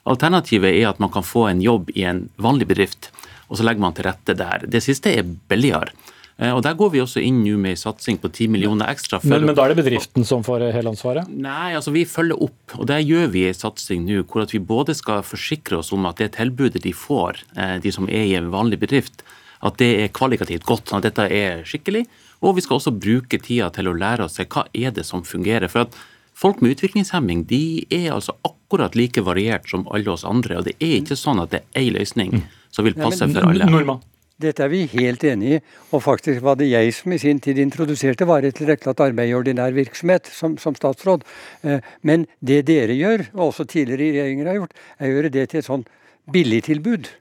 Alternativet 0.07 0.71
er 0.75 0.91
at 0.91 1.01
man 1.03 1.11
kan 1.11 1.25
få 1.25 1.47
en 1.49 1.63
jobb 1.63 1.91
i 1.95 2.05
en 2.07 2.27
vanlig 2.39 2.69
bedrift, 2.69 3.11
og 3.49 3.59
så 3.59 3.65
legger 3.65 3.83
man 3.83 3.97
til 3.97 4.07
rette 4.07 4.37
der. 4.37 4.63
Det 4.69 4.83
siste 4.85 5.11
er 5.11 5.27
billigere. 5.49 5.91
Eh, 6.39 6.53
og 6.55 6.63
Der 6.63 6.77
går 6.79 6.93
vi 6.93 7.01
også 7.03 7.21
inn 7.23 7.41
nå 7.43 7.57
med 7.59 7.79
satsing 7.79 8.19
på 8.21 8.31
10 8.31 8.47
millioner 8.53 8.87
ekstra. 8.91 9.19
Men, 9.23 9.43
men, 9.49 9.55
da 9.57 9.65
er 9.65 9.73
det 9.73 9.81
bedriften 9.81 10.25
som 10.27 10.45
får 10.45 10.69
hele 10.71 10.93
ansvaret? 10.93 11.27
Nei, 11.27 11.73
altså 11.75 11.91
vi 11.95 12.05
følger 12.07 12.39
opp. 12.47 12.77
og 12.77 12.87
Der 12.87 13.03
gjør 13.03 13.27
vi 13.33 13.47
en 13.49 13.57
satsing 13.57 14.05
nå 14.07 14.23
hvor 14.23 14.47
vi 14.47 14.61
både 14.63 14.95
skal 14.95 15.25
forsikre 15.27 15.81
oss 15.81 15.91
om 15.95 16.07
at 16.09 16.21
det 16.21 16.33
tilbudet 16.37 16.83
de 16.85 16.95
får, 16.95 17.43
eh, 17.57 17.77
de 17.83 17.91
som 17.91 18.07
er 18.07 18.29
i 18.29 18.37
en 18.39 18.51
vanlig 18.53 18.79
bedrift, 18.79 19.25
at 19.59 19.75
det 19.81 19.91
er 19.99 20.13
kvalitativt 20.15 20.63
godt, 20.63 20.87
sånn 20.87 21.03
at 21.03 21.09
dette 21.09 21.27
er 21.27 21.65
skikkelig. 21.67 22.05
Og 22.39 22.55
vi 22.55 22.63
skal 22.63 22.79
også 22.79 22.95
bruke 22.95 23.41
tida 23.43 23.67
til 23.75 23.89
å 23.91 23.97
lære 23.97 24.29
oss 24.29 24.39
hva 24.39 24.63
er 24.71 24.95
det 24.95 25.03
som 25.03 25.25
fungerer. 25.27 25.67
For 25.67 25.83
at 25.83 25.97
Folk 26.39 26.61
med 26.63 26.77
utviklingshemming 26.77 27.43
de 27.49 27.63
er 27.91 28.13
altså 28.15 28.37
akkurat 28.47 28.95
like 28.95 29.21
variert 29.27 29.67
som 29.67 29.83
alle 29.91 30.13
oss 30.13 30.23
andre. 30.27 30.59
og 30.59 30.69
Det 30.69 30.77
er 30.79 31.01
ikke 31.01 31.17
sånn 31.19 31.41
at 31.43 31.51
det 31.51 31.65
er 31.73 31.81
én 31.81 31.97
løsning 31.97 32.37
mm. 32.37 32.45
som 32.71 32.87
vil 32.87 32.95
passe 32.95 33.27
for 33.27 33.49
alle. 33.49 33.67
Nordmann. 33.67 34.05
Dette 34.39 34.63
er 34.63 34.71
vi 34.71 34.85
helt 34.93 35.23
enig 35.27 35.57
i. 35.57 35.59
Og 35.91 36.03
faktisk 36.05 36.39
var 36.45 36.55
det 36.59 36.69
jeg 36.69 36.93
som 36.95 37.11
i 37.11 37.19
sin 37.19 37.41
tid 37.43 37.59
introduserte 37.59 38.27
varig 38.29 38.53
tilrettelagt 38.55 39.01
arbeid 39.03 39.33
i 39.33 39.35
ordinær 39.35 39.75
virksomhet 39.75 40.29
som, 40.31 40.55
som 40.61 40.77
statsråd. 40.77 41.25
Eh, 41.67 41.83
men 42.07 42.23
det 42.39 42.61
dere 42.69 42.95
gjør, 42.95 43.25
og 43.35 43.49
også 43.49 43.67
tidligere 43.67 44.05
regjeringer 44.05 44.47
har 44.47 44.61
gjort, 44.61 44.77
er 44.95 45.09
å 45.09 45.17
gjøre 45.17 45.33
det 45.35 45.45
til 45.51 45.59
et 45.59 45.67
sånn 45.67 45.83
billigtilbud. 46.31 47.11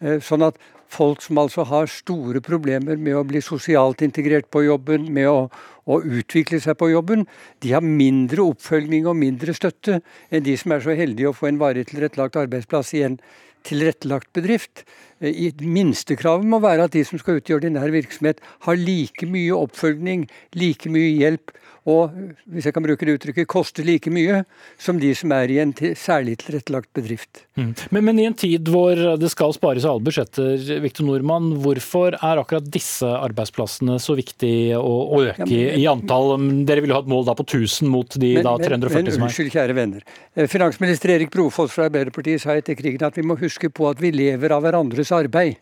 Eh, 0.00 0.24
sånn 0.24 0.46
at 0.48 0.56
folk 0.94 1.22
som 1.24 1.40
altså 1.42 1.64
har 1.68 1.90
store 1.90 2.42
problemer 2.44 2.98
med 3.00 3.16
å 3.18 3.24
bli 3.26 3.42
sosialt 3.42 4.04
integrert 4.06 4.46
på 4.54 4.64
jobben, 4.64 5.08
med 5.14 5.28
å, 5.30 5.48
å, 5.84 6.00
utvikle 6.00 6.60
seg 6.62 6.78
på 6.80 6.92
jobben, 6.92 7.26
de 7.64 7.74
har 7.74 7.84
mindre 7.84 8.46
oppfølging 8.54 9.08
og 9.10 9.18
mindre 9.20 9.54
støtte 9.56 10.00
enn 10.30 10.46
de 10.46 10.56
som 10.60 10.74
er 10.74 10.84
så 10.84 10.96
heldige 10.96 11.30
å 11.30 11.36
få 11.36 11.50
en 11.50 11.60
varig 11.62 11.88
tilrettelagt 11.90 12.38
arbeidsplass 12.44 12.94
i 12.98 13.04
en 13.08 13.18
tilrettelagt 13.66 14.32
bedrift. 14.36 14.84
Eh, 15.20 15.52
minstekravet 15.60 16.46
må 16.48 16.60
være 16.64 16.88
at 16.88 16.96
de 16.96 17.04
som 17.06 17.20
skal 17.20 17.40
ut 17.40 17.50
i 17.50 17.56
ordinær 17.56 17.92
virksomhet, 17.94 18.42
har 18.66 18.80
like 18.80 19.28
mye 19.28 19.56
oppfølging, 19.56 20.28
like 20.58 20.92
mye 20.92 21.12
hjelp 21.18 21.54
og 21.84 22.14
hvis 22.48 22.64
jeg 22.64 22.72
kan 22.72 22.84
bruke 22.84 23.04
det 23.04 23.18
uttrykket, 23.18 23.48
koster 23.50 23.84
like 23.84 24.08
mye 24.12 24.40
som 24.80 24.96
de 25.00 25.10
som 25.16 25.32
er 25.36 25.52
i 25.52 25.58
en 25.60 25.74
særlig 25.76 26.38
tilrettelagt 26.40 26.88
bedrift. 26.96 27.42
Mm. 27.60 27.74
Men, 27.92 28.06
men, 28.08 28.20
i 28.22 28.26
en 28.30 28.36
tid 28.40 28.70
hvor 28.72 28.96
det 29.20 29.28
skal 29.32 29.52
spares 29.56 29.84
alle 29.88 30.00
budsjetter, 30.04 30.80
Victor 30.80 31.04
Nordmann, 31.04 31.52
hvorfor 31.60 32.16
er 32.16 32.40
akkurat 32.40 32.70
disse 32.72 33.04
arbeidsplassene 33.04 33.98
så 34.00 34.16
viktig 34.16 34.54
å, 34.78 34.80
å 34.80 35.20
øke 35.26 35.44
ja, 35.44 35.50
men, 35.50 35.82
i 35.82 35.84
antall? 35.90 36.32
Dere 36.64 36.84
ville 36.84 36.96
ha 36.96 37.04
et 37.04 37.12
mål 37.12 37.28
da 37.28 37.36
på 37.36 37.44
1000 37.44 37.92
mot 37.92 38.16
de 38.16 38.32
men, 38.38 38.48
da 38.48 38.56
340 38.64 38.96
men, 38.96 39.12
som 39.12 39.26
er 39.26 39.28
Unnskyld, 39.28 39.52
kjære 39.52 39.76
venner. 39.76 40.08
Eh, 40.32 40.48
finansminister 40.50 41.12
Erik 41.18 41.34
Brofoss 41.36 41.76
fra 41.76 41.90
Arbeiderpartiet 41.90 42.46
sa 42.46 42.56
etter 42.56 42.80
krigen 42.80 43.04
at 43.04 43.20
vi 43.20 43.26
må 43.28 43.36
huske 43.36 43.53
på 43.74 43.88
at 43.90 44.00
vi 44.02 44.10
lever 44.14 44.54
av 44.54 44.64
hverandres 44.64 45.12
arbeid. 45.14 45.56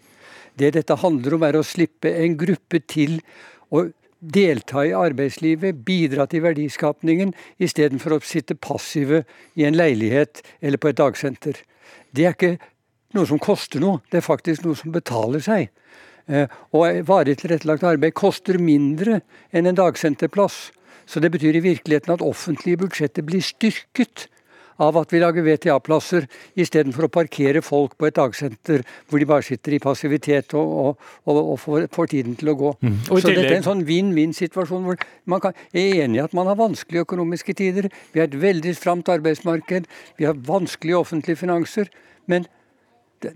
Det 0.59 0.73
dette 0.77 0.99
handler 1.01 1.37
om, 1.37 1.45
er 1.47 1.57
å 1.57 1.65
slippe 1.65 2.13
en 2.23 2.37
gruppe 2.37 2.83
til 2.89 3.19
å 3.73 3.87
delta 4.23 4.85
i 4.87 4.95
arbeidslivet, 4.95 5.81
bidra 5.87 6.29
til 6.31 6.45
verdiskapningen, 6.45 7.33
istedenfor 7.59 8.17
å 8.17 8.21
sitte 8.25 8.55
passive 8.55 9.25
i 9.59 9.67
en 9.67 9.77
leilighet 9.77 10.45
eller 10.61 10.79
på 10.79 10.93
et 10.93 11.01
dagsenter. 11.01 11.59
Det 12.15 12.29
er 12.29 12.37
ikke 12.37 12.53
noe 13.17 13.29
som 13.29 13.41
koster 13.43 13.83
noe, 13.83 14.01
det 14.11 14.21
er 14.21 14.27
faktisk 14.27 14.65
noe 14.65 14.79
som 14.79 14.95
betaler 14.95 15.43
seg. 15.43 15.73
Eh, 16.31 16.47
og 16.71 17.03
varig 17.09 17.41
tilrettelagt 17.41 17.85
arbeid 17.87 18.15
koster 18.15 18.61
mindre 18.63 19.21
enn 19.51 19.67
en 19.67 19.79
dagsenterplass. 19.79 20.71
Så 21.07 21.21
det 21.21 21.33
betyr 21.35 21.59
i 21.59 21.65
virkeligheten 21.65 22.15
at 22.15 22.23
offentlige 22.23 22.85
budsjetter 22.85 23.27
blir 23.27 23.43
styrket 23.43 24.29
av 24.83 24.99
at 25.01 25.13
vi 25.15 25.21
lager 25.23 25.45
VTA-plasser 25.47 26.27
istedenfor 26.59 27.07
å 27.07 27.13
parkere 27.13 27.63
folk 27.65 27.95
på 27.99 28.09
et 28.09 28.17
dagsenter 28.19 28.85
hvor 29.09 29.23
de 29.23 29.29
bare 29.29 29.47
sitter 29.47 29.77
i 29.77 29.81
passivitet 29.83 30.57
og, 30.59 30.73
og, 30.83 31.11
og, 31.27 31.43
og 31.43 31.61
får, 31.63 31.89
får, 31.95 32.11
tiden 32.13 32.39
til 32.39 32.53
å 32.53 32.57
gå. 32.59 32.73
Mm. 32.83 32.97
Så 33.09 33.23
dette 33.29 33.47
er 33.49 33.59
en 33.61 33.69
sånn 33.69 33.85
vinn-vinn-situasjon 33.89 34.89
hvor 34.89 35.05
man 35.31 35.45
kan, 35.45 35.59
er 35.73 36.03
enig 36.05 36.21
i 36.21 36.25
at 36.25 36.35
man 36.37 36.51
har 36.51 36.59
vanskelige 36.61 37.07
økonomiske 37.07 37.57
tider. 37.59 37.91
Vi 38.13 38.23
har 38.23 38.31
et 38.31 38.41
veldig 38.43 38.75
stramt 38.79 39.13
arbeidsmarked, 39.13 39.87
vi 40.19 40.29
har 40.29 40.43
vanskelige 40.49 40.99
offentlige 41.05 41.41
finanser. 41.45 41.91
men 42.27 42.45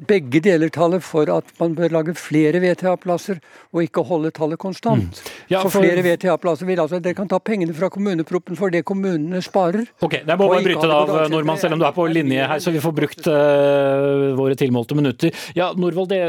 begge 0.08 0.40
deler 0.44 0.70
taler 0.72 1.02
for 1.04 1.30
at 1.32 1.48
man 1.60 1.74
bør 1.76 1.92
lage 1.98 2.14
flere 2.18 2.60
VTA-plasser, 2.62 3.40
og 3.72 3.82
ikke 3.84 4.04
holde 4.06 4.32
tallet 4.34 4.60
konstant. 4.60 5.06
Mm. 5.06 5.32
Ja, 5.52 5.62
for, 5.62 5.70
for, 5.70 5.84
flere 5.84 6.04
VTA-plasser 6.04 6.68
vil 6.68 6.82
altså 6.82 7.00
Dere 7.02 7.16
kan 7.18 7.28
ta 7.30 7.38
pengene 7.42 7.74
fra 7.76 7.90
kommuneproppen 7.92 8.58
for 8.58 8.72
det 8.72 8.84
kommunene 8.88 9.42
sparer. 9.44 9.86
Ok, 10.02 10.18
Jeg 10.22 10.38
må 10.38 10.48
bare 10.50 10.62
bryte 10.64 10.86
det 10.86 10.98
av, 10.98 11.14
Nordmann, 11.32 11.60
selv 11.60 11.76
om 11.76 11.82
du 11.82 11.86
er 11.88 11.96
på 11.96 12.06
linje 12.10 12.50
her, 12.52 12.62
så 12.62 12.74
vi 12.74 12.82
får 12.82 12.94
brukt 12.96 13.28
uh, 13.30 14.36
våre 14.38 14.58
tilmålte 14.58 14.98
minutter. 14.98 15.34
Ja, 15.58 15.72
Norvald, 15.76 16.12
det, 16.12 16.22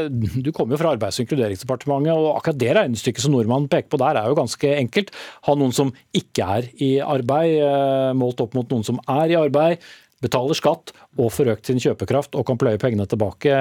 Du 0.44 0.52
kommer 0.52 0.76
jo 0.76 0.82
fra 0.82 0.94
Arbeids- 0.94 1.20
og 1.20 1.26
inkluderingsdepartementet, 1.26 2.12
og 2.14 2.36
akkurat 2.36 2.60
det 2.60 2.74
regnestykket 2.78 3.24
som 3.24 3.34
Nordmann 3.34 3.70
peker 3.70 3.90
på 3.92 4.02
der, 4.02 4.20
er 4.20 4.30
jo 4.30 4.38
ganske 4.38 4.74
enkelt. 4.78 5.14
Ha 5.48 5.56
noen 5.58 5.74
som 5.74 5.94
ikke 6.16 6.50
er 6.58 6.68
i 6.84 6.92
arbeid, 7.04 7.58
uh, 7.62 8.12
målt 8.18 8.42
opp 8.44 8.56
mot 8.58 8.68
noen 8.70 8.86
som 8.86 9.00
er 9.08 9.34
i 9.34 9.40
arbeid 9.40 9.82
betaler 10.24 10.58
skatt 10.58 10.94
og 11.18 11.30
får 11.34 11.54
økt 11.54 11.70
sin 11.70 11.82
kjøpekraft 11.82 12.38
og 12.38 12.46
kan 12.48 12.58
pløye 12.60 12.80
pengene 12.80 13.06
tilbake. 13.10 13.54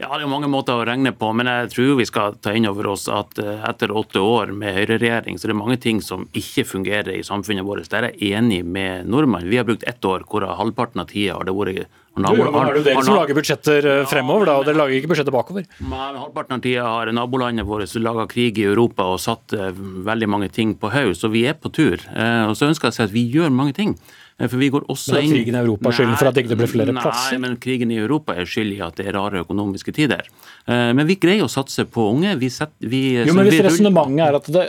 Ja, 0.00 0.08
Det 0.16 0.24
er 0.24 0.30
mange 0.32 0.48
måter 0.48 0.78
å 0.80 0.84
regne 0.88 1.12
på, 1.12 1.28
men 1.36 1.48
jeg 1.50 1.70
tror 1.74 1.98
vi 1.98 2.06
skal 2.08 2.36
ta 2.40 2.54
inn 2.56 2.68
over 2.68 2.88
oss 2.94 3.04
at 3.12 3.36
eh, 3.42 3.60
etter 3.68 3.92
åtte 3.92 4.22
år 4.24 4.52
med 4.56 4.72
høyreregjering, 4.78 5.36
så 5.36 5.46
er 5.46 5.52
det 5.52 5.58
mange 5.58 5.76
ting 5.80 6.00
som 6.04 6.24
ikke 6.32 6.64
fungerer 6.64 7.12
i 7.18 7.24
samfunnet 7.26 7.66
vårt. 7.68 7.90
Der 7.92 8.08
er 8.08 8.16
jeg 8.16 8.38
enig 8.40 8.62
med 8.64 9.10
nordmenn. 9.12 9.48
Vi 9.50 9.60
har 9.60 9.68
brukt 9.68 9.84
ett 9.88 10.04
år 10.08 10.24
hvor 10.30 10.46
halvparten 10.48 11.04
av 11.04 11.10
tida 11.12 11.36
har 11.36 11.48
det 11.48 11.56
vært 11.56 11.98
Nabo, 12.20 12.40
jo, 12.42 12.48
er 12.58 12.72
det 12.74 12.80
jo 12.80 12.84
dere 12.88 13.02
som 13.06 13.14
lager 13.14 13.36
budsjetter 13.38 13.86
eh, 13.86 14.00
fremover, 14.10 14.48
da, 14.48 14.54
og 14.58 14.64
dere 14.66 14.80
lager 14.80 14.96
ikke 14.96 15.12
budsjetter 15.12 15.34
bakover? 15.36 15.68
Men 15.78 16.16
halvparten 16.18 16.56
av 16.56 16.64
tida 16.64 16.88
har 16.88 17.12
nabolandet 17.14 17.68
vårt 17.68 17.94
laga 18.02 18.24
krig 18.28 18.58
i 18.58 18.66
Europa 18.66 19.06
og 19.12 19.20
satt 19.22 19.54
eh, 19.54 19.70
veldig 20.08 20.28
mange 20.32 20.48
ting 20.52 20.74
på 20.80 20.90
haug, 20.90 21.12
så 21.16 21.30
vi 21.32 21.44
er 21.48 21.54
på 21.60 21.70
tur. 21.70 22.02
Og 22.48 22.56
så 22.58 22.66
ønsker 22.66 22.88
jeg 22.88 22.96
å 22.96 22.98
si 22.98 23.06
at 23.06 23.14
vi 23.14 23.28
gjør 23.36 23.54
mange 23.54 23.76
ting. 23.76 23.94
For 24.40 24.56
vi 24.56 24.70
går 24.72 24.86
også 24.88 25.18
men 25.18 25.26
er 25.26 25.34
krigen 25.34 25.56
i 25.56 25.60
Europa 25.60 25.92
skylden 25.92 26.16
for 26.16 26.30
at 26.30 26.36
det 26.36 26.44
ikke 26.46 26.56
blir 26.62 26.70
flere 26.72 26.96
plasser? 26.96 27.36
Nei, 27.36 27.42
men 27.44 27.56
krigen 27.60 27.92
i 27.92 27.98
Europa 28.00 28.36
er 28.38 28.48
skyld 28.48 28.72
i 28.72 28.80
at 28.86 28.96
det 28.96 29.10
er 29.10 29.18
rare 29.18 29.44
økonomiske 29.44 29.92
tider. 29.96 30.28
Men 30.66 31.04
vi 31.08 31.18
greier 31.20 31.44
å 31.44 31.50
satse 31.52 31.84
på 31.84 32.06
unge. 32.14 32.32
Vi 32.40 32.48
setter, 32.52 32.88
vi, 32.88 33.02
jo, 33.20 33.34
men 33.36 33.50
Hvis 33.50 33.60
resonnementet 33.68 34.24
er 34.24 34.38
at 34.40 34.52
det 34.54 34.66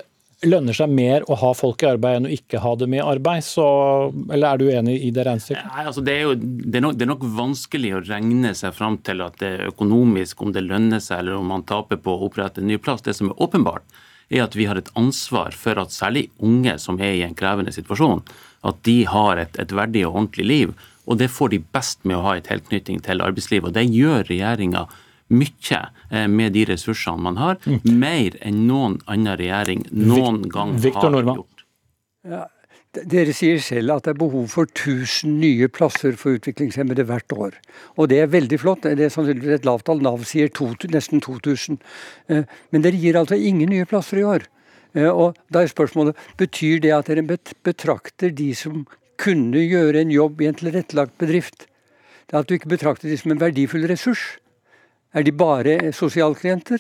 lønner 0.47 0.75
seg 0.75 0.89
mer 0.89 1.25
å 1.29 1.37
ha 1.37 1.51
folk 1.57 1.83
i 1.83 1.89
arbeid 1.91 2.19
enn 2.19 2.27
å 2.29 2.33
ikke 2.33 2.61
ha 2.63 2.73
dem 2.79 2.95
i 2.97 3.01
arbeid, 3.03 3.45
så 3.45 3.65
Eller 4.31 4.47
er 4.47 4.59
du 4.59 4.67
uenig 4.69 4.97
i 5.05 5.11
det 5.13 5.25
regnestykket? 5.27 5.67
Nei, 5.69 5.85
altså 5.85 6.03
det, 6.05 6.15
er 6.17 6.21
jo, 6.25 6.35
det, 6.35 6.77
er 6.79 6.85
nok, 6.85 6.95
det 6.97 7.05
er 7.05 7.11
nok 7.13 7.25
vanskelig 7.37 7.91
å 7.95 8.03
regne 8.05 8.53
seg 8.57 8.75
fram 8.77 8.97
til 9.05 9.21
at 9.25 9.37
det 9.41 9.51
er 9.55 9.67
økonomisk, 9.69 10.41
om 10.41 10.53
det 10.55 10.65
lønner 10.65 11.03
seg 11.03 11.21
eller 11.21 11.37
om 11.37 11.51
man 11.53 11.65
taper 11.67 12.01
på 12.01 12.15
å 12.15 12.29
opprette 12.29 12.63
en 12.63 12.71
ny 12.71 12.79
plass. 12.81 13.05
Det 13.05 13.15
som 13.17 13.31
er 13.31 13.43
åpenbart, 13.43 13.85
er 14.31 14.45
at 14.45 14.55
vi 14.55 14.65
har 14.69 14.79
et 14.79 14.89
ansvar 14.97 15.55
for 15.57 15.79
at 15.81 15.93
særlig 15.93 16.29
unge 16.41 16.77
som 16.79 16.99
er 17.03 17.17
i 17.19 17.25
en 17.25 17.37
krevende 17.37 17.73
situasjon, 17.75 18.23
at 18.67 18.81
de 18.87 18.97
har 19.09 19.41
et, 19.41 19.61
et 19.61 19.75
verdig 19.75 20.05
og 20.07 20.15
ordentlig 20.15 20.47
liv. 20.47 20.73
Og 21.09 21.17
det 21.19 21.31
får 21.33 21.53
de 21.53 21.61
best 21.73 22.03
med 22.05 22.19
å 22.19 22.25
ha 22.27 22.35
en 22.37 22.45
tilknytning 22.45 23.01
til 23.05 23.23
arbeidslivet. 23.25 23.71
Og 23.71 23.77
det 23.77 23.87
gjør 23.89 24.27
regjeringa 24.29 24.85
mye 25.31 25.81
eh, 26.11 26.27
med 26.27 26.55
de 26.57 26.65
ressursene 26.69 27.25
man 27.25 27.39
har. 27.41 27.59
Mm. 27.65 27.99
Mer 28.01 28.37
enn 28.45 28.65
noen 28.69 28.99
annen 29.11 29.37
regjering 29.39 29.85
noen 29.91 30.43
gang 30.51 30.75
Victor 30.81 31.15
har 31.17 31.29
gjort. 31.31 31.65
Ja, 32.27 32.45
dere 32.91 33.33
sier 33.33 33.61
selv 33.63 33.95
at 33.95 34.05
det 34.05 34.13
er 34.13 34.19
behov 34.19 34.49
for 34.51 34.67
1000 34.67 35.37
nye 35.39 35.69
plasser 35.71 36.17
for 36.19 36.37
utviklingshemmede 36.37 37.05
hvert 37.07 37.33
år. 37.33 37.55
Og 37.95 38.11
det 38.11 38.19
er 38.21 38.33
veldig 38.33 38.59
flott. 38.61 38.83
Det 38.83 39.07
er 39.07 39.13
sannsynligvis 39.13 39.61
et 39.61 39.67
lavt 39.67 39.87
tall. 39.87 40.03
Nav 40.03 40.25
sier 40.27 40.51
to, 40.53 40.73
nesten 40.91 41.23
2000. 41.23 41.79
Eh, 42.29 42.43
men 42.71 42.85
dere 42.85 42.99
gir 42.99 43.19
altså 43.19 43.39
ingen 43.39 43.71
nye 43.71 43.87
plasser 43.89 44.21
i 44.21 44.27
år. 44.27 44.49
Eh, 44.95 45.09
og 45.09 45.37
da 45.53 45.63
er 45.63 45.71
spørsmålet, 45.71 46.17
Betyr 46.37 46.79
det 46.83 46.93
at 46.95 47.07
dere 47.07 47.37
betrakter 47.63 48.31
de 48.35 48.53
som 48.55 48.85
kunne 49.21 49.61
gjøre 49.67 50.01
en 50.01 50.11
jobb 50.11 50.41
i 50.41 50.49
en 50.49 50.57
tilrettelagt 50.57 51.17
bedrift, 51.21 51.67
at 52.31 52.47
du 52.47 52.55
ikke 52.55 52.71
betrakter 52.71 53.09
de 53.09 53.17
som 53.19 53.31
en 53.31 53.41
verdifull 53.41 53.85
ressurs? 53.89 54.37
Er 55.13 55.23
de 55.27 55.31
bare 55.35 55.91
sosialklienter? 55.91 56.79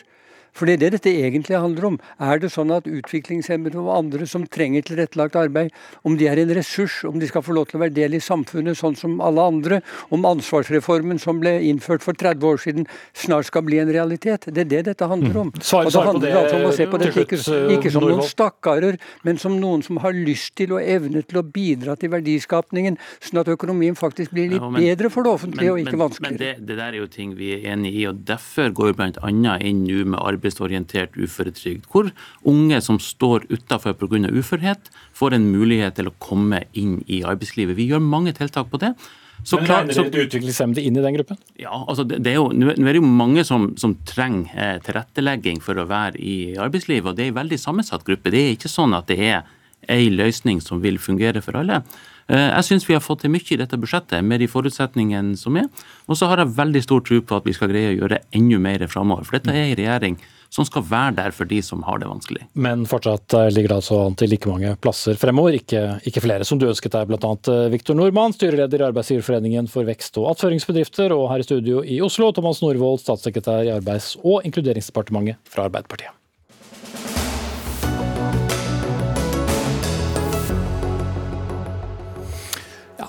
For 0.51 0.67
det 0.67 0.75
er 0.75 0.81
det 0.83 0.89
dette 0.97 1.11
egentlig 1.15 1.59
handler 1.59 1.87
om. 1.93 1.97
Er 2.19 2.41
det 2.41 2.51
sånn 2.53 2.73
at 2.75 2.87
utviklingshemmede 2.89 3.79
og 3.79 3.91
andre 3.95 4.27
som 4.27 4.43
trenger 4.51 4.83
tilrettelagt 4.85 5.37
arbeid, 5.39 5.71
om 6.07 6.17
de 6.19 6.27
er 6.27 6.41
en 6.41 6.51
ressurs, 6.55 6.99
om 7.07 7.19
de 7.21 7.29
skal 7.29 7.43
få 7.45 7.55
lov 7.55 7.69
til 7.69 7.79
å 7.79 7.83
være 7.85 7.95
del 7.95 8.17
i 8.17 8.21
samfunnet 8.23 8.77
sånn 8.79 8.97
som 8.99 9.19
alle 9.23 9.45
andre, 9.53 9.81
om 10.11 10.27
ansvarsreformen 10.27 11.21
som 11.23 11.39
ble 11.41 11.55
innført 11.69 12.03
for 12.03 12.17
30 12.17 12.47
år 12.47 12.61
siden 12.65 12.89
snart 13.17 13.47
skal 13.47 13.65
bli 13.67 13.79
en 13.81 13.91
realitet. 13.93 14.49
Det 14.51 14.65
er 14.65 14.71
det 14.75 14.83
dette 14.91 15.07
handler 15.07 15.39
om. 15.45 15.53
Mm. 15.55 15.63
Svar, 15.63 15.87
og 15.87 15.95
det 15.95 16.03
handler 16.09 16.37
altså 16.41 16.59
om 16.59 16.67
å 16.67 16.75
se 16.75 16.89
på 16.91 17.01
dette 17.01 17.25
ikke, 17.25 17.39
ikke 17.77 17.93
som 17.95 18.07
noen 18.07 18.23
stakkarer, 18.27 18.99
men 19.27 19.39
som 19.41 19.55
noen 19.61 19.85
som 19.85 20.01
har 20.03 20.15
lyst 20.15 20.57
til 20.59 20.75
og 20.75 20.83
evne 20.83 21.23
til 21.23 21.41
å 21.41 21.45
bidra 21.47 21.95
til 21.99 22.11
verdiskapningen, 22.13 22.99
sånn 23.23 23.41
at 23.45 23.53
økonomien 23.55 23.95
faktisk 23.97 24.35
blir 24.35 24.51
litt 24.51 24.61
ja, 24.61 24.67
men, 24.67 24.83
bedre 24.83 25.13
for 25.13 25.27
det 25.27 25.35
offentlige 25.39 25.71
men, 25.71 25.79
og 25.79 25.85
ikke 25.85 25.95
men, 25.95 26.03
vanskeligere. 26.05 26.37
Men 26.37 26.43
det, 26.43 26.67
det, 26.67 26.79
der 26.81 26.91
er 26.91 26.99
jo 26.99 27.09
ting 27.11 27.33
vi 27.39 27.53
er 27.55 27.71
enig 27.73 27.95
i, 27.95 28.05
og 28.11 28.21
derfor 28.27 28.75
går 28.75 28.91
vi 28.91 28.97
bl.a. 28.99 29.57
inn 29.63 29.83
nå 29.87 30.03
med 30.11 30.19
arbeid 30.19 30.40
arbeidsorientert 30.41 31.17
uføretrygd, 31.17 31.85
hvor 31.91 32.11
unge 32.43 32.81
som 32.81 32.99
står 32.99 33.45
utafor 33.51 33.93
pga. 33.93 34.29
uførhet, 34.31 34.89
får 35.13 35.33
en 35.33 35.51
mulighet 35.51 35.95
til 35.95 36.09
å 36.09 36.15
komme 36.19 36.65
inn 36.73 37.03
i 37.07 37.23
arbeidslivet. 37.23 37.77
Vi 37.77 37.89
gjør 37.89 38.01
mange 38.01 38.33
tiltak 38.33 38.69
på 38.69 38.79
det. 38.79 38.95
Så 39.43 39.57
Men 39.57 39.65
klar, 39.65 39.87
så, 39.89 40.03
utviklingshemmede 40.05 40.83
inn 40.85 40.97
i 40.97 41.01
den 41.01 41.15
gruppen? 41.15 41.37
Ja, 41.57 41.73
altså 41.87 42.03
det, 42.03 42.19
det 42.21 42.35
er 42.35 42.37
jo, 42.37 42.51
Nå 42.53 42.69
er 42.75 42.93
det 42.93 42.99
jo 42.99 43.07
mange 43.07 43.43
som, 43.43 43.71
som 43.77 43.95
trenger 44.05 44.53
eh, 44.53 44.77
tilrettelegging 44.85 45.61
for 45.65 45.79
å 45.81 45.87
være 45.89 46.19
i 46.21 46.53
arbeidslivet, 46.61 47.09
og 47.09 47.17
det 47.17 47.25
er 47.25 47.33
en 47.33 47.39
veldig 47.39 47.57
sammensatt 47.57 48.05
gruppe. 48.05 48.29
Det 48.29 48.37
er 48.41 48.53
ikke 48.53 48.69
sånn 48.69 48.93
at 48.93 49.09
det 49.09 49.17
er 49.17 49.41
en 49.89 50.17
løsning 50.19 50.61
som 50.61 50.83
vil 50.83 51.01
fungere 51.01 51.41
for 51.41 51.57
alle. 51.57 51.81
Eh, 52.27 52.49
jeg 52.49 52.67
syns 52.67 52.87
vi 52.89 52.97
har 52.97 53.03
fått 53.03 53.23
til 53.25 53.33
mye 53.33 53.47
i 53.55 53.59
dette 53.61 53.79
budsjettet 53.79 54.25
med 54.25 54.43
de 54.43 54.49
forutsetningene 54.51 55.37
som 55.39 55.57
er. 55.57 55.71
Og 56.07 56.19
så 56.19 56.29
har 56.31 56.43
jeg 56.43 56.53
veldig 56.59 56.83
stor 56.85 57.01
tro 57.07 57.21
på 57.21 57.39
at 57.39 57.47
vi 57.47 57.55
skal 57.57 57.71
greie 57.71 57.93
å 57.93 57.97
gjøre 58.03 58.21
enda 58.37 58.61
mer 58.61 58.85
framover. 58.91 59.27
For 59.27 59.39
dette 59.39 59.55
er 59.55 59.71
en 59.71 59.79
regjering 59.79 60.21
som 60.51 60.67
skal 60.67 60.83
være 60.83 61.15
der 61.15 61.35
for 61.35 61.47
de 61.47 61.61
som 61.63 61.83
har 61.87 62.01
det 62.01 62.09
vanskelig. 62.09 62.43
Men 62.59 62.83
fortsatt 62.89 63.33
eh, 63.37 63.49
ligger 63.55 63.73
det 63.73 63.79
altså 63.79 64.01
an 64.03 64.17
til 64.19 64.33
like 64.33 64.51
mange 64.51 64.73
plasser 64.83 65.19
fremover, 65.19 65.55
ikke, 65.61 65.83
ikke 66.07 66.23
flere 66.25 66.47
som 66.47 66.59
du 66.59 66.67
ønsket 66.67 66.97
deg, 66.97 67.07
bl.a. 67.07 67.33
Eh, 67.53 67.67
Viktor 67.71 67.97
Nordmann, 67.97 68.35
styreleder 68.35 68.83
i 68.83 68.87
Arbeidsgiverforeningen 68.91 69.71
for 69.71 69.87
vekst- 69.87 70.19
og 70.21 70.33
attføringsbedrifter, 70.33 71.15
og 71.15 71.29
her 71.31 71.43
i 71.43 71.47
studio 71.47 71.85
i 71.87 72.01
Oslo, 72.03 72.33
Thomas 72.35 72.63
Norvoll, 72.63 72.99
statssekretær 72.99 73.63
i 73.69 73.75
Arbeids- 73.77 74.17
og 74.21 74.43
inkluderingsdepartementet 74.47 75.39
fra 75.47 75.69
Arbeiderpartiet. 75.71 76.20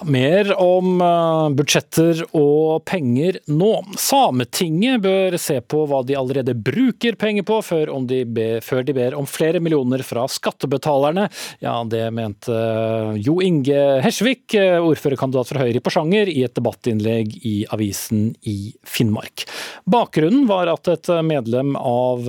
Mer 0.05 0.49
om 0.61 1.01
eh, 1.01 1.49
budsjetter 1.57 2.23
og 2.39 2.83
penger 2.89 3.39
nå. 3.53 3.71
Sametinget 4.01 5.03
bør 5.05 5.37
se 5.41 5.59
på 5.61 5.85
hva 5.91 6.03
de 6.07 6.17
allerede 6.19 6.55
bruker 6.57 7.17
penger 7.21 7.47
på, 7.49 7.59
før, 7.65 7.93
de 8.09 8.23
ber, 8.27 8.61
før 8.65 8.83
de 8.87 8.95
ber 8.97 9.17
om 9.19 9.29
flere 9.29 9.61
millioner 9.63 10.03
fra 10.07 10.25
skattebetalerne. 10.31 11.29
Ja, 11.65 11.77
det 11.89 12.05
mente 12.15 12.57
eh, 12.57 13.21
Jo 13.23 13.39
Inge 13.45 13.79
Hersvik, 14.05 14.57
eh, 14.59 14.79
ordførerkandidat 14.83 15.53
fra 15.53 15.63
Høyre 15.65 15.81
i 15.81 15.85
Porsanger, 15.85 16.31
i 16.33 16.43
et 16.47 16.57
debattinnlegg 16.59 17.37
i 17.47 17.55
avisen 17.73 18.33
i 18.49 18.73
Finnmark. 18.89 19.47
Bakgrunnen 19.91 20.49
var 20.51 20.71
at 20.73 20.91
et 20.91 21.13
medlem 21.27 21.77
av 21.79 22.27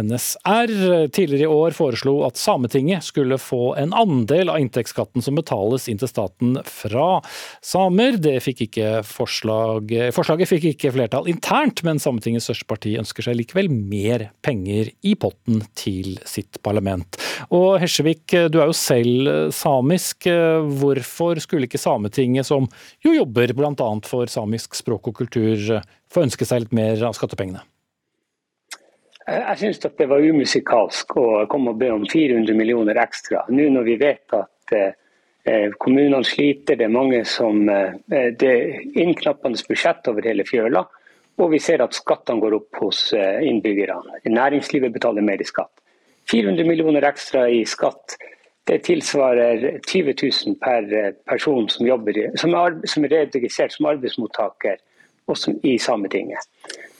NSR 0.00 0.72
tidligere 1.12 1.46
i 1.46 1.50
år 1.50 1.76
foreslo 1.76 2.20
at 2.26 2.40
Sametinget 2.40 3.04
skulle 3.06 3.40
få 3.40 3.74
en 3.80 3.94
andel 3.96 4.52
av 4.52 4.60
inntektsskatten 4.62 5.24
som 5.24 5.38
betales 5.38 5.88
inn 5.90 6.00
til 6.00 6.10
staten 6.10 6.58
fra 6.66 7.09
samer. 7.64 8.18
Det 8.22 8.36
fikk 8.44 8.78
forslag, 9.06 9.92
forslaget 10.14 10.50
fikk 10.50 10.66
ikke 10.72 10.92
flertall 10.94 11.30
internt, 11.30 11.82
men 11.86 12.00
Sametingets 12.02 12.48
største 12.50 12.68
parti 12.70 12.94
ønsker 13.00 13.26
seg 13.26 13.38
likevel 13.38 13.70
mer 13.72 14.28
penger 14.44 14.92
i 15.06 15.14
potten 15.20 15.64
til 15.78 16.18
sitt 16.28 16.60
parlament. 16.64 17.18
Og 17.54 17.80
Hesjevik, 17.82 18.26
du 18.52 18.60
er 18.60 18.70
jo 18.70 18.76
selv 18.76 19.32
samisk. 19.56 20.28
Hvorfor 20.80 21.40
skulle 21.42 21.68
ikke 21.68 21.80
Sametinget, 21.80 22.48
som 22.48 22.68
jo 23.04 23.14
jobber 23.16 23.54
bl.a. 23.56 23.90
for 24.06 24.30
samisk 24.30 24.78
språk 24.78 25.10
og 25.10 25.18
kultur, 25.22 25.80
få 26.10 26.26
ønske 26.26 26.48
seg 26.48 26.64
litt 26.64 26.76
mer 26.76 27.02
av 27.06 27.16
skattepengene? 27.18 27.62
Jeg 29.30 29.58
syns 29.60 29.78
det 29.84 30.06
var 30.10 30.24
umusikalsk 30.24 31.12
å 31.20 31.26
komme 31.50 31.70
og 31.70 31.78
be 31.78 31.90
om 31.92 32.02
400 32.08 32.56
millioner 32.56 32.98
ekstra, 32.98 33.44
nå 33.52 33.68
når 33.70 33.86
vi 33.86 33.98
vet 34.00 34.34
at 34.34 34.48
Eh, 34.72 34.92
kommunene 35.78 36.24
sliter, 36.24 36.76
det 36.76 36.84
er 36.86 36.92
mange 36.92 37.24
som 37.24 37.68
eh, 37.68 37.94
Det 38.36 38.48
er 38.48 38.98
innknappende 39.00 39.60
budsjett 39.68 40.08
over 40.10 40.26
hele 40.28 40.44
fjøla. 40.44 40.84
Og 41.40 41.54
vi 41.54 41.60
ser 41.62 41.80
at 41.80 41.96
skattene 41.96 42.42
går 42.42 42.58
opp 42.58 42.82
hos 42.82 43.12
eh, 43.16 43.40
innbyggerne. 43.48 44.20
Næringslivet 44.28 44.92
betaler 44.92 45.24
mer 45.24 45.40
i 45.40 45.48
skatt. 45.48 45.72
400 46.30 46.66
millioner 46.68 47.06
ekstra 47.08 47.48
i 47.50 47.64
skatt, 47.66 48.18
det 48.68 48.84
tilsvarer 48.86 49.80
20 49.88 50.12
000 50.46 50.58
per 50.62 51.14
person 51.26 51.64
som, 51.72 51.86
jobber, 51.88 52.20
som, 52.38 52.52
er, 52.54 52.76
som 52.86 53.04
er 53.04 53.14
registrert 53.32 53.72
som 53.74 53.88
arbeidsmottaker 53.90 54.76
og 55.26 55.38
som, 55.40 55.56
i 55.66 55.78
Sametinget. 55.80 56.44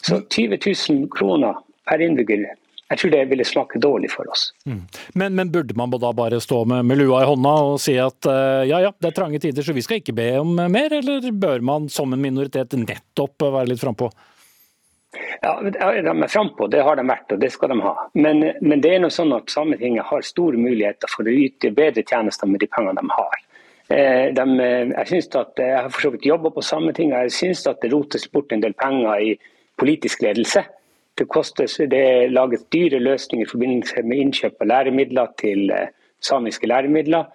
Så 0.02 0.22
20 0.32 0.58
000 0.88 1.04
kroner 1.12 1.60
per 1.86 2.02
innbygger 2.02 2.48
jeg 2.90 2.98
tror 2.98 3.12
det 3.14 3.20
ville 3.30 3.46
smake 3.46 3.78
dårlig 3.78 4.10
for 4.10 4.30
oss. 4.30 4.48
Mm. 4.66 4.80
Men, 5.14 5.34
men, 5.38 5.52
burde 5.54 5.76
man 5.78 5.92
da 5.94 6.10
bare 6.16 6.40
stå 6.42 6.64
med, 6.66 6.84
med, 6.88 6.98
lua 6.98 7.22
i 7.22 7.28
hånda 7.28 7.52
og 7.68 7.76
si 7.82 7.94
at 8.02 8.26
uh, 8.26 8.66
ja 8.66 8.80
ja, 8.82 8.90
det 8.98 9.12
er 9.12 9.14
trange 9.14 9.38
tider, 9.42 9.62
så 9.62 9.76
vi 9.76 9.84
skal 9.86 10.00
ikke 10.00 10.16
be 10.16 10.32
om 10.40 10.56
mer, 10.58 10.92
eller 10.98 11.30
bør 11.30 11.62
man 11.62 11.86
som 11.88 12.10
en 12.12 12.22
minoritet 12.22 12.74
nettopp 12.74 13.46
være 13.46 13.70
litt 13.70 13.82
frampå? 13.82 14.10
Ja, 15.42 15.60
de 15.62 15.78
er 15.78 16.26
frampå, 16.28 16.66
det 16.70 16.82
har 16.86 16.98
de 16.98 17.04
vært, 17.06 17.30
og 17.34 17.40
det 17.42 17.50
skal 17.54 17.72
de 17.72 17.78
ha. 17.82 17.94
Men, 18.14 18.42
men 18.62 18.82
det 18.82 18.94
er 18.94 19.00
noe 19.02 19.14
sånn 19.14 19.32
at 19.34 19.50
Sametinget 19.50 20.06
har 20.10 20.26
store 20.26 20.58
muligheter 20.58 21.10
for 21.10 21.26
å 21.26 21.34
yte 21.34 21.72
bedre 21.74 22.04
tjenester 22.06 22.50
med 22.50 22.62
de 22.62 22.68
pengene 22.70 22.98
de 22.98 23.14
har. 23.14 23.38
Eh, 23.90 24.26
de, 24.36 24.44
jeg, 24.60 25.06
synes 25.10 25.30
at, 25.34 25.54
jeg 25.58 25.78
har 25.78 25.88
for 25.90 26.06
så 26.06 26.12
vidt 26.14 26.28
jobba 26.28 26.52
på 26.54 26.62
Sametinget, 26.62 27.26
jeg 27.26 27.38
syns 27.38 27.64
at 27.70 27.80
det 27.82 27.90
rotes 27.94 28.28
bort 28.30 28.54
en 28.54 28.62
del 28.62 28.76
penger 28.78 29.24
i 29.30 29.32
politisk 29.80 30.22
ledelse. 30.22 30.62
Det, 31.20 31.26
kostes, 31.28 31.74
det 31.92 32.32
laget 32.32 32.62
dyre 32.72 32.98
løsninger 32.98 33.44
i 33.44 33.50
forbindelse 33.50 34.02
med 34.08 34.22
innkjøp 34.22 34.62
av 34.64 34.70
læremidler 34.70 35.34
til 35.40 35.68
eh, 35.68 35.90
samiske 36.24 36.68
læremidler. 36.70 37.26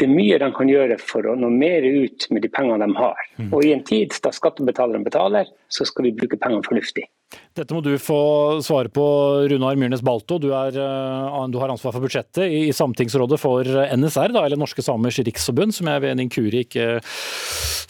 Det 0.00 0.08
er 0.08 0.10
mye 0.10 0.38
de 0.42 0.50
kan 0.56 0.70
gjøre 0.70 0.96
for 0.98 1.26
å 1.30 1.36
nå 1.38 1.50
mer 1.54 1.84
ut 1.86 2.26
med 2.34 2.42
de 2.42 2.50
pengene 2.50 2.82
de 2.82 2.96
har. 2.98 3.26
Mm. 3.38 3.50
Og 3.52 3.60
I 3.62 3.74
en 3.76 3.84
tid 3.86 4.14
da 4.24 4.32
skattebetalerne 4.34 5.06
betaler, 5.06 5.50
så 5.70 5.86
skal 5.86 6.08
vi 6.08 6.16
bruke 6.18 6.38
pengene 6.40 6.66
fornuftig. 6.66 7.06
Dette 7.54 7.74
må 7.74 7.80
du 7.82 7.92
få 8.02 8.60
svare 8.62 8.90
på, 8.94 9.04
Runar 9.50 9.78
Myrnes 9.78 10.02
Balto. 10.06 10.38
Du, 10.42 10.50
er, 10.54 10.74
eh, 10.74 11.38
du 11.50 11.58
har 11.62 11.70
ansvar 11.72 11.94
for 11.94 12.04
budsjettet 12.04 12.46
i 12.46 12.72
Sametingsrådet 12.74 13.38
for 13.42 13.66
NSR, 13.66 14.34
da, 14.34 14.44
eller 14.44 14.60
Norske 14.60 14.82
Samers 14.84 15.18
Riksforbund, 15.22 15.74
som 15.74 15.90
jeg 15.90 16.02
ved 16.04 16.14
en 16.14 16.24
inkurie 16.26 16.64
ikke 16.66 16.88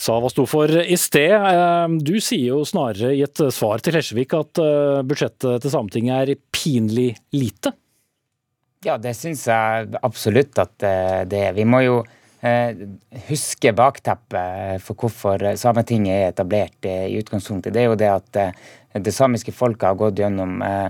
sa 0.05 0.19
hva 0.21 0.31
sto 0.33 0.45
for 0.49 0.69
i 0.69 0.99
sted. 1.01 1.33
Eh, 1.33 1.97
du 2.05 2.17
sier 2.21 2.53
jo 2.53 2.65
snarere 2.69 3.15
i 3.17 3.25
et 3.25 3.47
svar 3.55 3.85
til 3.85 3.97
Hesjevik 3.97 4.37
at 4.37 4.61
eh, 4.61 5.01
budsjettet 5.09 5.65
til 5.65 5.73
Sametinget 5.73 6.35
er 6.35 6.45
pinlig 6.53 7.15
lite. 7.37 7.73
Ja, 8.85 8.99
det 9.01 9.15
syns 9.17 9.47
jeg 9.49 9.89
absolutt 10.05 10.59
at 10.61 10.77
det 11.31 11.41
er. 11.41 11.57
Vi 11.57 11.65
må 11.65 11.81
jo 11.85 12.03
huske 13.31 13.71
bakteppet 13.73 14.83
for 14.85 15.01
hvorfor 15.01 15.41
Sametinget 15.57 16.13
er 16.13 16.33
etablert 16.35 16.85
i 16.85 17.15
utgangspunktet. 17.17 17.73
Det 17.73 17.81
er 17.81 17.89
jo 17.89 17.97
det 17.97 18.11
at 18.13 18.41
det 19.03 19.13
samiske 19.13 19.53
folket 19.53 19.89
har 19.89 19.95
gått 19.99 20.19
gjennom 20.19 20.63
eh, 20.63 20.89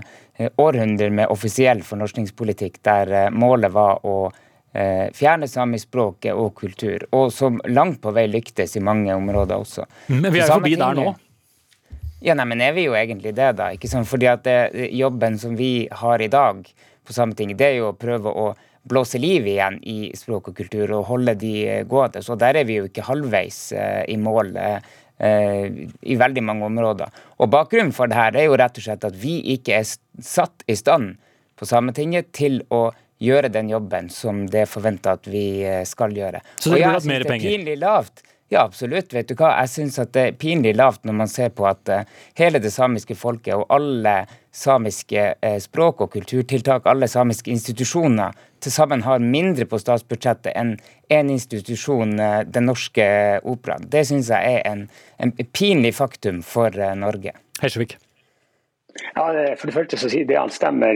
århundrer 0.61 1.09
med 1.09 1.31
offisiell 1.33 1.81
fornorskningspolitikk, 1.83 2.81
der 2.85 3.11
eh, 3.11 3.29
målet 3.33 3.73
var 3.73 4.05
å 4.05 4.29
eh, 4.73 5.09
fjerne 5.15 5.49
samisk 5.49 5.89
språk 5.89 6.29
og 6.33 6.53
kultur, 6.59 7.07
og 7.11 7.33
som 7.33 7.57
langt 7.65 8.01
på 8.03 8.13
vei 8.15 8.27
lyktes 8.29 8.77
i 8.77 8.83
mange 8.83 9.13
områder 9.15 9.57
også. 9.57 9.87
Men 10.13 10.29
vi 10.29 10.43
er 10.43 10.49
jo 10.49 10.59
forbi 10.59 10.75
der 10.77 10.99
nå? 10.99 11.13
Ja, 12.25 12.33
nei, 12.37 12.45
men 12.49 12.61
er 12.63 12.73
vi 12.73 12.87
jo 12.87 12.95
egentlig 12.97 13.35
det, 13.37 13.51
da? 13.57 13.71
ikke 13.73 13.89
sant? 13.89 14.07
Fordi 14.09 14.29
at 14.29 14.45
det, 14.45 14.87
jobben 14.95 15.37
som 15.41 15.57
vi 15.57 15.87
har 15.91 16.21
i 16.21 16.29
dag 16.31 16.63
på 17.05 17.15
Sametinget, 17.15 17.59
det 17.61 17.69
er 17.71 17.79
jo 17.79 17.91
å 17.91 17.97
prøve 17.97 18.33
å 18.33 18.49
blåse 18.85 19.17
liv 19.17 19.47
igjen 19.49 19.79
i 19.89 20.11
språk 20.17 20.51
og 20.51 20.59
kultur 20.59 20.91
og 20.99 21.07
holde 21.09 21.33
de 21.41 21.55
gående. 21.89 22.21
Så 22.21 22.37
der 22.37 22.59
er 22.59 22.67
vi 22.69 22.77
jo 22.77 22.89
ikke 22.89 23.07
halvveis 23.07 23.71
i 23.73 24.17
mål. 24.21 24.53
Eh, 25.17 25.87
i 26.01 26.15
veldig 26.19 26.41
mange 26.43 26.65
områder. 26.67 27.11
Og 27.39 27.47
Bakgrunnen 27.47 27.93
for 27.95 28.11
det 28.11 28.17
her 28.19 28.35
er 28.35 28.49
jo 28.49 28.57
rett 28.59 28.75
og 28.75 28.83
slett 28.83 29.05
at 29.07 29.15
vi 29.15 29.37
ikke 29.53 29.77
er 29.77 29.87
satt 29.87 30.65
i 30.67 30.75
stand 30.75 31.13
på 31.55 31.67
Sametinget 31.69 32.33
til 32.35 32.59
å 32.67 32.89
gjøre 33.23 33.47
den 33.53 33.69
jobben 33.71 34.09
som 34.11 34.43
det 34.51 34.65
er 34.65 34.67
forventa 34.67 35.13
at 35.15 35.29
vi 35.31 35.63
eh, 35.63 35.85
skal 35.87 36.11
gjøre. 36.11 36.43
Så 36.59 36.73
det 36.73 36.81
burde 36.81 36.97
hatt 36.97 37.07
mer 37.07 37.27
penger? 37.29 37.45
Det 37.47 37.53
er 37.53 37.61
pinlig 37.61 37.77
lavt. 37.79 38.25
Ja, 38.49 38.61
absolutt. 38.61 39.13
Vet 39.13 39.31
du 39.31 39.33
hva? 39.39 39.55
Jeg 39.63 39.71
syns 39.71 39.95
det 40.13 40.21
er 40.21 40.35
pinlig 40.37 40.75
lavt 40.77 41.01
når 41.07 41.15
man 41.17 41.29
ser 41.31 41.49
på 41.57 41.65
at 41.65 41.89
uh, 41.89 42.03
hele 42.37 42.61
det 42.61 42.69
samiske 42.75 43.17
folket 43.17 43.57
og 43.57 43.65
alle 43.73 44.13
samiske 44.53 45.23
uh, 45.41 45.55
språk- 45.63 46.03
og 46.05 46.11
kulturtiltak, 46.13 46.85
alle 46.85 47.09
samiske 47.09 47.49
institusjoner, 47.49 48.37
til 48.61 48.73
sammen 48.73 49.01
har 49.05 49.23
mindre 49.23 49.65
på 49.69 49.81
statsbudsjettet 49.81 50.53
enn 50.53 50.75
én 51.09 51.33
institusjon, 51.33 52.19
uh, 52.21 52.43
Den 52.45 52.69
norske 52.69 53.09
operaen. 53.41 53.89
Det 53.89 54.05
syns 54.05 54.29
jeg 54.29 54.59
er 54.59 54.65
en, 54.69 54.87
en, 55.17 55.33
pinlig 55.49 55.95
faktum 55.97 56.43
for 56.45 56.69
Norge. 57.01 57.33
Hesjevik. 57.63 57.97
Ja, 58.95 59.55
For 59.59 59.67
det 59.67 59.75
første 59.75 59.97
så 59.99 60.09
sier 60.11 60.27
det 60.27 60.37
han 60.39 60.51
stemmer, 60.53 60.95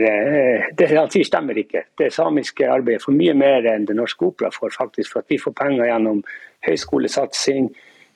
det 0.72 0.88
han 0.88 1.10
sier 1.12 1.26
stemmer 1.28 1.58
ikke. 1.60 1.84
Det 2.00 2.08
samiske 2.14 2.64
arbeidet 2.64 3.04
får 3.04 3.12
mye 3.12 3.34
mer 3.36 3.66
enn 3.68 3.84
Det 3.88 3.96
norske 3.96 4.24
opera 4.24 4.50
får, 4.50 4.72
faktisk, 4.72 5.12
for 5.12 5.20
at 5.20 5.28
vi 5.28 5.38
får 5.38 5.52
penger 5.52 5.84
gjennom 5.90 6.22
høyskolesatsing. 6.66 7.70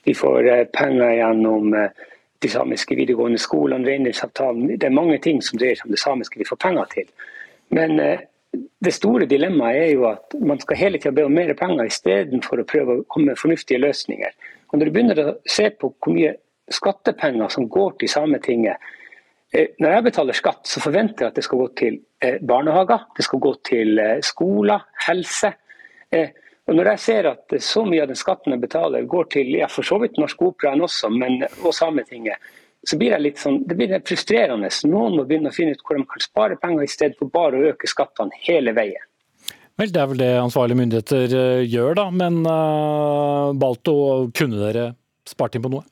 vi 0.05 0.13
får 0.13 0.47
eh, 0.47 0.67
penger 0.73 1.11
gjennom 1.17 1.73
eh, 1.73 1.89
de 2.41 2.49
samiske 2.49 2.95
videregående 2.95 3.37
skolene, 3.41 3.87
reindriftsavtalen. 3.87 4.67
Det 4.77 4.85
er 4.85 4.93
mange 4.93 5.17
ting 5.21 5.41
som 5.41 5.57
dreier 5.57 5.75
seg 5.75 5.87
om 5.87 5.95
det 5.95 6.01
samiske 6.01 6.39
vi 6.39 6.45
får 6.45 6.61
penger 6.61 6.89
til. 6.93 7.07
Men 7.69 7.99
eh, 7.99 8.25
det 8.85 8.93
store 8.93 9.25
dilemmaet 9.25 9.81
er 9.81 9.91
jo 9.93 10.05
at 10.09 10.35
man 10.41 10.59
skal 10.61 10.77
hele 10.77 10.99
tida 11.01 11.13
be 11.15 11.25
om 11.25 11.33
mer 11.33 11.53
penger 11.57 11.89
istedenfor 11.89 12.61
å 12.61 12.67
prøve 12.69 12.97
å 12.97 13.05
komme 13.09 13.33
med 13.33 13.41
fornuftige 13.41 13.81
løsninger. 13.81 14.33
Og 14.71 14.77
Når 14.77 14.85
du 14.85 14.91
begynner 14.91 15.23
å 15.23 15.37
se 15.49 15.69
på 15.69 15.93
hvor 15.93 16.13
mye 16.13 16.35
skattepenger 16.73 17.51
som 17.53 17.69
går 17.69 17.97
til 17.99 18.09
Sametinget 18.09 18.93
Når 19.55 19.93
jeg 19.93 20.03
betaler 20.03 20.35
skatt, 20.35 20.65
så 20.67 20.81
forventer 20.83 21.23
jeg 21.23 21.31
at 21.31 21.37
det 21.39 21.43
skal 21.45 21.61
gå 21.61 21.67
til 21.79 21.99
barnehager, 22.43 23.05
det 23.15 23.23
skal 23.23 23.39
gå 23.39 23.53
til 23.63 24.01
skoler, 24.27 24.83
helse. 25.05 25.53
Og 26.65 26.73
Når 26.75 26.89
jeg 26.89 26.99
ser 26.99 27.29
at 27.29 27.55
så 27.63 27.85
mye 27.87 28.03
av 28.03 28.09
den 28.11 28.19
skatten 28.19 28.55
jeg 28.55 28.63
betaler 28.65 29.07
går 29.07 29.29
til 29.37 29.53
ja, 29.55 29.69
for 29.71 29.87
så 29.87 29.99
vidt 30.01 30.19
Norsk 30.19 30.41
Opera 30.43 30.73
også, 30.75 31.11
men, 31.13 31.45
og 31.61 31.71
Sametinget, 31.77 32.41
så 32.85 32.97
blir 32.99 33.15
det 33.15 33.21
litt 33.21 33.41
sånn, 33.41 33.61
det 33.65 33.77
blir 33.77 33.93
frustrerende. 34.05 34.69
Noen 34.89 35.17
må 35.17 35.25
begynne 35.25 35.51
å 35.51 35.55
finne 35.55 35.73
ut 35.73 35.83
hvor 35.85 35.97
de 35.97 36.05
kan 36.09 36.23
spare 36.23 36.57
penger, 36.61 36.85
i 36.85 36.91
stedet 36.91 37.17
for 37.19 37.31
bare 37.33 37.57
å 37.57 37.71
øke 37.71 37.89
skattene 37.89 38.43
hele 38.45 38.75
veien. 38.77 39.01
Vel, 39.75 39.91
Det 39.91 40.01
er 40.01 40.07
vel 40.07 40.21
det 40.21 40.31
ansvarlige 40.39 40.79
myndigheter 40.79 41.33
eh, 41.35 41.63
gjør, 41.67 41.97
da. 41.99 42.05
Men 42.13 42.45
uh, 42.47 43.51
Balto, 43.59 43.95
kunne 44.37 44.61
dere 44.61 44.85
spart 45.27 45.57
inn 45.57 45.65
på 45.65 45.73
noe? 45.73 45.83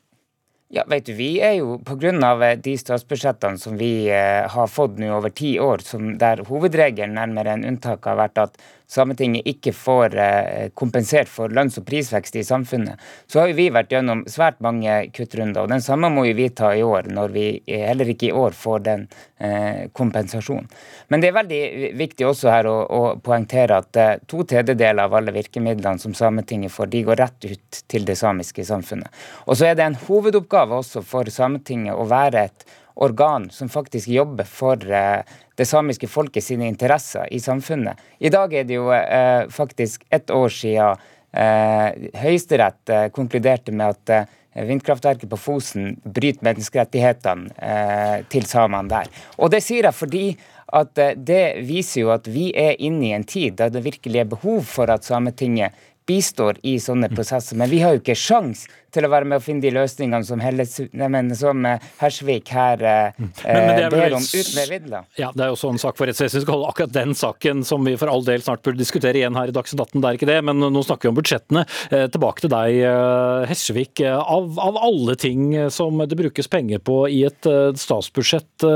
Ja, 0.76 0.84
vet 0.89 1.05
du, 1.05 1.13
Vi 1.13 1.38
er 1.38 1.59
jo 1.59 1.76
pga. 1.86 2.09
Eh, 2.47 2.55
de 2.57 2.71
statsbudsjettene 2.82 3.59
som 3.61 3.76
vi 3.78 4.09
eh, 4.09 4.47
har 4.49 4.71
fått 4.74 4.95
nå 4.97 5.11
over 5.13 5.30
ti 5.30 5.51
år, 5.61 5.84
som 5.86 6.15
der 6.17 6.41
hovedregelen 6.47 7.13
nærmere 7.13 7.53
enn 7.53 7.67
unntak 7.69 8.07
har 8.09 8.17
vært 8.17 8.41
at 8.41 8.57
Sametinget 8.93 9.47
ikke 9.49 9.73
får 9.73 10.15
eh, 10.21 10.69
kompensert 10.77 11.29
for 11.31 11.49
lønns- 11.49 11.79
og 11.81 11.85
prisvekst 11.87 12.35
i 12.37 12.45
samfunnet, 12.45 13.01
så 13.27 13.41
har 13.41 13.49
jo 13.49 13.57
vi 13.57 13.69
vært 13.73 13.93
gjennom 13.93 14.23
svært 14.29 14.59
mange 14.61 14.99
kuttrunder. 15.15 15.63
og 15.63 15.71
Den 15.71 15.81
samme 15.81 16.11
må 16.13 16.27
jo 16.27 16.35
vi 16.37 16.49
ta 16.53 16.73
i 16.75 16.83
år, 16.85 17.09
når 17.13 17.33
vi 17.33 17.47
heller 17.67 18.13
ikke 18.13 18.29
i 18.29 18.35
år 18.43 18.53
får 18.57 18.85
den 18.85 19.07
eh, 19.39 19.89
kompensasjonen. 19.97 20.69
Men 21.09 21.23
det 21.23 21.31
er 21.31 21.39
veldig 21.39 21.63
viktig 21.97 22.27
også 22.27 22.51
her 22.53 22.69
å, 22.69 22.75
å 22.85 23.01
poengtere 23.23 23.81
at 23.81 23.99
eh, 23.99 24.13
to 24.29 24.45
tredjedeler 24.49 25.07
av 25.07 25.17
alle 25.17 25.33
virkemidlene 25.35 26.01
som 26.01 26.13
Sametinget 26.17 26.73
får, 26.75 26.91
de 26.93 27.03
går 27.09 27.21
rett 27.23 27.49
ut 27.49 27.83
til 27.89 28.05
det 28.05 28.19
samiske 28.19 28.65
samfunnet. 28.67 29.09
Og 29.47 29.57
så 29.57 29.71
er 29.71 29.79
det 29.79 29.87
en 29.87 29.99
hovedoppgave 30.05 30.83
også 30.83 31.01
for 31.07 31.33
Sametinget 31.33 31.97
å 31.97 32.05
være 32.09 32.47
et 32.49 32.71
organ 32.95 33.49
som 33.49 33.69
faktisk 33.69 34.07
jobber 34.07 34.47
for 34.47 34.91
eh, 34.91 35.23
det 35.57 35.65
samiske 35.65 36.07
folket 36.09 36.43
sine 36.43 36.67
interesser 36.69 37.27
i 37.33 37.39
samfunnet. 37.39 37.99
I 38.19 38.31
dag 38.33 38.53
er 38.53 38.67
det 38.69 38.77
jo 38.77 38.91
eh, 38.93 39.49
faktisk 39.53 40.05
ett 40.09 40.31
år 40.31 40.53
siden 40.53 41.03
eh, 41.31 42.09
Høyesterett 42.21 43.13
konkluderte 43.15 43.73
med 43.73 43.95
at 43.95 44.33
vindkraftverket 44.53 45.29
på 45.31 45.37
Fosen 45.41 45.95
bryter 46.05 46.45
menneskerettighetene 46.45 48.27
til 48.29 48.45
samene 48.45 48.85
der. 48.91 49.07
Og 49.41 49.49
det 49.49 49.63
sier 49.65 49.87
jeg 49.87 49.97
fordi 49.97 50.25
at 50.77 50.93
det 51.17 51.65
viser 51.65 52.03
jo 52.03 52.11
at 52.13 52.29
vi 52.29 52.51
er 52.53 52.77
inne 52.77 53.07
i 53.07 53.15
en 53.17 53.25
tid 53.25 53.57
da 53.57 53.71
det 53.73 53.81
virkelig 53.81 54.21
er 54.21 54.29
behov 54.29 54.61
for 54.69 54.93
at 54.93 55.09
Sametinget 55.09 55.73
bistår 56.10 56.58
i 56.68 56.78
sånne 56.82 57.10
prosesser. 57.14 57.58
Men 57.60 57.70
vi 57.72 57.82
har 57.84 57.95
jo 57.95 58.01
ikke 58.01 58.16
sjans 58.18 58.66
til 58.93 59.08
å 59.08 59.10
være 59.10 59.26
med 59.30 59.39
å 59.39 59.43
finne 59.43 59.64
de 59.64 59.72
løsningene 59.74 60.26
som, 60.28 60.41
Helles, 60.43 60.76
nei, 60.93 61.22
som 61.38 61.66
uh, 61.66 61.86
Hersvik 62.01 62.51
her 62.54 62.84
uh, 62.84 63.16
men, 63.18 63.32
men 63.47 63.72
vel, 63.80 63.88
ber 63.93 64.18
om 64.20 64.26
uten 64.26 64.70
midler. 64.70 65.08
Ja, 65.20 65.32
Det 65.34 65.45
er 65.45 65.56
også 65.56 65.72
en 65.74 65.82
sak 65.82 65.97
for 65.97 66.10
rettsvesenet. 66.10 66.49
Akkurat 66.54 66.93
den 66.93 67.16
saken 67.18 67.64
som 67.68 67.86
vi 67.88 67.95
for 67.99 68.12
all 68.12 68.26
del 68.28 68.43
snart 68.45 68.64
burde 68.66 68.82
diskutere 68.82 69.22
igjen 69.22 69.38
her 69.39 69.49
i 69.49 69.56
Dagsnytt 69.56 69.82
18, 69.82 70.01
det 70.04 70.10
er 70.10 70.20
ikke 70.20 70.30
det. 70.30 70.39
Men 70.45 70.62
nå 70.62 70.84
snakker 70.86 71.10
vi 71.10 71.14
om 71.14 71.18
budsjettene. 71.18 71.66
Tilbake 72.14 72.45
til 72.45 72.54
deg, 72.54 72.82
Hersvik. 73.49 74.04
Av, 74.04 74.60
av, 74.62 74.80
alle 74.84 75.16
ting 75.20 75.47
som 75.74 76.01
det 76.04 76.20
brukes 76.20 76.49
penger 76.51 76.84
på 76.84 76.99
i 77.10 77.24
et 77.28 77.49
statsbudsjett, 77.80 78.68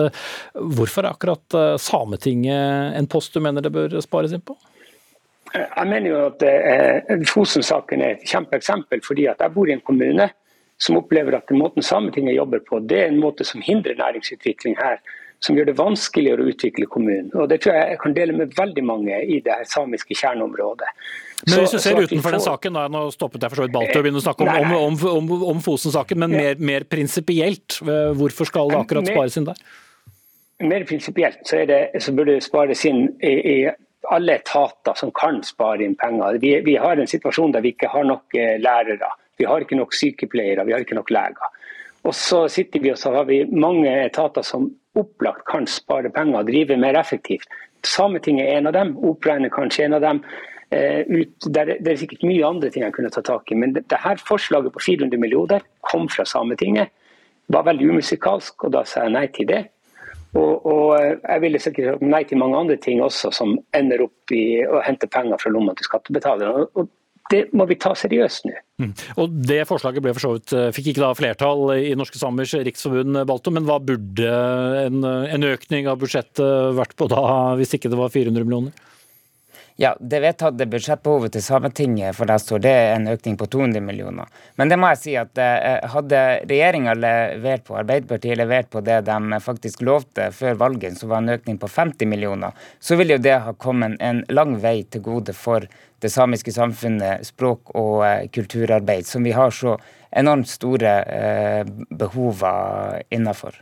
hvorfor 0.57 1.05
er 1.05 1.13
akkurat 1.13 1.59
Sametinget 1.81 2.97
en 2.97 3.11
post 3.11 3.35
du 3.35 3.43
mener 3.43 3.65
det 3.65 3.73
bør 3.73 3.99
spares 4.03 4.33
inn 4.35 4.45
på? 4.45 4.57
Jeg 5.63 5.89
mener 5.89 6.09
jo 6.09 6.23
at 6.27 6.43
eh, 6.47 7.23
Fosen-saken 7.29 8.03
er 8.03 8.17
et 8.17 8.27
kjempeeksempel, 8.27 9.01
fordi 9.05 9.27
at 9.31 9.41
jeg 9.43 9.53
bor 9.55 9.69
i 9.69 9.75
en 9.75 9.85
kommune 9.85 10.29
som 10.77 10.97
opplever 10.99 11.37
at 11.37 11.47
den 11.49 11.61
måten 11.61 11.85
Sametinget 11.85 12.37
jobber 12.37 12.61
på, 12.65 12.79
det 12.85 12.99
er 13.01 13.07
en 13.11 13.21
måte 13.21 13.45
som 13.47 13.63
hindrer 13.65 13.97
næringsutvikling 13.97 14.77
her. 14.79 15.01
Som 15.37 15.53
gjør 15.53 15.67
det 15.69 15.75
vanskeligere 15.77 16.41
å 16.41 16.49
utvikle 16.49 16.87
kommunen. 16.89 17.27
Og 17.37 17.45
Det 17.49 17.59
tror 17.61 17.75
jeg 17.75 17.89
jeg 17.91 17.97
kan 18.01 18.13
dele 18.15 18.33
med 18.33 18.55
veldig 18.57 18.83
mange 18.85 19.19
i 19.21 19.35
det 19.45 19.53
her 19.53 19.67
samiske 19.69 20.15
kjerneområdet. 20.17 20.87
Men 21.45 21.59
hvis 21.61 21.75
du 21.75 21.81
ser 21.83 21.99
utenfor 22.01 22.33
den 22.33 22.41
saken, 22.41 22.73
da, 22.73 22.87
nå 22.89 23.03
stoppet 23.13 23.45
jeg 23.45 23.53
for 23.53 23.61
så 23.61 23.67
vidt 23.67 23.75
Balti 23.75 23.99
å 23.99 24.01
begynne 24.01 24.17
å 24.17 24.25
snakke 24.25 24.47
om, 24.47 24.73
om, 24.79 24.97
om, 25.11 25.43
om 25.51 25.59
Fosen-saken, 25.61 26.23
men 26.23 26.33
mer, 26.33 26.57
mer 26.57 26.87
prinsipielt, 26.89 27.77
eh, 27.85 28.09
hvorfor 28.17 28.49
skal 28.49 28.73
det 28.73 28.79
akkurat 28.81 29.11
spares 29.11 29.37
inn 29.37 29.45
der? 29.51 29.61
Mer 30.65 30.87
prinsipielt 30.89 31.45
så, 31.45 31.61
så, 31.61 32.15
burde 32.17 32.39
det 32.39 32.45
spares 32.47 32.81
inn 32.89 33.03
i, 33.21 33.35
i 33.37 33.57
alle 34.07 34.37
etater 34.39 34.93
som 34.95 35.11
kan 35.11 35.41
spare 35.43 35.83
inn 35.83 35.95
penger. 35.95 36.39
Vi, 36.41 36.53
vi, 36.65 36.75
har 36.77 36.97
en 36.97 37.09
situasjon 37.09 37.53
der 37.55 37.65
vi 37.65 37.73
ikke 37.75 37.91
har 37.91 38.05
nok 38.07 38.35
eh, 38.37 38.57
lærere, 38.61 39.11
vi 39.37 39.45
har 39.45 39.63
ikke 39.63 39.77
nok 39.77 39.93
sykepleiere, 39.93 40.65
vi 40.65 40.75
har 40.75 40.83
ikke 40.83 40.97
nok 40.97 41.11
leger. 41.13 41.53
Og 42.07 42.15
så 42.15 42.45
sitter 42.51 42.83
vi 42.83 42.91
og 42.93 42.99
så 42.99 43.11
har 43.15 43.27
vi 43.27 43.43
mange 43.51 43.91
etater 44.05 44.45
som 44.45 44.69
opplagt 44.97 45.45
kan 45.49 45.67
spare 45.69 46.09
penger 46.13 46.41
og 46.41 46.49
drive 46.49 46.77
mer 46.79 46.97
effektivt. 46.99 47.49
Sametinget 47.85 48.47
er 48.47 48.61
en 48.61 48.69
av 48.69 48.77
dem, 48.77 48.95
Operaen 49.05 49.45
er 49.45 49.53
kanskje 49.53 49.85
en 49.85 49.97
av 49.97 50.05
dem. 50.05 50.21
Uh, 50.67 51.03
ut, 51.07 51.45
det, 51.55 51.77
er, 51.79 51.95
sikkert 51.95 52.25
mye 52.27 52.43
andre 52.43 52.67
ting 52.71 52.83
jeg 52.83 52.91
kunne 52.97 53.11
ta 53.13 53.21
tak 53.23 53.53
i, 53.53 53.55
men 53.55 53.71
det, 53.75 53.85
det 53.87 54.01
her 54.03 54.19
forslaget 54.19 54.73
på 54.75 54.81
400 54.83 55.21
millioner 55.21 55.63
kom 55.87 56.09
fra 56.11 56.25
Sametinget. 56.27 56.91
Var 57.53 57.63
veldig 57.63 57.87
umusikalsk, 57.93 58.65
og 58.67 58.73
da 58.75 58.81
sa 58.83 59.05
jeg 59.05 59.15
nei 59.15 59.27
til 59.31 59.47
det. 59.47 59.61
Og, 60.35 60.65
og, 60.67 60.91
jeg 60.99 61.43
ville 61.43 61.61
sikkert 61.61 61.93
sagt 61.93 62.05
nei 62.05 62.23
til 62.27 62.41
mange 62.41 62.59
andre 62.59 62.77
ting 62.81 63.01
også, 63.03 63.31
som 63.35 63.55
ender 63.77 64.03
opp 64.07 64.35
i 64.35 64.61
å 64.67 64.81
hente 64.85 65.09
penger 65.11 65.39
fra 65.41 65.51
lomma 65.53 65.75
til 65.77 65.87
skattebetalerne. 65.87 66.67
Og, 66.75 66.91
det 67.27 67.41
må 67.51 67.65
vi 67.67 67.75
ta 67.75 67.91
seriøst 67.97 68.45
nå. 68.47 68.53
Mm. 68.79 68.91
Og 69.19 69.33
Det 69.49 69.59
forslaget 69.67 70.03
ble 70.03 70.13
for 70.15 70.23
så 70.23 70.29
vidt, 70.37 70.53
eh, 70.55 70.69
fikk 70.71 70.93
ikke 70.93 71.03
da 71.03 71.09
flertall 71.17 71.73
i 71.75 71.95
Norske 71.99 72.19
Samers 72.21 72.53
riksforbund, 72.55 73.19
Balto, 73.27 73.51
men 73.51 73.67
hva 73.67 73.81
burde 73.83 74.29
en, 74.85 75.03
en 75.03 75.47
økning 75.49 75.89
av 75.91 75.99
budsjettet 75.99 76.77
vært 76.77 76.95
på 76.95 77.09
da, 77.11 77.25
hvis 77.59 77.75
ikke 77.75 77.91
det 77.91 77.99
var 77.99 78.13
400 78.13 78.47
millioner? 78.47 78.87
Ja, 79.79 79.95
Det 79.99 80.17
vedtatte 80.23 80.65
budsjettbehovet 80.65 81.35
til 81.35 81.43
Sametinget 81.45 82.15
for 82.17 82.25
neste 82.25 82.55
år 82.55 82.61
det 82.65 82.71
er 82.73 82.95
en 82.95 83.11
økning 83.11 83.35
på 83.37 83.45
200 83.45 83.83
millioner. 83.85 84.25
Men 84.57 84.71
det 84.71 84.79
må 84.81 84.89
jeg 84.89 84.99
si 85.03 85.13
at 85.21 85.37
eh, 85.37 85.85
hadde 85.93 86.21
regjeringa 86.49 86.95
levert 86.97 87.67
på, 87.67 87.75
Arbeiderpartiet 87.77 88.39
levert 88.39 88.71
på 88.73 88.81
det 88.81 89.03
de 89.05 89.39
faktisk 89.45 89.83
lovte 89.85 90.31
før 90.33 90.57
valget, 90.63 90.97
som 90.97 91.13
var 91.13 91.21
en 91.21 91.35
økning 91.35 91.59
på 91.61 91.69
50 91.69 92.09
millioner, 92.09 92.57
så 92.79 92.97
ville 92.97 93.19
jo 93.19 93.25
det 93.27 93.37
ha 93.45 93.53
kommet 93.53 94.01
en 94.01 94.23
lang 94.33 94.57
vei 94.65 94.81
til 94.81 95.05
gode 95.05 95.37
for 95.37 95.69
det 96.01 96.09
samiske 96.09 96.55
samfunnet, 96.57 97.29
språk 97.29 97.69
og 97.77 98.01
eh, 98.09 98.25
kulturarbeid, 98.33 99.05
som 99.05 99.29
vi 99.29 99.37
har 99.37 99.53
så 99.53 99.77
enormt 100.09 100.49
store 100.49 100.97
behover 101.93 101.93
behov 102.01 102.45
innafor. 103.13 103.61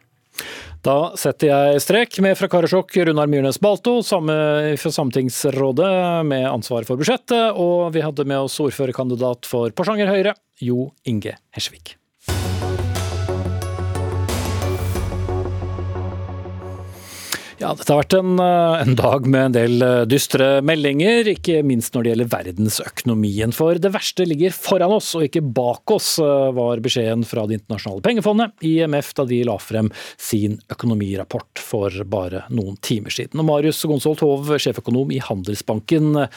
Da 0.86 1.16
setter 1.18 1.50
jeg 1.50 1.82
strek 1.82 2.20
med 2.22 2.36
fra 2.38 2.46
Karasjok 2.46 2.92
Runar 3.08 3.26
Myrnes 3.26 3.58
Balto, 3.58 4.04
samme 4.06 4.36
fra 4.78 4.92
Sametingsrådet 4.94 5.90
med 6.30 6.46
ansvar 6.46 6.86
for 6.86 7.02
budsjettet, 7.02 7.58
og 7.58 7.90
vi 7.96 8.06
hadde 8.06 8.28
med 8.30 8.46
oss 8.46 8.60
ordførerkandidat 8.62 9.50
for 9.50 9.74
Porsanger 9.74 10.14
Høyre, 10.14 10.38
Jo 10.62 10.92
Inge 11.10 11.40
Hersvik. 11.58 11.96
Ja, 17.56 17.70
dette 17.72 17.88
har 17.88 18.02
vært 18.02 18.14
en, 18.18 18.34
eh, 18.44 18.82
en, 18.84 18.98
dag 19.00 19.28
med 19.32 19.46
en 19.48 19.54
del 19.56 19.84
eh, 19.86 20.02
dystre 20.12 20.60
meldinger, 20.66 21.30
ikke 21.32 21.62
minst 21.64 21.94
når 21.96 22.04
det 22.04 22.12
gjelder 22.12 22.30
verdensøkonomien. 22.34 23.56
For 23.56 23.80
det 23.80 23.94
verste 23.94 24.26
ligger 24.28 24.52
foran 24.52 24.92
oss 24.98 25.14
og 25.16 25.24
ikke 25.30 25.44
bak 25.56 25.94
oss, 25.96 26.18
eh, 26.20 26.50
var 26.58 26.84
beskjeden 26.84 27.24
fra 27.24 27.46
Det 27.48 27.62
internasjonale 27.62 28.04
pengefondet, 28.04 28.52
IMF, 28.60 29.14
da 29.16 29.28
de 29.30 29.40
la 29.48 29.56
frem 29.58 29.92
sin 30.18 30.60
økonomirapport 30.68 31.64
for 31.64 32.04
bare 32.04 32.44
noen 32.50 32.76
timer 32.84 33.16
siden. 33.16 33.40
Og 33.40 33.48
Marius 33.48 33.80
Gonsolt 33.88 34.26
Hov, 34.26 34.52
sjeføkonom 34.60 35.16
i 35.16 35.24
Handelsbanken, 35.24 36.28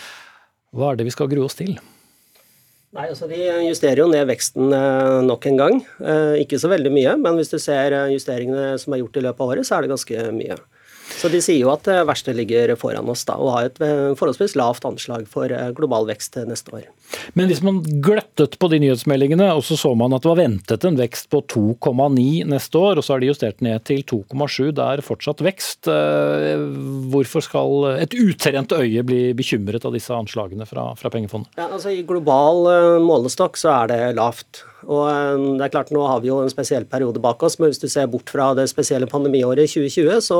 hva 0.70 0.92
er 0.92 1.00
det 1.00 1.08
vi 1.08 1.16
skal 1.16 1.32
grue 1.34 1.50
oss 1.50 1.58
til? 1.58 1.74
Nei, 2.94 3.10
altså 3.10 3.26
De 3.28 3.42
justerer 3.66 4.04
jo 4.04 4.08
ned 4.08 4.22
veksten 4.30 4.70
nok 5.26 5.46
en 5.50 5.58
gang. 5.58 5.82
Ikke 6.40 6.60
så 6.60 6.70
veldig 6.70 6.92
mye, 6.94 7.18
men 7.20 7.36
hvis 7.36 7.50
du 7.50 7.58
ser 7.58 8.06
justeringene 8.14 8.78
som 8.78 8.94
er 8.94 9.02
gjort 9.02 9.18
i 9.18 9.26
løpet 9.26 9.44
av 9.44 9.56
året, 9.56 9.66
så 9.66 9.76
er 9.76 9.84
det 9.84 9.96
ganske 9.96 10.28
mye. 10.32 10.56
Så 11.16 11.30
de 11.32 11.40
sier 11.42 11.62
jo 11.62 11.70
at 11.72 11.86
det 11.88 12.02
verste 12.08 12.34
ligger 12.36 12.74
foran 12.78 13.08
oss 13.10 13.24
da, 13.28 13.38
og 13.40 13.52
har 13.54 13.68
et 13.68 13.80
eh, 13.84 14.14
forholdsvis 14.18 14.54
lavt 14.58 14.84
anslag 14.88 15.26
for 15.30 15.50
eh, 15.52 15.70
global 15.76 16.06
vekst 16.08 16.38
neste 16.48 16.74
år. 16.74 16.86
Men 17.38 17.50
hvis 17.50 17.62
man 17.64 17.80
gløttet 18.04 18.58
på 18.60 18.70
de 18.70 18.80
nyhetsmeldingene, 18.84 19.48
og 19.56 19.64
så 19.66 19.78
så 19.78 19.94
man 19.98 20.14
at 20.14 20.24
det 20.24 20.30
var 20.30 20.40
ventet 20.42 20.86
en 20.86 20.98
vekst 21.00 21.30
på 21.32 21.42
2,9 21.54 22.46
neste 22.52 22.82
år, 22.82 23.00
og 23.00 23.06
så 23.06 23.14
har 23.14 23.24
de 23.24 23.30
justert 23.30 23.64
ned 23.64 23.84
til 23.88 24.04
2,7, 24.06 24.70
det 24.76 24.86
er 24.86 25.04
fortsatt 25.06 25.42
vekst. 25.44 25.90
Eh, 25.90 26.64
hvorfor 27.12 27.44
skal 27.44 27.88
et 27.96 28.16
utrent 28.18 28.74
øye 28.76 29.04
bli 29.06 29.22
bekymret 29.38 29.86
av 29.88 29.96
disse 29.96 30.14
anslagene 30.14 30.68
fra, 30.68 30.90
fra 30.98 31.12
pengefondet? 31.14 31.54
Ja, 31.58 31.70
altså 31.72 31.94
I 31.94 32.04
global 32.06 33.00
målestokk 33.04 33.58
så 33.58 33.72
er 33.80 33.94
det 33.94 34.02
lavt. 34.18 34.64
Og 34.86 35.08
det 35.58 35.64
er 35.66 35.72
klart 35.72 35.90
Nå 35.90 36.04
har 36.06 36.20
vi 36.22 36.30
jo 36.30 36.38
en 36.42 36.52
spesiell 36.52 36.84
periode 36.88 37.20
bak 37.22 37.42
oss, 37.42 37.58
men 37.58 37.72
hvis 37.72 37.82
du 37.82 37.88
ser 37.90 38.06
bort 38.10 38.30
fra 38.30 38.52
det 38.56 38.68
spesielle 38.70 39.08
pandemiåret 39.10 39.66
2020, 39.66 40.20
så 40.28 40.38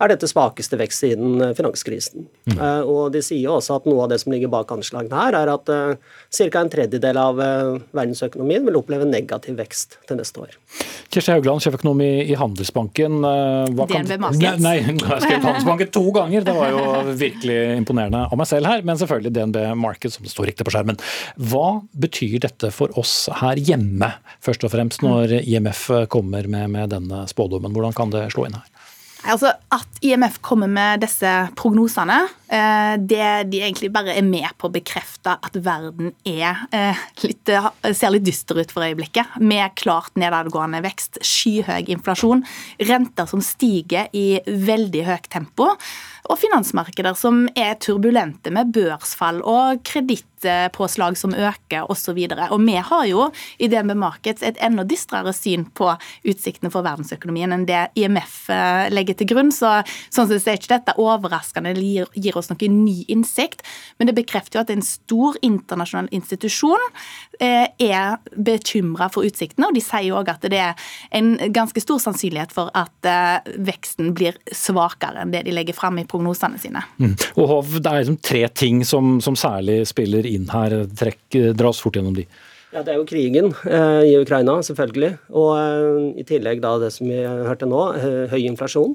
er 0.00 0.12
dette 0.14 0.28
svakeste 0.30 0.78
vekst 0.80 1.04
siden 1.04 1.40
eh, 1.44 1.52
finanskrisen. 1.56 2.26
Mm. 2.48 2.56
Uh, 2.56 2.80
og 2.88 3.02
De 3.14 3.22
sier 3.24 3.50
også 3.52 3.80
at 3.80 3.88
noe 3.88 4.06
av 4.06 4.12
det 4.12 4.20
som 4.22 4.32
ligger 4.32 4.50
bak 4.52 4.72
anslagene 4.72 5.16
her, 5.16 5.36
er 5.42 5.52
at 5.52 5.72
eh, 5.72 5.98
ca. 6.40 6.62
en 6.62 6.72
tredjedel 6.72 7.20
av 7.20 7.38
verdensøkonomien 7.40 8.64
vil 8.66 8.78
oppleve 8.80 9.06
negativ 9.08 9.58
vekst 9.60 9.98
til 10.08 10.20
neste 10.20 10.42
år. 10.44 10.56
Kirsti 11.10 11.34
Haugland, 11.34 11.62
sjeføkonom 11.64 12.00
i, 12.04 12.10
i 12.30 12.36
Handelsbanken. 12.38 13.20
Uh, 13.24 13.84
DNB 13.90 14.16
Markets. 14.22 14.62
Nei, 14.62 14.76
jeg 14.78 14.96
har 15.02 15.22
skrevet 15.24 15.46
Handelsbanken 15.48 15.92
to 15.96 16.04
ganger, 16.16 16.46
det 16.46 16.56
var 16.56 16.72
jo 16.72 17.14
virkelig 17.20 17.58
imponerende 17.76 18.24
av 18.28 18.40
meg 18.40 18.50
selv 18.50 18.70
her. 18.70 18.84
Men 18.86 19.00
selvfølgelig 19.00 19.34
DNB 19.36 19.60
Markets, 19.80 20.16
som 20.16 20.26
det 20.26 20.32
står 20.32 20.52
riktig 20.52 20.68
på 20.68 20.74
skjermen. 20.74 21.00
Hva 21.50 21.80
betyr 22.00 22.38
dette 22.46 22.72
for 22.74 22.94
oss 23.00 23.24
her 23.42 23.60
hjemme, 23.60 24.12
først 24.44 24.64
og 24.66 24.72
fremst 24.72 25.04
når 25.04 25.40
IMF 25.42 25.88
kommer 26.12 26.46
med, 26.50 26.70
med 26.72 26.94
denne 26.94 27.24
spådommen? 27.30 27.74
Hvordan 27.74 27.96
kan 27.96 28.14
det 28.14 28.28
slå 28.34 28.48
inn 28.48 28.60
her? 28.60 28.68
Altså, 29.28 29.52
At 29.72 30.00
IMF 30.02 30.38
kommer 30.44 30.70
med 30.70 31.02
disse 31.04 31.28
prognosene, 31.58 32.16
eh, 32.48 32.94
det 32.96 33.50
de 33.52 33.60
egentlig 33.60 33.90
bare 33.92 34.14
er 34.16 34.24
med 34.24 34.48
på 34.58 34.68
å 34.68 34.72
bekrefte 34.72 35.34
at 35.36 35.58
verden 35.60 36.14
er 36.24 36.62
eh, 36.72 37.02
litt, 37.22 37.48
eh, 37.52 37.68
ser 37.92 38.14
litt 38.14 38.24
dyster 38.24 38.58
ut 38.58 38.72
for 38.72 38.86
øyeblikket. 38.86 39.36
Med 39.40 39.76
klart 39.76 40.16
nedadgående 40.20 40.80
vekst, 40.84 41.20
skyhøy 41.26 41.90
inflasjon, 41.92 42.46
renter 42.88 43.28
som 43.28 43.44
stiger 43.44 44.08
i 44.16 44.40
veldig 44.46 45.04
høyt 45.10 45.28
tempo 45.32 45.68
og 46.28 46.38
finansmarkeder 46.40 47.16
som 47.18 47.46
er 47.58 47.76
turbulente 47.80 48.52
med 48.52 48.72
børsfall 48.74 49.40
og 49.46 49.80
kredittpåslag 49.88 51.16
som 51.18 51.34
øker 51.34 51.88
osv. 51.90 52.18
Vi 52.20 52.76
har 52.90 53.06
jo 53.08 53.28
i 53.58 53.68
DNB 53.70 53.94
Markets 53.98 54.44
et 54.46 54.60
enda 54.62 54.84
dystrere 54.84 55.32
syn 55.36 55.66
på 55.76 55.92
utsiktene 56.28 56.72
for 56.72 56.84
verdensøkonomien 56.86 57.54
enn 57.54 57.66
det 57.68 57.86
IMF 57.98 58.50
eh, 58.52 58.90
legger 58.92 59.18
til 59.18 59.30
grunn. 59.32 59.52
Så 59.54 59.72
sånn 60.12 60.28
sett 60.30 60.48
er 60.48 60.60
ikke 60.60 60.74
dette 60.74 60.96
overraskende 61.00 61.72
eller 61.72 62.10
gir, 62.14 62.36
oss 62.36 62.50
noen 62.52 62.82
ny 62.84 63.00
innsikt, 63.10 63.64
men 63.98 64.10
det 64.10 64.16
bekrefter 64.18 64.60
jo 64.60 64.64
at 64.64 64.74
en 64.74 64.84
stor 64.84 65.38
internasjonal 65.46 66.10
institusjon 66.14 66.82
eh, 67.40 67.66
er 67.80 68.20
bekymra 68.36 69.10
for 69.12 69.26
utsiktene, 69.26 69.70
og 69.70 69.76
de 69.76 69.84
sier 69.84 70.14
òg 70.16 70.30
at 70.32 70.46
det 70.50 70.60
er 70.60 70.90
en 71.16 71.34
ganske 71.54 71.82
stor 71.82 72.00
sannsynlighet 72.02 72.54
for 72.54 72.70
at 72.78 73.08
eh, 73.08 73.50
veksten 73.70 74.12
blir 74.16 74.38
svakere 74.54 75.24
enn 75.24 75.34
det 75.34 75.44
de 75.46 75.54
legger 75.54 75.76
fram 75.76 75.98
i 76.00 76.06
prognosene 76.10 76.60
sine. 76.60 76.82
Mm. 77.00 77.14
Og 77.36 77.50
Hov, 77.54 77.74
Det 77.78 77.90
er 77.90 78.02
liksom 78.02 78.20
tre 78.22 78.44
ting 78.52 78.84
som, 78.86 79.18
som 79.24 79.38
særlig 79.38 79.82
spiller 79.90 80.26
inn 80.28 80.48
her. 80.52 80.82
Trekk, 80.98 81.22
dra 81.56 81.70
oss 81.72 81.82
fort 81.82 81.98
gjennom 81.98 82.16
de. 82.18 82.26
Ja, 82.70 82.84
Det 82.86 82.92
er 82.92 83.00
jo 83.00 83.06
krigen 83.08 83.50
eh, 83.66 84.02
i 84.12 84.18
Ukraina, 84.20 84.60
selvfølgelig. 84.66 85.14
Og 85.34 85.54
eh, 85.58 86.20
i 86.22 86.26
tillegg 86.26 86.62
da 86.62 86.76
det 86.82 86.92
som 86.94 87.08
vi 87.10 87.18
hørte 87.24 87.66
nå, 87.70 87.86
eh, 87.98 88.26
høy 88.30 88.44
inflasjon. 88.44 88.94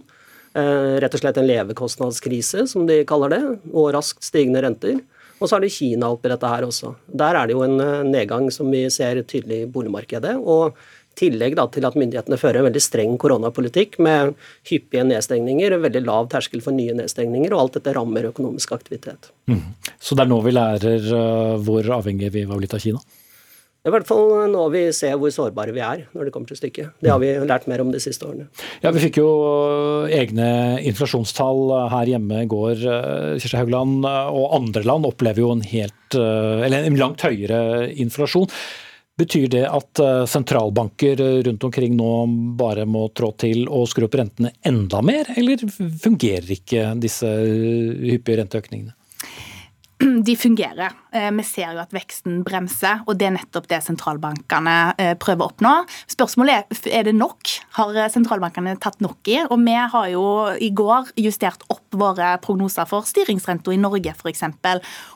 Eh, 0.56 0.94
rett 1.04 1.18
og 1.18 1.20
slett 1.20 1.42
en 1.42 1.50
levekostnadskrise, 1.50 2.64
som 2.72 2.86
de 2.88 3.02
kaller 3.08 3.36
det. 3.36 3.42
Og 3.74 3.92
raskt 3.96 4.24
stigende 4.24 4.64
renter. 4.64 5.02
Og 5.42 5.50
så 5.50 5.58
er 5.58 5.66
det 5.66 5.74
Kina 5.76 6.14
oppi 6.14 6.32
dette 6.32 6.48
her 6.48 6.64
også. 6.64 6.94
Der 7.12 7.36
er 7.36 7.50
det 7.50 7.58
jo 7.58 7.66
en 7.66 7.76
eh, 7.84 8.06
nedgang 8.08 8.48
som 8.54 8.72
vi 8.72 8.86
ser 8.94 9.20
tydelig 9.28 9.66
i 9.66 9.72
boligmarkedet. 9.72 10.38
Og 10.40 10.78
tillegg 11.20 11.58
da, 11.58 11.68
til 11.72 11.88
at 11.88 11.98
myndighetene 12.00 12.40
fører 12.40 12.62
en 12.62 12.70
veldig 12.70 12.84
streng 12.84 13.18
koronapolitikk 13.22 14.00
med 14.04 14.36
hyppige 14.70 15.06
nedstengninger, 15.08 15.78
veldig 15.86 16.06
lav 16.06 16.30
terskel 16.32 16.64
for 16.66 16.76
nye 16.76 16.96
nedstengninger, 16.98 17.54
og 17.54 17.66
alt 17.66 17.80
dette 17.80 17.96
rammer 17.96 18.32
økonomisk 18.32 18.76
aktivitet. 18.76 19.32
Mm. 19.52 19.62
Så 20.00 20.18
det 20.18 20.26
er 20.26 20.32
nå 20.32 20.42
vi 20.46 20.56
lærer 20.56 21.12
uh, 21.12 21.62
hvor 21.64 21.88
avhengige 22.00 22.34
vi 22.36 22.48
var 22.50 22.62
blitt 22.62 22.76
av 22.76 22.84
Kina? 22.84 23.04
Det 23.86 23.92
er 23.92 23.94
i 23.94 24.00
hvert 24.00 24.08
fall 24.10 24.32
nå 24.50 24.62
vi 24.74 24.80
ser 24.98 25.12
hvor 25.22 25.30
sårbare 25.30 25.70
vi 25.70 25.82
er 25.86 26.08
når 26.18 26.26
det 26.26 26.32
kommer 26.34 26.50
til 26.50 26.58
stykket. 26.58 26.96
Det 27.06 27.12
har 27.12 27.20
vi 27.22 27.28
lært 27.46 27.68
mer 27.70 27.84
om 27.84 27.92
de 27.94 28.00
siste 28.02 28.26
årene. 28.26 28.48
Ja, 28.82 28.90
Vi 28.90 29.04
fikk 29.04 29.20
jo 29.20 29.28
egne 30.10 30.80
inflasjonstall 30.90 31.70
her 31.92 32.10
hjemme 32.10 32.40
i 32.42 32.48
går. 32.50 32.82
Eh, 32.82 33.36
Kirsti 33.38 33.60
Haugland 33.60 34.02
og 34.10 34.56
andre 34.58 34.82
land 34.90 35.06
opplever 35.06 35.44
jo 35.44 35.52
en, 35.54 35.62
helt, 35.70 36.18
eh, 36.18 36.66
en 36.66 36.98
langt 36.98 37.22
høyere 37.28 37.92
inflasjon. 37.94 38.50
Betyr 39.16 39.48
det 39.48 39.64
at 39.70 40.00
eh, 40.04 40.26
sentralbanker 40.28 41.22
rundt 41.48 41.64
omkring 41.64 41.96
nå 41.96 42.12
bare 42.60 42.84
må 42.90 43.08
trå 43.16 43.32
til 43.40 43.64
og 43.72 43.88
skru 43.88 44.10
opp 44.10 44.18
rentene 44.20 44.52
enda 44.68 45.00
mer, 45.06 45.30
eller 45.40 45.64
fungerer 46.04 46.52
ikke 46.58 46.90
disse 47.00 47.30
hyppige 47.30 48.42
renteøkningene? 48.42 48.96
De 50.28 50.36
fungerer. 50.36 50.92
Eh, 51.16 51.32
vi 51.32 51.44
ser 51.48 51.72
jo 51.72 51.80
at 51.80 51.94
veksten 51.96 52.42
bremser, 52.44 53.06
og 53.08 53.16
det 53.20 53.30
er 53.30 53.36
nettopp 53.38 53.70
det 53.72 53.80
sentralbankene 53.86 54.76
eh, 55.00 55.14
prøver 55.20 55.46
å 55.46 55.52
oppnå. 55.54 55.74
Spørsmålet 56.12 56.76
er 56.76 56.92
er 56.96 57.08
det 57.08 57.16
nok. 57.16 57.52
Har 57.78 57.96
sentralbankene 58.12 58.76
tatt 58.84 59.00
nok 59.04 59.30
i? 59.32 59.38
Og 59.48 59.60
vi 59.64 59.76
har 59.76 60.10
jo 60.12 60.26
i 60.60 60.72
går 60.76 61.14
justert 61.20 61.64
opp 61.72 61.96
våre 61.96 62.34
prognoser 62.44 62.88
for 62.90 63.08
styringsrenta 63.08 63.72
i 63.72 63.80
Norge 63.80 64.12
f.eks. 64.12 64.44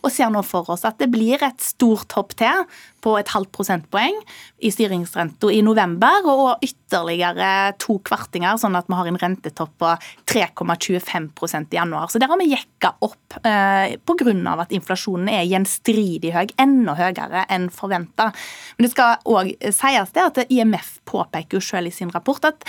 Og 0.03 0.11
ser 0.13 0.31
nå 0.31 0.43
for 0.47 0.71
oss 0.71 0.85
at 0.87 0.99
det 1.01 1.09
blir 1.11 1.41
et 1.43 1.59
stort 1.63 2.15
hopp 2.15 2.35
til 2.39 2.63
på 3.03 3.13
et 3.15 3.31
halvt 3.31 3.51
prosentpoeng 3.55 4.17
i 4.63 4.71
styringsrenta 4.75 5.51
i 5.55 5.61
november, 5.63 6.25
og 6.27 6.65
ytterligere 6.65 7.77
to 7.79 7.95
kvartinger, 8.03 8.57
sånn 8.59 8.75
at 8.75 8.89
vi 8.91 8.97
har 8.97 9.07
en 9.07 9.19
rentetopp 9.21 9.71
på 9.79 9.93
3,25% 10.27 11.71
i 11.75 11.79
januar. 11.79 12.11
Så 12.11 12.19
der 12.19 12.31
har 12.31 12.39
vi 12.41 12.49
jekka 12.51 12.91
opp 13.07 13.39
eh, 13.39 13.95
pga. 14.03 14.55
at 14.59 14.75
inflasjonen 14.75 15.31
er 15.31 15.47
gjenstridig 15.47 15.88
stridig 15.89 16.33
høy, 16.35 16.47
enda 16.61 16.95
høyere 16.97 17.45
enn 17.49 17.69
forventa. 17.73 18.29
Men 18.77 18.85
det 18.85 18.93
skal 18.93 19.17
òg 19.29 19.51
sies 19.73 20.13
det 20.15 20.25
at 20.25 20.41
IMF 20.49 20.99
påpeker 21.09 21.57
jo 21.57 21.63
selv 21.63 21.89
i 21.89 21.95
sin 21.95 22.13
rapport 22.13 22.45
at 22.45 22.67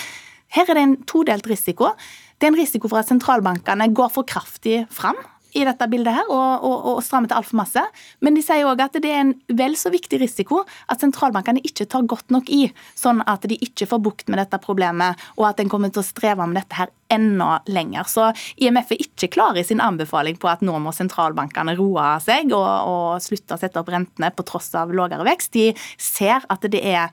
her 0.56 0.66
er 0.66 0.78
det 0.78 0.82
en 0.82 0.96
todelt 1.06 1.46
risiko. 1.46 1.92
Det 2.40 2.48
er 2.48 2.54
en 2.54 2.58
risiko 2.58 2.88
for 2.88 3.02
at 3.02 3.10
sentralbankene 3.10 3.90
går 3.94 4.10
for 4.14 4.26
kraftig 4.26 4.82
fram 4.90 5.18
i 5.56 5.64
dette 5.66 5.88
bildet 5.90 6.14
her 6.14 6.30
og, 6.30 6.64
og, 6.66 6.86
og 6.92 7.02
stramme 7.04 7.30
til 7.30 7.38
altfor 7.38 7.60
masse. 7.60 7.82
Men 8.24 8.36
de 8.36 8.44
sier 8.44 8.68
òg 8.68 8.82
at 8.84 8.98
det 9.00 9.10
er 9.10 9.24
en 9.24 9.34
vel 9.58 9.76
så 9.78 9.92
viktig 9.92 10.20
risiko 10.22 10.62
at 10.90 11.02
sentralbankene 11.02 11.62
ikke 11.66 11.88
tar 11.90 12.06
godt 12.10 12.32
nok 12.34 12.50
i, 12.52 12.66
sånn 12.98 13.22
at 13.30 13.46
de 13.50 13.58
ikke 13.60 13.88
får 13.90 14.02
bukt 14.04 14.30
med 14.30 14.40
dette 14.42 14.60
problemet, 14.62 15.18
og 15.38 15.50
at 15.50 15.62
en 15.62 15.70
kommer 15.72 15.92
til 15.92 16.04
å 16.04 16.06
streve 16.06 16.46
med 16.46 16.60
dette 16.60 16.78
her 16.78 16.92
enda 17.10 17.58
lenger. 17.70 18.06
Så 18.10 18.28
IMF 18.62 18.92
er 18.94 19.02
ikke 19.02 19.30
klar 19.34 19.58
i 19.58 19.64
sin 19.66 19.82
anbefaling 19.82 20.38
på 20.40 20.50
at 20.50 20.62
nå 20.66 20.76
må 20.82 20.94
sentralbankene 20.94 21.74
roe 21.78 22.12
seg 22.22 22.54
og, 22.54 22.68
og 22.90 23.24
slutte 23.24 23.56
å 23.56 23.60
sette 23.60 23.82
opp 23.82 23.90
rentene 23.90 24.30
på 24.34 24.46
tross 24.46 24.70
av 24.78 24.94
lavere 24.94 25.26
vekst. 25.26 25.52
De 25.56 25.72
ser 25.98 26.46
at 26.46 26.70
det 26.70 26.84
er 26.86 27.10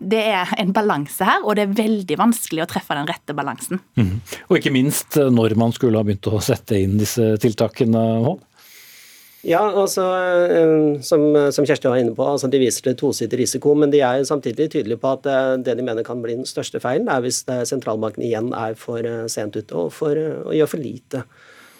det 0.00 0.20
er 0.32 0.52
en 0.60 0.72
balanse 0.72 1.24
her, 1.26 1.42
og 1.44 1.56
det 1.56 1.66
er 1.66 1.80
veldig 1.82 2.16
vanskelig 2.20 2.64
å 2.64 2.68
treffe 2.70 2.96
den 2.96 3.08
rette 3.08 3.36
balansen. 3.36 3.82
Mm. 4.00 4.20
Og 4.48 4.56
ikke 4.56 4.72
minst 4.72 5.18
eh, 5.20 5.28
når 5.32 5.56
man 5.60 5.74
skulle 5.76 6.00
ha 6.00 6.06
begynt 6.06 6.30
å 6.30 6.40
sette 6.44 6.78
inn 6.80 6.96
disse 7.00 7.34
tiltakene. 7.42 8.04
Hånd. 8.24 8.46
Ja, 9.44 9.60
altså, 9.68 10.06
eh, 10.16 10.72
som, 11.04 11.26
som, 11.52 11.68
Kjersti 11.68 11.92
var 11.92 12.00
inne 12.00 12.16
på, 12.16 12.24
altså, 12.24 12.48
de 12.52 12.62
viser 12.62 12.88
til 12.88 12.96
tosidig 13.00 13.42
risiko, 13.42 13.76
men 13.76 13.92
de 13.92 14.00
er 14.04 14.24
samtidig 14.28 14.70
tydelige 14.72 15.00
på 15.00 15.12
at 15.18 15.28
eh, 15.28 15.52
det 15.68 15.76
de 15.76 15.84
mener 15.84 16.06
kan 16.06 16.24
bli 16.24 16.38
den 16.40 16.48
største 16.48 16.80
feilen, 16.80 17.08
er 17.12 17.24
hvis 17.24 17.44
sentralbanken 17.68 18.24
igjen 18.24 18.54
er 18.56 18.76
for 18.80 19.04
sent 19.32 19.60
ute 19.60 19.76
og, 19.76 19.92
for, 19.96 20.16
og 20.46 20.56
gjør 20.56 20.74
for 20.76 20.84
lite. 20.88 21.24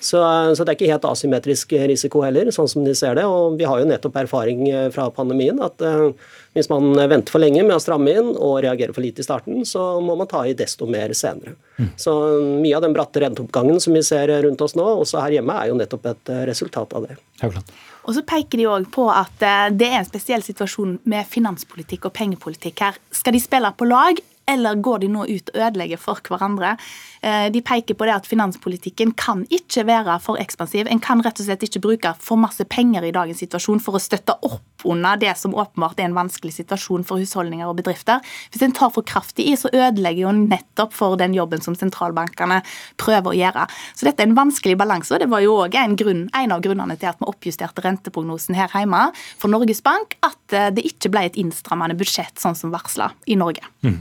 Så, 0.01 0.21
så, 0.57 0.65
det 0.65 0.73
er 0.73 0.79
ikke 0.79 0.91
helt 0.91 1.07
asymmetrisk 1.07 1.75
risiko 1.91 2.25
heller, 2.25 2.49
sånn 2.55 2.69
som 2.73 2.87
de 2.87 2.95
ser 2.97 3.19
det. 3.19 3.27
Og 3.29 3.59
vi 3.61 3.69
har 3.69 3.83
jo 3.83 3.89
nettopp 3.89 4.17
erfaring 4.23 4.65
fra 4.95 5.11
pandemien 5.15 5.61
at 5.61 5.85
uh, 5.85 6.09
hvis 6.57 6.71
man 6.73 6.95
venter 6.97 7.31
for 7.31 7.43
lenge 7.43 7.63
med 7.63 7.77
å 7.77 7.83
stramme 7.83 8.11
inn 8.11 8.31
og 8.33 8.57
reagerer 8.65 8.95
for 8.97 9.05
lite 9.05 9.23
i 9.23 9.27
starten, 9.27 9.61
så 9.69 10.01
må 10.03 10.17
man 10.19 10.29
ta 10.31 10.43
i 10.49 10.57
desto 10.59 10.89
mer 10.91 11.13
senere. 11.15 11.55
Mm. 11.79 11.93
Så 12.01 12.15
mye 12.61 12.75
av 12.77 12.83
den 12.83 12.97
bratte 12.97 13.23
renteoppgangen 13.23 13.79
som 13.81 13.95
vi 13.95 14.03
ser 14.03 14.33
rundt 14.43 14.65
oss 14.65 14.75
nå, 14.79 14.87
også 15.05 15.23
her 15.23 15.39
hjemme, 15.39 15.55
er 15.55 15.71
jo 15.71 15.79
nettopp 15.79 16.11
et 16.11 16.33
eh, 16.33 16.43
resultat 16.51 16.97
av 16.97 17.07
det. 17.07 17.21
Høyland. 17.45 17.71
Og 18.09 18.17
så 18.17 18.25
peker 18.27 18.61
de 18.61 18.67
òg 18.73 18.89
på 18.93 19.07
at 19.13 19.47
eh, 19.47 19.69
det 19.77 19.93
er 19.93 20.01
en 20.01 20.09
spesiell 20.09 20.43
situasjon 20.45 20.99
med 21.11 21.29
finanspolitikk 21.31 22.11
og 22.11 22.17
pengepolitikk 22.19 22.83
her. 22.89 23.01
Skal 23.15 23.37
de 23.37 23.43
spille 23.45 23.71
på 23.77 23.89
lag, 23.89 24.19
eller 24.51 24.83
går 24.83 25.05
de 25.05 25.13
nå 25.15 25.29
ut 25.29 25.55
og 25.55 25.61
ødelegger 25.69 26.01
for 26.03 26.21
hverandre? 26.27 26.75
Eh, 27.23 27.53
de 27.53 27.61
peker 27.61 27.95
på 27.95 28.07
det 28.09 28.15
at 28.17 28.29
finanspolitikken 28.29 29.13
kan 29.19 29.45
ikke 29.53 29.85
være 29.89 30.17
for 30.25 30.41
ekspansiv. 30.41 30.89
En 30.89 31.03
kan 31.03 31.21
rett 31.25 31.41
og 31.41 31.47
slett 31.49 31.65
ikke 31.67 31.83
bruke 31.85 32.15
for 32.23 32.41
masse 32.41 32.65
penger 32.65 33.05
i 33.05 33.13
dagens 33.15 33.43
situasjon 33.45 33.83
for 33.85 33.99
å 33.99 34.03
støtte 34.03 34.39
opp 34.47 34.87
under 34.89 35.19
det 35.21 35.35
som 35.37 35.53
åpenbart 35.53 36.01
er 36.01 36.09
en 36.09 36.17
vanskelig 36.17 36.55
situasjon 36.57 37.05
for 37.05 37.21
husholdninger 37.21 37.69
og 37.69 37.77
bedrifter. 37.83 38.25
Hvis 38.53 38.65
en 38.65 38.73
tar 38.77 38.93
for 38.95 39.05
kraftig 39.05 39.51
i, 39.51 39.57
så 39.61 39.69
ødelegger 39.69 40.25
jo 40.25 40.33
nettopp 40.39 40.97
for 40.97 41.19
den 41.21 41.37
jobben 41.37 41.61
som 41.61 41.77
sentralbankene 41.77 42.63
prøver 43.01 43.33
å 43.33 43.37
gjøre. 43.37 43.67
Så 43.93 44.09
dette 44.09 44.25
er 44.25 44.31
en 44.31 44.39
vanskelig 44.39 44.79
balanse, 44.81 45.13
og 45.13 45.21
det 45.21 45.29
var 45.29 45.45
jo 45.45 45.59
òg 45.67 45.77
en, 45.77 45.99
en 46.01 46.57
av 46.57 46.65
grunnene 46.65 46.97
til 46.97 47.11
at 47.13 47.21
vi 47.21 47.29
oppjusterte 47.29 47.85
renteprognosen 47.85 48.57
her 48.57 48.73
hjemme 48.73 49.11
for 49.37 49.53
Norges 49.53 49.85
Bank, 49.85 50.17
at 50.25 50.57
eh, 50.57 50.71
det 50.73 50.87
ikke 50.89 51.13
ble 51.13 51.27
et 51.29 51.39
innstrammende 51.41 51.99
budsjett 52.01 52.41
sånn 52.41 52.57
som 52.57 52.73
varsla 52.73 53.13
i 53.29 53.37
Norge. 53.37 53.67
Mm. 53.85 54.01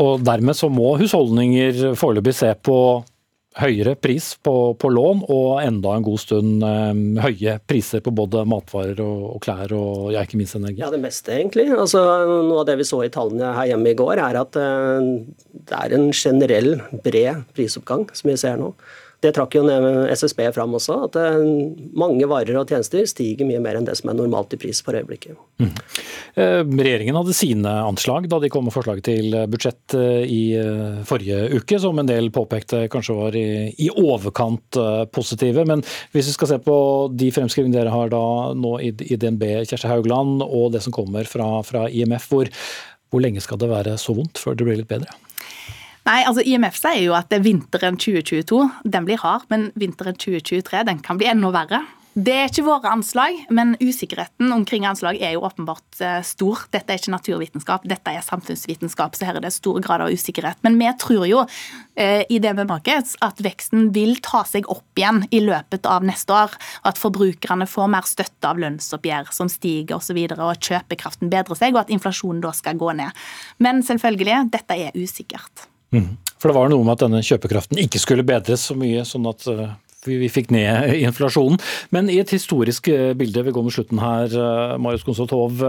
Og 0.00 0.22
dermed 0.26 0.58
så 0.58 0.70
må 0.72 0.96
husholdninger 0.98 1.94
foreløpig 1.98 2.34
se 2.34 2.50
på 2.66 2.78
høyere 3.54 3.94
pris 3.94 4.32
på, 4.42 4.74
på, 4.78 4.88
lån 4.90 5.20
og 5.30 5.60
enda 5.62 5.92
en 5.94 6.06
god 6.06 6.18
stund 6.18 6.64
eh, 6.66 7.20
høye 7.22 7.56
priser 7.68 8.02
på 8.02 8.10
både 8.14 8.42
matvarer 8.50 8.98
og, 9.04 9.20
og 9.36 9.44
klær 9.44 9.74
og 9.76 10.10
ja, 10.14 10.24
ikke 10.26 10.40
minst 10.40 10.58
energi? 10.58 10.80
Ja, 10.82 10.90
det 10.90 10.98
meste 11.02 11.36
egentlig. 11.36 11.68
Altså, 11.70 12.02
noe 12.48 12.64
av 12.64 12.68
det 12.70 12.78
vi 12.80 12.88
så 12.88 13.04
i 13.04 13.12
tallene 13.14 13.54
her 13.54 13.70
hjemme 13.70 13.92
i 13.92 13.98
går, 13.98 14.18
er 14.24 14.40
at 14.42 14.58
eh, 14.58 15.08
det 15.54 15.78
er 15.78 15.96
en 15.96 16.10
generell 16.10 16.72
bred 17.06 17.44
prisoppgang 17.54 18.08
som 18.10 18.32
vi 18.32 18.38
ser 18.40 18.58
nå. 18.60 18.72
Det 19.24 19.32
trakk 19.32 19.54
jo 19.56 19.64
SSB 20.12 20.42
fram 20.52 20.74
også, 20.76 20.98
at 21.06 21.16
eh, 21.16 21.44
mange 21.96 22.26
varer 22.28 22.58
og 22.60 22.68
tjenester 22.68 23.06
stiger 23.08 23.48
mye 23.48 23.62
mer 23.62 23.78
enn 23.78 23.86
det 23.88 23.96
som 23.96 24.10
er 24.12 24.18
normalt 24.18 24.52
i 24.52 24.58
pris 24.60 24.82
for 24.84 24.98
øyeblikket. 24.98 25.38
Mm. 25.62 25.70
Eh, 26.42 26.60
regjeringen 26.60 27.16
hadde 27.16 27.36
sine 27.36 27.72
anslag 27.86 28.28
da 28.28 28.40
de 28.42 28.50
kom 28.52 28.66
med 28.68 28.74
forslaget 28.74 29.08
til 29.08 29.38
budsjett 29.48 29.96
eh, 29.96 30.28
i 30.28 30.42
forrige 31.08 31.40
uke, 31.56 31.80
som 31.80 31.98
en 32.00 32.10
del 32.10 32.28
påpekte 32.34 32.84
kanskje 32.92 33.16
var 33.16 33.38
i, 33.38 33.88
overkant 33.94 34.76
positive. 35.14 35.64
Men 35.68 35.80
hvis 36.12 36.28
vi 36.28 36.34
skal 36.34 36.50
se 36.50 36.60
på 36.64 36.76
de 37.14 37.30
fremskrivingene 37.32 37.78
dere 37.78 37.94
har 37.94 38.12
da 38.12 38.24
nå 38.58 38.76
i, 38.84 38.92
i 39.08 39.16
DNB, 39.20 39.44
Kjersti 39.64 39.88
Haugland, 39.88 40.42
og 40.44 40.74
det 40.74 40.84
som 40.84 40.94
kommer 40.94 41.28
fra, 41.28 41.48
fra 41.64 41.86
IMF, 41.88 42.28
hvor, 42.32 42.50
hvor 43.08 43.24
lenge 43.24 43.42
skal 43.44 43.60
det 43.62 43.72
være 43.72 43.96
så 44.00 44.16
vondt 44.16 44.42
før 44.42 44.58
det 44.58 44.68
blir 44.68 44.82
litt 44.82 44.90
bedre? 44.90 45.16
Nei, 46.04 46.20
altså 46.28 46.42
IMF 46.44 46.76
sier 46.76 47.00
jo 47.06 47.14
at 47.16 47.32
vinteren 47.40 47.96
2022 47.96 48.60
den 48.92 49.06
blir 49.08 49.20
hard, 49.22 49.46
men 49.48 49.70
vinteren 49.80 50.18
2023 50.20 50.82
den 50.90 50.98
kan 51.04 51.20
bli 51.20 51.30
enda 51.30 51.48
verre. 51.54 51.80
Det 52.14 52.30
er 52.30 52.46
ikke 52.46 52.62
våre 52.62 52.92
anslag, 52.94 53.40
men 53.50 53.72
usikkerheten 53.80 54.52
omkring 54.54 54.84
anslag 54.86 55.16
er 55.18 55.32
jo 55.34 55.40
åpenbart 55.48 55.98
eh, 55.98 56.20
stor. 56.22 56.60
Dette 56.70 56.94
er 56.94 57.00
ikke 57.00 57.10
naturvitenskap, 57.10 57.88
dette 57.90 58.12
er 58.12 58.22
samfunnsvitenskap, 58.22 59.18
så 59.18 59.26
her 59.26 59.40
er 59.40 59.42
det 59.42 59.50
stor 59.56 59.80
grad 59.82 60.04
av 60.04 60.14
usikkerhet. 60.14 60.60
Men 60.62 60.78
vi 60.78 60.92
tror 61.02 61.26
jo 61.26 61.42
i 61.42 62.06
i 62.34 62.38
DNB 62.42 62.64
Markets 62.66 63.12
at 63.22 63.38
veksten 63.42 63.92
vil 63.94 64.16
ta 64.22 64.40
seg 64.46 64.66
opp 64.70 64.98
igjen 64.98 65.24
i 65.34 65.38
løpet 65.42 65.86
av 65.86 66.06
neste 66.06 66.34
år. 66.34 66.54
og 66.82 66.88
At 66.90 66.98
forbrukerne 66.98 67.66
får 67.70 67.90
mer 67.90 68.06
støtte 68.06 68.50
av 68.50 68.62
lønnsoppgjør 68.62 69.30
som 69.34 69.50
stiger 69.50 69.98
osv., 69.98 70.02
og, 70.02 70.06
så 70.06 70.18
videre, 70.18 70.48
og 70.48 70.70
kjøpekraften 70.70 71.30
bedrer 71.30 71.58
seg, 71.58 71.74
og 71.74 71.84
at 71.84 71.94
inflasjonen 71.94 72.42
da 72.42 72.54
skal 72.54 72.78
gå 72.78 72.94
ned. 72.98 73.14
Men 73.62 73.82
selvfølgelig, 73.86 74.50
dette 74.54 74.82
er 74.86 74.98
usikkert. 74.98 75.70
Mm. 75.92 76.14
For 76.44 76.52
det 76.52 76.58
var 76.58 76.68
noe 76.68 76.84
med 76.84 76.98
at 76.98 77.06
denne 77.06 77.22
kjøpekraften 77.24 77.78
ikke 77.80 78.00
skulle 78.02 78.26
bedres 78.28 78.66
så 78.68 78.74
mye, 78.76 79.00
sånn 79.08 79.24
at 79.30 79.46
eh, 79.48 79.70
vi 80.04 80.28
fikk 80.28 80.50
ned 80.52 80.90
inflasjonen. 81.06 81.56
Men 81.94 82.10
i 82.12 82.18
et 82.20 82.34
historisk 82.36 82.90
eh, 82.92 83.14
bilde, 83.16 83.46
vi 83.46 83.54
går 83.56 83.64
mot 83.64 83.72
slutten 83.72 84.02
her, 84.02 84.28
eh, 84.28 84.74
Marius 84.76 85.06
Konsoltov. 85.06 85.64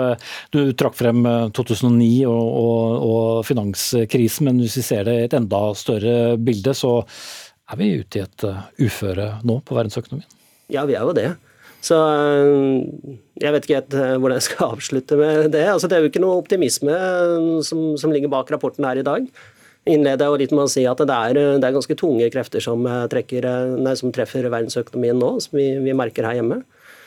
Du 0.51 0.59
trakk 0.76 0.99
frem 0.99 1.24
2009 1.55 2.09
og, 2.28 2.43
og, 2.43 3.07
og, 3.07 3.32
finanskrisen, 3.47 4.49
men 4.49 4.59
hvis 4.66 4.76
vi 4.82 4.86
ser 4.89 5.07
det 5.07 5.16
i 5.16 5.26
et 5.30 5.39
enda 5.39 5.63
større 5.80 6.36
bilde, 6.43 6.76
så 6.76 6.97
er 7.72 7.80
vi 7.80 7.93
ute 8.01 8.20
i 8.20 8.28
et 8.28 8.49
uføre 8.84 9.32
nå 9.47 9.61
på 9.63 9.80
verdensøkonomien? 9.80 10.28
Ja, 10.76 10.84
vi 10.89 10.99
er 10.99 11.07
jo 11.07 11.16
det. 11.16 11.30
Så 11.86 11.95
jeg 13.39 13.51
vet 13.53 13.66
ikke 13.66 13.80
helt 13.80 13.95
hvordan 13.95 14.39
jeg 14.41 14.49
skal 14.49 14.76
avslutte 14.76 15.18
med 15.20 15.51
det. 15.53 15.68
Altså, 15.70 15.88
det 15.88 15.95
er 15.95 16.03
jo 16.03 16.11
ikke 16.11 16.24
noe 16.24 16.39
optimisme 16.41 16.95
som, 17.63 17.91
som 18.01 18.11
ligger 18.11 18.32
bak 18.34 18.51
rapporten 18.51 18.88
her 18.89 18.99
i 18.99 19.05
dag 19.05 19.30
innleder 19.86 20.31
jeg 20.31 20.41
litt 20.45 20.55
med 20.55 20.65
å 20.65 20.71
si 20.71 20.86
at 20.89 21.01
det 21.01 21.15
er, 21.15 21.39
det 21.61 21.67
er 21.67 21.75
ganske 21.75 21.97
tunge 21.99 22.29
krefter 22.33 22.63
som, 22.63 22.86
eh, 22.89 23.05
trekker, 23.11 23.45
eh, 23.45 23.75
nei, 23.77 23.93
som 23.95 24.11
treffer 24.11 24.49
verdensøkonomien 24.49 25.19
nå, 25.19 25.36
som 25.41 25.57
vi, 25.59 25.67
vi, 25.83 25.93
merker 25.93 26.25
her 26.25 26.39
hjemme. 26.39 26.63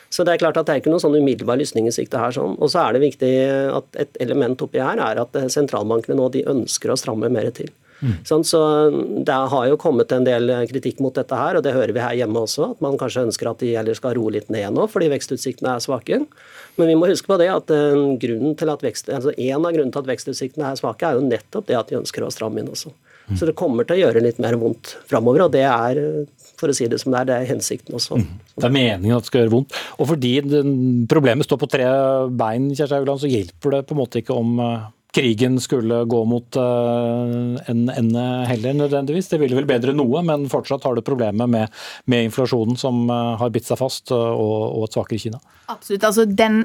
Så 0.09 0.25
det 0.25 0.33
er 0.33 0.41
klart 0.41 0.57
at 0.57 0.65
det 0.65 0.73
er 0.73 0.81
ikke 0.81 0.89
noen 0.89 1.03
sånn 1.03 1.19
umiddelbar 1.19 1.59
lysning 1.59 1.87
i 1.87 1.93
sikte 1.93 2.17
her. 2.17 2.31
sånn. 2.31 2.55
Og 2.57 2.71
så 2.71 2.81
er 2.81 2.93
det 2.95 3.03
viktig 3.03 3.33
at 3.75 3.99
et 4.05 4.17
element 4.23 4.57
oppi 4.65 4.81
her 4.81 4.97
er 4.97 5.21
at 5.21 5.35
eh, 5.35 5.51
sentralbankene 5.51 6.17
nå 6.17 6.31
de 6.33 6.47
ønsker 6.49 6.89
å 6.89 6.97
stramme 6.97 7.29
mer 7.29 7.51
til. 7.51 7.69
Mm. 7.99 8.15
Så 8.25 8.63
Det 9.25 9.37
har 9.53 9.67
jo 9.67 9.77
kommet 9.77 10.11
en 10.15 10.23
del 10.27 10.51
kritikk 10.69 11.01
mot 11.03 11.15
dette 11.15 11.35
her, 11.35 11.57
og 11.57 11.63
det 11.63 11.75
hører 11.75 11.93
vi 11.95 12.03
her 12.03 12.15
hjemme 12.21 12.45
også. 12.45 12.71
At 12.75 12.81
man 12.81 12.97
kanskje 12.97 13.25
ønsker 13.27 13.51
at 13.51 13.59
de 13.59 13.75
heller 13.75 13.97
skal 13.97 14.15
roe 14.17 14.31
litt 14.31 14.49
ned 14.49 14.73
nå, 14.73 14.87
fordi 14.87 15.11
vekstutsiktene 15.11 15.75
er 15.75 15.83
svake. 15.83 16.21
Men 16.79 16.87
vi 16.87 16.95
må 16.95 17.09
huske 17.11 17.27
på 17.27 17.39
det 17.41 17.49
at 17.51 17.67
grunnen 18.21 18.55
til 18.59 18.71
at 18.71 18.83
vekst, 18.85 19.11
altså 19.11 19.35
en 19.35 19.65
av 19.65 19.75
grunnene 19.75 19.91
til 19.91 20.03
at 20.03 20.11
vekstutsiktene 20.13 20.71
er 20.71 20.79
svake, 20.79 21.05
er 21.05 21.19
jo 21.19 21.27
nettopp 21.27 21.67
det 21.67 21.79
at 21.79 21.91
de 21.91 21.99
ønsker 21.99 22.23
å 22.23 22.31
stramme 22.33 22.63
inn 22.63 22.71
også. 22.71 22.93
Mm. 23.29 23.37
Så 23.37 23.45
det 23.45 23.57
kommer 23.59 23.85
til 23.85 23.99
å 23.99 24.03
gjøre 24.07 24.23
litt 24.25 24.39
mer 24.41 24.55
vondt 24.57 24.95
framover, 25.09 25.45
og 25.45 25.53
det 25.53 25.65
er 25.67 25.99
for 26.59 26.71
å 26.71 26.75
si 26.75 26.87
det 26.91 26.99
som 27.01 27.13
det 27.13 27.21
er, 27.21 27.27
det 27.29 27.35
er 27.37 27.51
hensikten 27.53 27.95
også. 27.95 28.19
Mm. 28.19 28.29
Det 28.55 28.67
er 28.67 28.75
meningen 28.75 29.15
at 29.15 29.25
det 29.25 29.31
skal 29.31 29.43
gjøre 29.43 29.53
vondt. 29.53 29.75
Og 29.97 30.09
fordi 30.09 30.33
problemet 31.11 31.47
står 31.47 31.61
på 31.61 31.69
tre 31.71 31.89
bein, 32.41 32.69
Kjersti 32.73 32.97
Haugland, 32.97 33.21
så 33.23 33.31
hjelper 33.31 33.75
det 33.75 33.83
på 33.87 33.95
en 33.95 34.01
måte 34.01 34.21
ikke 34.23 34.35
om 34.35 34.59
eh, 34.63 34.87
krigen 35.11 35.59
skulle 35.61 36.03
gå 36.05 36.19
mot 36.25 36.55
uh, 36.55 37.57
en 37.65 37.89
ende 37.89 38.25
heller, 38.49 38.73
nødvendigvis. 38.73 39.29
Det 39.31 39.39
ville 39.41 39.57
vel 39.57 39.67
bedre 39.69 39.93
noe, 39.97 40.21
men 40.25 40.45
fortsatt 40.51 40.85
har 40.85 40.97
du 40.97 41.01
problemet 41.05 41.49
med, 41.49 41.79
med 42.05 42.29
inflasjonen 42.29 42.77
som 42.77 43.07
uh, 43.09 43.33
har 43.41 43.49
bitt 43.53 43.65
seg 43.65 43.79
fast, 43.81 44.13
uh, 44.13 44.17
og, 44.19 44.59
og, 44.77 44.85
et 44.85 44.97
svakere 44.97 45.21
Kina. 45.21 45.41
Absolutt. 45.69 46.03
altså 46.07 46.23
den, 46.25 46.63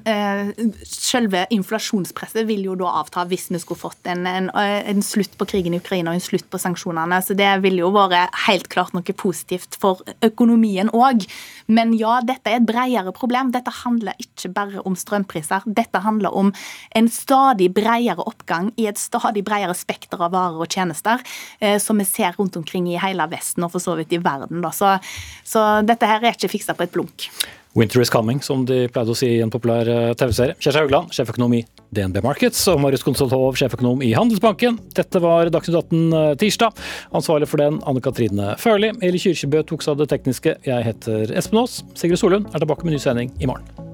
Selve 0.89 1.43
inflasjonspresset 1.53 2.47
vil 2.49 2.63
jo 2.71 2.77
da 2.81 2.89
avta 3.03 3.27
hvis 3.29 3.51
vi 3.53 3.61
skulle 3.61 3.81
fått 3.81 4.09
en, 4.09 4.25
en, 4.25 4.49
en, 4.55 5.03
slutt 5.05 5.35
på 5.37 5.45
krigen 5.51 5.77
i 5.77 5.81
Ukraina 5.83 6.13
og 6.13 6.17
en 6.17 6.25
slutt 6.25 6.47
på 6.49 6.61
sanksjonene. 6.61 7.19
så 7.21 7.37
Det 7.37 7.51
ville 7.65 7.83
jo 7.83 7.91
vært 7.93 8.33
helt 8.47 8.71
klart 8.73 8.95
noe 8.97 9.17
positivt 9.21 9.77
for 9.81 10.01
økonomien 10.25 10.89
òg. 10.97 11.27
Men 11.67 11.93
ja, 11.97 12.19
dette 12.25 12.49
er 12.49 12.63
et 12.63 12.69
bredere 12.69 13.13
problem. 13.17 13.53
Dette 13.53 13.73
handler 13.83 14.17
ikke 14.21 14.53
bare 14.57 14.85
om 14.89 14.97
strømpriser. 14.97 15.69
Dette 15.69 16.01
handler 16.05 16.33
om 16.33 16.55
en 16.97 17.13
stadig 17.13 17.71
bredere 17.77 18.25
oppgang 18.45 18.71
i 18.77 18.87
et 18.87 19.01
stadig 19.01 19.45
bredere 19.45 19.75
spekter 19.75 20.21
av 20.21 20.33
varer 20.33 20.61
og 20.61 20.69
tjenester, 20.69 21.21
eh, 21.61 21.79
som 21.79 21.99
vi 21.99 22.05
ser 22.05 22.37
rundt 22.39 22.57
omkring 22.57 22.87
i 22.93 23.01
hele 23.01 23.25
Vesten 23.31 23.65
og 23.65 23.73
for 23.73 23.81
så 23.81 23.97
vidt 23.97 24.13
i 24.13 24.19
verden. 24.23 24.63
Så, 24.73 24.99
så 25.45 25.83
dette 25.83 26.07
her 26.07 26.23
er 26.23 26.35
ikke 26.35 26.53
fiksa 26.53 26.75
på 26.77 26.85
et 26.85 26.93
blunk. 26.93 27.31
Winter 27.75 28.01
is 28.01 28.11
coming, 28.11 28.41
som 28.41 28.63
de 28.65 28.85
pleide 28.87 29.11
å 29.11 29.17
si 29.19 29.27
i 29.35 29.41
en 29.43 29.51
populær 29.51 29.89
eh, 29.91 30.13
TV-serie. 30.15 30.55
Kjersti 30.61 30.79
Haugland, 30.79 31.11
sjeføkonom 31.11 31.57
i 31.59 31.65
DNB 31.95 32.21
Markets, 32.23 32.61
og 32.71 32.79
Marius 32.85 33.03
Konsolthov, 33.03 33.57
sjeføkonom 33.59 34.05
i 34.07 34.13
Handelsbanken. 34.15 34.79
Dette 34.95 35.23
var 35.25 35.51
Dagsnytt 35.51 35.81
18 35.81 36.05
eh, 36.21 36.29
tirsdag. 36.39 36.85
Ansvarlig 37.19 37.51
for 37.51 37.63
den, 37.65 37.81
Anne 37.83 38.05
Katrine 38.05 38.55
Førli. 38.63 38.93
Eli 39.03 39.23
Kyrkjebø 39.25 39.65
tok 39.67 39.83
seg 39.83 39.97
av 39.97 40.05
det 40.05 40.13
tekniske. 40.15 40.55
Jeg 40.69 40.87
heter 40.87 41.35
Espen 41.35 41.65
Aas. 41.65 41.81
Sigrid 41.99 42.23
Solund 42.23 42.47
er 42.53 42.63
tilbake 42.63 42.87
med 42.87 42.95
ny 42.95 43.03
sending 43.03 43.35
i 43.43 43.51
morgen. 43.51 43.94